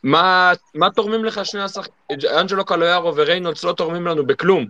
מה, 0.04 0.52
מה 0.76 0.90
תורמים 0.90 1.26
לך 1.26 1.46
שני 1.46 1.62
השחקנים, 1.62 1.96
אנג'לו 2.40 2.66
קלויארו 2.66 3.16
וריינולדס 3.16 3.64
לא 3.64 3.74
תורמים 3.74 4.08
לנו 4.08 4.26
בכלום. 4.26 4.66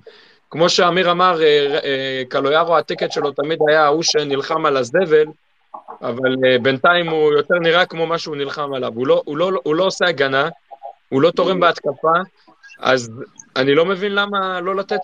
כמו 0.52 0.70
שאמיר 0.70 1.12
אמר, 1.12 1.42
אה, 1.42 1.80
אה, 1.84 2.24
קלויארו 2.30 2.78
ה 2.78 2.83
ticket 2.83 3.12
שלו 3.12 3.32
תמיד 3.32 3.60
היה 3.68 3.86
ההוא 3.86 4.04
שנלחם 4.04 4.66
על 4.66 4.78
הזבל, 4.78 5.26
אבל 6.02 6.58
בינתיים 6.62 7.10
הוא 7.10 7.34
יותר 7.34 7.56
נראה 7.56 7.86
כמו 7.86 8.06
מה 8.06 8.18
שהוא 8.18 8.36
נלחם 8.36 8.74
עליו. 8.74 8.92
הוא 8.96 9.08
לא, 9.08 9.22
הוא, 9.26 9.38
לא, 9.38 9.52
הוא 9.64 9.76
לא 9.76 9.84
עושה 9.84 10.06
הגנה, 10.06 10.50
הוא 11.10 11.22
לא 11.22 11.32
תורם 11.32 11.60
בהתקפה, 11.60 12.14
אז 12.80 13.12
אני 13.56 13.76
לא 13.76 13.86
מבין 13.86 14.16
למה 14.16 14.62
לא 14.62 14.76
לתת 14.76 15.00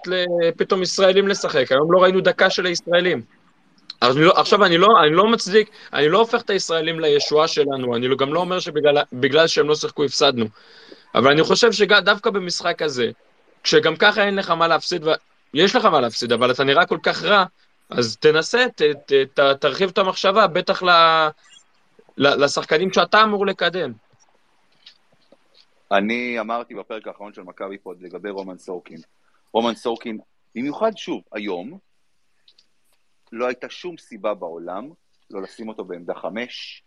פתאום 0.57 0.81
ישראלים 0.81 1.27
לשחק. 1.27 1.71
היום 1.71 1.91
לא 1.91 2.03
ראינו 2.03 2.21
דקה 2.21 2.49
של 2.49 2.65
הישראלים. 2.65 3.21
אני 4.11 4.21
לא, 4.21 4.33
עכשיו, 4.35 4.65
אני 4.65 4.77
לא, 4.77 4.87
אני 5.03 5.15
לא 5.15 5.27
מצדיק, 5.27 5.69
אני 5.93 6.09
לא 6.09 6.19
הופך 6.19 6.41
את 6.41 6.49
הישראלים 6.49 6.99
לישועה 6.99 7.47
שלנו, 7.47 7.95
אני 7.95 8.15
גם 8.15 8.33
לא 8.33 8.39
אומר 8.39 8.59
שבגלל 8.59 9.47
שהם 9.47 9.67
לא 9.67 9.75
שיחקו 9.75 10.03
הפסדנו. 10.03 10.45
אבל 11.15 11.31
אני 11.31 11.43
חושב 11.43 11.71
שדווקא 11.71 12.29
במשחק 12.29 12.81
הזה, 12.81 13.11
כשגם 13.63 13.95
ככה 13.95 14.23
אין 14.23 14.35
לך 14.35 14.49
מה 14.49 14.67
להפסיד, 14.67 15.05
יש 15.53 15.75
לך 15.75 15.85
מה 15.85 16.01
להפסיד, 16.01 16.31
אבל 16.31 16.51
אתה 16.51 16.63
נראה 16.63 16.85
כל 16.85 16.97
כך 17.03 17.23
רע, 17.23 17.45
אז 17.89 18.17
תנסה, 18.17 18.65
ת, 18.75 18.81
ת, 18.81 19.13
ת, 19.33 19.39
תרחיב 19.39 19.89
את 19.89 19.97
המחשבה, 19.97 20.47
בטח 20.47 20.83
ל, 20.83 20.89
ל, 22.17 22.43
לשחקנים 22.43 22.93
שאתה 22.93 23.23
אמור 23.23 23.45
לקדם. 23.45 23.91
אני 25.91 26.39
אמרתי 26.39 26.75
בפרק 26.75 27.07
האחרון 27.07 27.33
של 27.33 27.41
מכבי 27.41 27.77
פוד 27.77 28.01
לגבי 28.01 28.29
רומן 28.29 28.57
סורקין. 28.57 28.97
רומן 29.53 29.75
סורקין, 29.75 30.17
במיוחד 30.55 30.91
שוב, 30.97 31.21
היום, 31.31 31.77
לא 33.33 33.47
הייתה 33.47 33.69
שום 33.69 33.97
סיבה 33.97 34.33
בעולם 34.33 34.89
לא 35.29 35.41
לשים 35.41 35.69
אותו 35.69 35.85
בעמדה 35.85 36.13
חמש, 36.13 36.83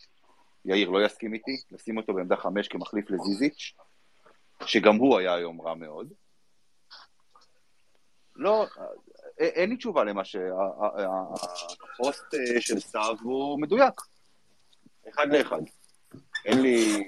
יאיר 0.64 0.90
לא 0.90 1.04
יסכים 1.04 1.34
איתי, 1.34 1.56
לשים 1.70 1.96
אותו 1.96 2.14
בעמדה 2.14 2.36
חמש 2.36 2.68
כמחליף 2.68 3.10
לזיזיץ', 3.10 3.72
שגם 4.66 4.96
הוא 4.96 5.18
היה 5.18 5.34
היום 5.34 5.60
רע 5.60 5.74
מאוד. 5.74 6.12
לא, 8.36 8.66
אין 9.38 9.70
לי 9.70 9.76
תשובה 9.76 10.04
למה 10.04 10.24
שהפוסט 10.24 11.54
של 12.60 12.80
סתיו 12.80 13.16
הוא 13.22 13.60
מדויק. 13.60 14.00
אחד 15.08 15.26
לאחד. 15.32 15.60
אין 16.44 16.62
לי, 16.62 17.04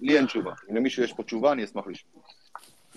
לי 0.00 0.16
אין 0.16 0.26
תשובה. 0.26 0.52
אם 0.70 0.76
למישהו 0.76 1.02
יש 1.02 1.12
פה 1.12 1.22
תשובה, 1.22 1.52
אני 1.52 1.64
אשמח 1.64 1.86
לשמוע. 1.86 2.22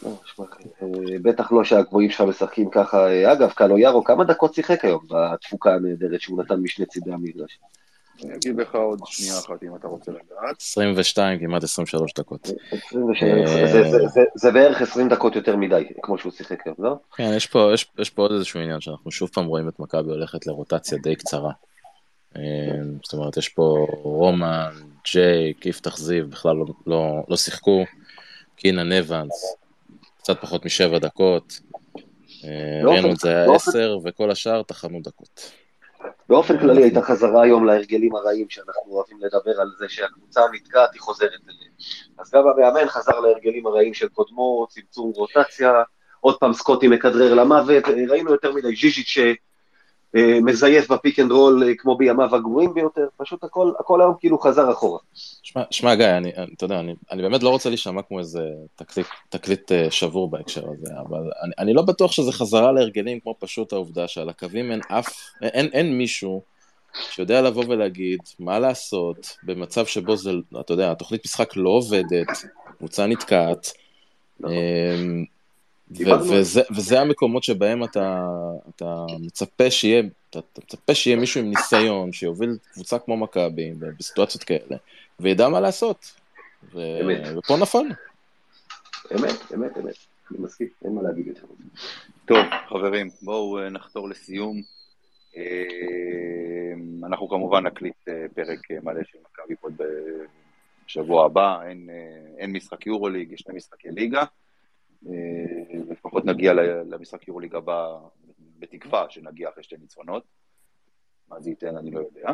לא, 0.03 0.45
אה, 0.81 0.87
בטח 1.21 1.51
לא 1.51 1.63
שהגבוהים 1.63 2.09
שלך 2.09 2.21
משחקים 2.21 2.69
ככה. 2.69 3.07
אה, 3.07 3.33
אגב, 3.33 3.51
קלו 3.51 3.77
יארו, 3.77 4.03
כמה 4.03 4.23
דקות 4.23 4.53
שיחק 4.53 4.85
היום 4.85 5.05
בתפוקה 5.09 5.75
הנהדרת 5.75 6.21
שהוא 6.21 6.43
נתן 6.43 6.55
משני 6.55 6.85
צידי 6.85 7.13
המגרש? 7.13 7.59
אני 8.23 8.35
אגיד 8.35 8.55
לך 8.55 8.75
עוד 8.75 8.99
שנייה 9.05 9.39
אחת 9.39 9.63
אם 9.63 9.75
אתה 9.75 9.87
רוצה 9.87 10.11
לדעת. 10.11 10.61
22, 10.61 11.39
כמעט 11.39 11.63
23 11.63 12.13
דקות. 12.13 12.49
23, 12.71 13.23
זה 14.35 14.51
בערך 14.51 14.81
20 14.81 15.09
דקות 15.09 15.35
יותר 15.35 15.55
מדי, 15.55 15.83
כמו 16.01 16.17
שהוא 16.17 16.31
שיחק 16.31 16.67
היום, 16.67 16.75
לא? 16.79 16.95
כן, 17.15 17.31
יש 17.99 18.09
פה 18.09 18.21
עוד 18.21 18.31
איזשהו 18.31 18.59
עניין 18.59 18.81
שאנחנו 18.81 19.11
שוב 19.11 19.29
פעם 19.29 19.45
רואים 19.45 19.69
את 19.69 19.79
מכבי 19.79 20.11
הולכת 20.11 20.47
לרוטציה 20.47 20.97
די 20.97 21.15
קצרה. 21.15 21.51
אה, 22.37 22.41
זאת 23.03 23.13
אומרת, 23.13 23.37
יש 23.37 23.49
פה 23.49 23.87
רומן, 24.03 24.71
ג'ייק, 25.11 25.65
יפתח 25.65 25.97
זיו, 25.97 26.27
בכלל 26.27 26.55
לא, 26.55 26.65
לא, 26.87 27.23
לא 27.29 27.37
שיחקו, 27.37 27.83
קינן 28.55 28.91
אבנס, 28.91 29.55
קצת 30.23 30.41
פחות 30.41 30.65
משבע 30.65 30.99
דקות, 30.99 31.59
אה, 32.43 32.81
ראינו 32.83 33.11
את 33.11 33.17
זה 33.17 33.29
היה 33.29 33.55
עשר, 33.55 33.97
וכל 34.03 34.31
השאר 34.31 34.63
תחנו 34.63 34.99
דקות. 35.03 35.51
באופן 36.29 36.59
כללי 36.59 36.83
הייתה 36.83 37.01
חזרה 37.01 37.43
היום 37.43 37.65
להרגלים 37.65 38.15
הרעים 38.15 38.49
שאנחנו 38.49 38.91
אוהבים 38.91 39.17
לדבר 39.21 39.61
על 39.61 39.67
זה 39.79 39.85
שהקבוצה 39.89 40.41
נתקעת, 40.53 40.93
היא 40.93 41.01
חוזרת 41.01 41.29
אליהם. 41.29 41.71
אז 42.19 42.31
גם 42.31 42.43
המאמן 42.47 42.87
חזר 42.87 43.19
להרגלים 43.19 43.67
הרעים 43.67 43.93
של 43.93 44.07
קודמו, 44.07 44.67
צמצום 44.69 45.11
רוטציה, 45.15 45.83
עוד 46.19 46.37
פעם 46.37 46.53
סקוטי 46.53 46.87
מכדרר 46.87 47.33
למוות, 47.33 47.83
ראינו 48.09 48.31
יותר 48.31 48.53
מדי 48.53 48.75
ז'יז'יץ' 48.75 49.17
מזייף 50.15 50.91
ב 50.91 50.97
pick 50.97 51.19
and 51.19 51.31
roll 51.31 51.63
אה, 51.63 51.75
כמו 51.77 51.97
בימיו 51.97 52.35
הגרועים 52.35 52.73
ביותר, 52.73 53.07
פשוט 53.17 53.43
הכל, 53.43 53.71
הכל 53.79 54.01
היום 54.01 54.13
כאילו 54.19 54.39
חזר 54.39 54.71
אחורה. 54.71 54.99
שמע, 55.71 55.95
גיא, 55.95 56.05
אני, 56.05 56.31
אני, 56.37 56.53
אתה 56.57 56.65
יודע, 56.65 56.79
אני, 56.79 56.95
אני 57.11 57.21
באמת 57.21 57.43
לא 57.43 57.49
רוצה 57.49 57.69
להישמע 57.69 58.01
כמו 58.01 58.19
איזה 58.19 58.49
תקליט, 58.75 59.07
תקליט 59.29 59.71
אה, 59.71 59.91
שבור 59.91 60.29
בהקשר 60.29 60.63
הזה, 60.69 60.93
אבל 61.09 61.19
אני, 61.43 61.53
אני 61.59 61.73
לא 61.73 61.81
בטוח 61.81 62.11
שזה 62.11 62.31
חזרה 62.31 62.71
להרגלים 62.71 63.19
כמו 63.19 63.35
פשוט 63.39 63.73
העובדה 63.73 64.07
שעל 64.07 64.29
הקווים 64.29 64.71
אין 64.71 64.81
אף, 64.87 65.07
אין, 65.41 65.69
אין 65.73 65.97
מישהו 65.97 66.41
שיודע 66.93 67.41
לבוא 67.41 67.63
ולהגיד 67.67 68.19
מה 68.39 68.59
לעשות 68.59 69.37
במצב 69.43 69.85
שבו 69.85 70.15
זה, 70.15 70.31
אתה 70.59 70.73
יודע, 70.73 70.91
התוכנית 70.91 71.25
משחק 71.25 71.55
לא 71.55 71.69
עובדת, 71.69 72.27
קבוצה 72.77 73.07
נתקעת, 73.07 73.71
נכון. 74.39 74.53
אמ, 75.99 76.21
וזה, 76.21 76.61
וזה 76.75 77.01
המקומות 77.01 77.43
שבהם 77.43 77.83
אתה, 77.83 78.27
אתה 78.75 79.05
מצפה 79.19 79.71
שיהיה, 79.71 80.03
אתה, 80.29 80.39
אתה 80.39 80.61
מצפה 80.63 80.95
שיהיה 80.95 81.17
מישהו 81.17 81.41
עם 81.41 81.49
ניסיון, 81.49 82.13
שיוביל 82.13 82.57
קבוצה 82.73 82.99
כמו 82.99 83.17
מכבי, 83.17 83.73
בסיטואציות 83.99 84.43
כאלה, 84.43 84.77
וידע 85.19 85.49
מה 85.49 85.59
לעשות. 85.59 86.11
ו... 86.73 86.79
ופה 87.37 87.57
נפלנו. 87.57 87.93
אמת, 89.11 89.51
אמת, 89.53 89.77
אמת. 89.77 89.95
אני 90.31 90.39
מסכים, 90.39 90.67
אין 90.85 90.95
מה 90.95 91.01
להגיד 91.01 91.27
יותר. 91.27 91.47
טוב, 92.25 92.45
חברים, 92.69 93.09
בואו 93.21 93.59
אה, 93.59 93.69
נחתור 93.69 94.09
לסיום. 94.09 94.61
אה, 95.37 97.03
אנחנו 97.07 97.29
כמובן 97.29 97.65
נקליט 97.67 98.07
אה, 98.07 98.25
פרק 98.35 98.71
מלא 98.83 99.03
של 99.03 99.17
מכבי 99.31 99.55
פה 99.55 99.67
בשבוע 100.85 101.25
הבא, 101.25 101.61
אין, 101.63 101.89
אין 102.37 102.51
משחק 102.51 102.87
יורוליג, 102.87 103.31
יש 103.31 103.39
שני 103.39 103.55
משחקי 103.55 103.87
ליגה. 103.91 104.23
לפחות 105.89 106.25
נגיע 106.25 106.53
למשחק 106.85 107.27
יורוליג 107.27 107.55
הבא 107.55 107.97
בתקווה 108.59 109.05
שנגיע 109.09 109.49
אחרי 109.49 109.63
שתי 109.63 109.75
ניצחונות. 109.77 110.23
מה 111.27 111.39
זה 111.39 111.49
ייתן 111.49 111.77
אני 111.77 111.91
לא 111.91 111.99
יודע. 111.99 112.29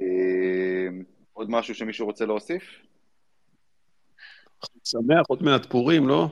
אה, 0.00 0.88
עוד 1.32 1.50
משהו 1.50 1.74
שמישהו 1.74 2.06
רוצה 2.06 2.26
להוסיף? 2.26 2.62
שמח, 4.84 5.26
עוד 5.28 5.42
מעט 5.42 5.66
פורים, 5.66 6.08
לא? 6.08 6.28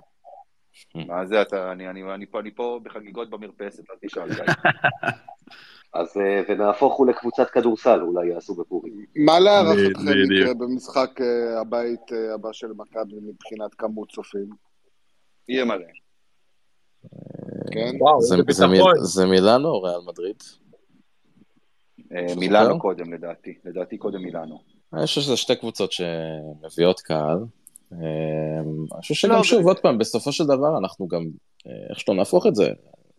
מה 0.95 1.27
זה, 1.27 1.43
אתה, 1.43 1.73
אני, 1.73 1.89
אני, 1.89 2.15
אני, 2.15 2.27
פה, 2.27 2.41
אני 2.41 2.55
פה 2.55 2.81
בחגיגות 2.83 3.31
במרפסת, 3.31 3.91
אל 3.91 3.97
תשאל. 4.01 4.29
אז 5.95 6.17
אה, 6.17 6.43
ונהפוך 6.49 6.95
הוא 6.95 7.07
לקבוצת 7.07 7.51
כדורסל, 7.51 8.01
אולי 8.01 8.29
יעשו 8.29 8.55
בפורים. 8.55 9.05
מה 9.17 9.41
להערכתכם 9.41 10.33
יקרה 10.33 10.55
במשחק 10.55 11.21
אה, 11.21 11.61
הבית 11.61 12.13
הבא 12.35 12.53
של 12.53 12.73
מכבי 12.77 13.15
מבחינת 13.15 13.75
כמות 13.79 14.11
צופים? 14.11 14.64
יהיה 15.49 15.65
מלא. 15.65 15.87
כן? 17.73 17.97
זה 19.03 19.27
מילאנו 19.27 19.69
או 19.69 19.83
ריאל 19.83 20.01
מדריד? 20.07 20.37
אה, 22.13 22.35
מילאנו 22.37 22.79
קודם 22.79 23.13
לדעתי, 23.13 23.55
לדעתי 23.65 23.99
קודם 23.99 24.23
מילאנו. 24.23 24.59
אני 24.93 25.07
חושב 25.07 25.21
שזה 25.21 25.37
שתי 25.37 25.57
קבוצות 25.57 25.93
שמביאות 25.93 27.01
קהל. 27.01 27.39
אה, 27.93 27.99
אני 28.61 29.01
חושב 29.01 29.15
שגם 29.15 29.31
לא, 29.31 29.45
שוב, 29.45 29.67
עוד 29.67 29.79
פעם, 29.79 29.99
בסופו 29.99 30.33
של 30.33 30.45
דבר 30.45 30.79
אנחנו 30.79 31.09
גם, 31.09 31.23
אה, 31.67 31.73
איך 31.91 32.01
שלא 32.01 32.15
נהפוך 32.15 32.47
את 32.47 32.55
זה, 32.55 32.69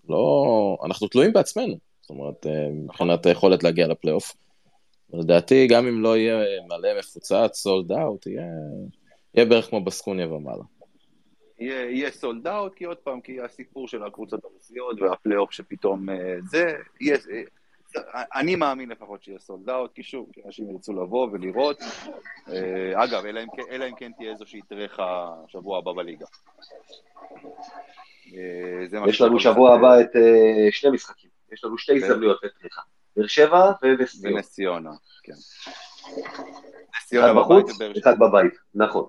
לא, 0.10 0.78
אנחנו 0.86 1.08
תלויים 1.08 1.34
בעצמנו. 1.34 1.76
זאת 2.02 2.10
אומרת, 2.10 2.46
מבחינת 2.72 3.26
היכולת 3.26 3.64
להגיע 3.64 3.88
לפלייאוף. 3.88 4.34
לדעתי, 5.14 5.68
גם 5.68 5.88
אם 5.88 6.04
לא 6.04 6.18
יהיה 6.18 6.36
מלא 6.68 7.00
מפוצץ, 7.00 7.58
sold 7.58 7.92
out, 7.92 8.28
יהיה 8.28 9.46
בערך 9.46 9.70
כמו 9.70 9.84
בסקוניה 9.84 10.34
ומעלה. 10.34 10.64
יהיה 11.60 12.12
sold 12.12 12.48
out, 12.48 12.76
כי 12.76 12.86
עוד 12.86 12.98
פעם, 12.98 13.22
כי 13.22 13.42
הסיפור 13.42 13.88
של 13.88 14.04
הקבוצות 14.04 14.44
הרוסיות 14.44 15.02
והפלייאוף 15.02 15.52
שפתאום 15.52 16.10
אה, 16.10 16.36
זה, 16.44 16.78
יהיה, 17.02 17.18
אה, 17.32 18.24
אני 18.36 18.56
מאמין 18.56 18.90
לפחות 18.90 19.24
שיהיה 19.24 19.40
sold 19.40 19.70
out, 19.70 19.94
כי 19.94 20.04
שוב, 20.04 20.30
כי 20.34 20.42
אנשים 20.46 20.70
ירצו 20.70 20.94
לבוא 20.94 21.28
ולראות. 21.32 21.80
אה, 22.50 23.04
אגב, 23.04 23.26
אלא 23.26 23.40
אם, 23.40 23.48
כן, 23.58 23.64
אלא 23.72 23.86
אם 23.86 23.96
כן 23.96 24.12
תהיה 24.18 24.32
איזושהי 24.32 24.62
טרחה 24.62 25.32
שבוע 25.48 25.78
הבא 25.78 25.94
בליגה. 25.94 26.26
יש 29.08 29.22
לנו 29.22 29.40
שבוע 29.40 29.76
הבא 29.76 30.02
את 30.02 30.12
שני 30.72 30.90
משחקים, 30.90 31.30
יש 31.52 31.64
לנו 31.64 31.78
שתי 31.78 31.96
הזדמנויות 31.96 32.44
לטרחה. 32.44 32.82
באר 33.18 33.28
שבע 33.28 33.72
ונס 34.22 34.52
ציונה. 34.52 34.92
כן. 35.24 35.34
אחד 37.20 37.34
בחוץ, 37.38 37.72
אחד 38.00 38.20
בבית, 38.20 38.54
נכון. 38.76 39.06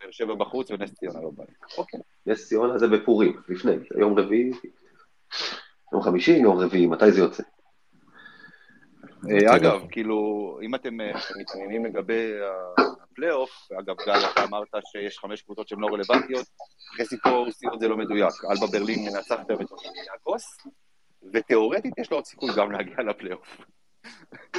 באר 0.00 0.10
שבע 0.10 0.34
בחוץ 0.34 0.70
ונס 0.70 0.94
ציונה 0.94 1.20
בבית. 1.20 1.48
אוקיי. 1.78 2.00
נס 2.26 2.48
ציונה 2.48 2.78
זה 2.78 2.86
בפורים, 2.88 3.40
לפני, 3.48 3.72
יום 3.98 4.18
רביעי, 4.18 4.50
יום 5.92 6.02
חמישי, 6.02 6.32
יום 6.32 6.58
רביעי, 6.58 6.86
מתי 6.86 7.12
זה 7.12 7.20
יוצא? 7.20 7.42
אה, 9.30 9.56
אגב, 9.56 9.86
כאילו, 9.90 10.58
אם 10.62 10.74
אתם 10.74 11.00
אה, 11.00 11.12
מתעניינים 11.40 11.84
לגבי 11.84 12.32
הפלייאוף, 13.12 13.50
אגב, 13.80 13.96
גל, 14.06 14.20
אתה 14.32 14.44
אמרת 14.44 14.68
שיש 14.84 15.18
חמש 15.18 15.42
קבוצות 15.42 15.68
שהן 15.68 15.80
לא 15.80 15.86
רלוונטיות, 15.86 16.46
אחרי 16.94 17.06
סיפור 17.06 17.50
סיום 17.50 17.78
זה 17.80 17.88
לא 17.88 17.96
מדויק. 17.96 18.34
אלבה 18.50 18.66
ברלין 18.72 18.98
מנצחת 19.04 19.50
את 19.50 19.50
אולימפיאקוס, 19.50 20.58
ותיאורטית 21.32 21.98
יש 21.98 22.10
לו 22.10 22.16
עוד 22.16 22.24
סיכוי 22.24 22.50
גם 22.56 22.72
להגיע 22.72 22.96
לפלייאוף. 23.02 23.60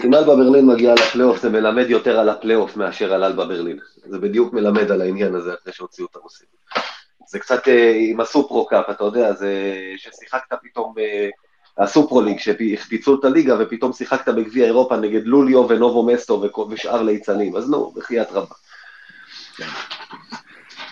אם 0.05 0.13
אלבה 0.13 0.35
ברלין 0.35 0.65
מגיעה 0.65 0.95
לפלייאוף 0.95 1.41
זה 1.41 1.49
מלמד 1.49 1.89
יותר 1.89 2.19
על 2.19 2.29
הפלייאוף 2.29 2.77
מאשר 2.77 3.13
על 3.13 3.23
אלבה 3.23 3.45
ברלין. 3.45 3.79
זה 4.05 4.19
בדיוק 4.19 4.53
מלמד 4.53 4.91
על 4.91 5.01
העניין 5.01 5.35
הזה 5.35 5.53
אחרי 5.53 5.73
שהוציאו 5.73 6.07
את 6.11 6.15
הרוסים. 6.15 6.47
זה 7.27 7.39
קצת 7.39 7.67
אה, 7.67 7.93
עם 7.95 8.19
הסופרו-קאפ, 8.19 8.89
אתה 8.89 9.03
יודע, 9.03 9.33
זה 9.33 9.53
ששיחקת 9.97 10.57
פתאום, 10.63 10.93
אה, 10.99 11.29
הסופרוליג, 11.77 12.39
שהחפיצו 12.39 13.19
את 13.19 13.25
הליגה, 13.25 13.55
ופתאום 13.59 13.93
שיחקת 13.93 14.33
בגביע 14.33 14.65
אירופה 14.65 14.97
נגד 14.97 15.23
לולאו 15.23 15.69
ונובו 15.69 16.05
מסטו 16.05 16.43
ושאר 16.71 17.01
ליצנים, 17.01 17.55
אז 17.55 17.69
נו, 17.69 17.91
בחייאת 17.91 18.31
רבה. 18.31 18.55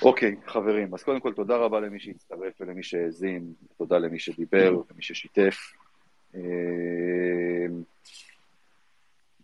אוקיי, 0.02 0.36
חברים, 0.48 0.94
אז 0.94 1.04
קודם 1.04 1.20
כל 1.20 1.34
תודה 1.34 1.56
רבה 1.56 1.80
למי 1.80 2.00
שהצטרף 2.00 2.54
ולמי 2.60 2.84
שהאזין, 2.84 3.44
תודה 3.78 3.98
למי 3.98 4.20
שדיבר, 4.20 4.72
למי 4.72 5.02
ששיתף. 5.02 5.58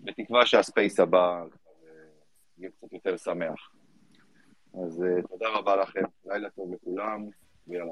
בתקווה 0.04 0.46
שהספייס 0.46 1.00
הבא 1.00 1.44
יהיה 2.58 2.72
קצת 2.72 2.94
יותר 2.94 3.18
שמח. 3.18 3.72
אז 4.84 5.04
אה, 5.04 5.22
תודה 5.30 5.50
רבה 5.50 5.76
לכם, 5.76 6.04
לילה 6.26 6.50
טוב 6.50 6.74
לכולם, 6.74 7.30
ויאללה. 7.68 7.92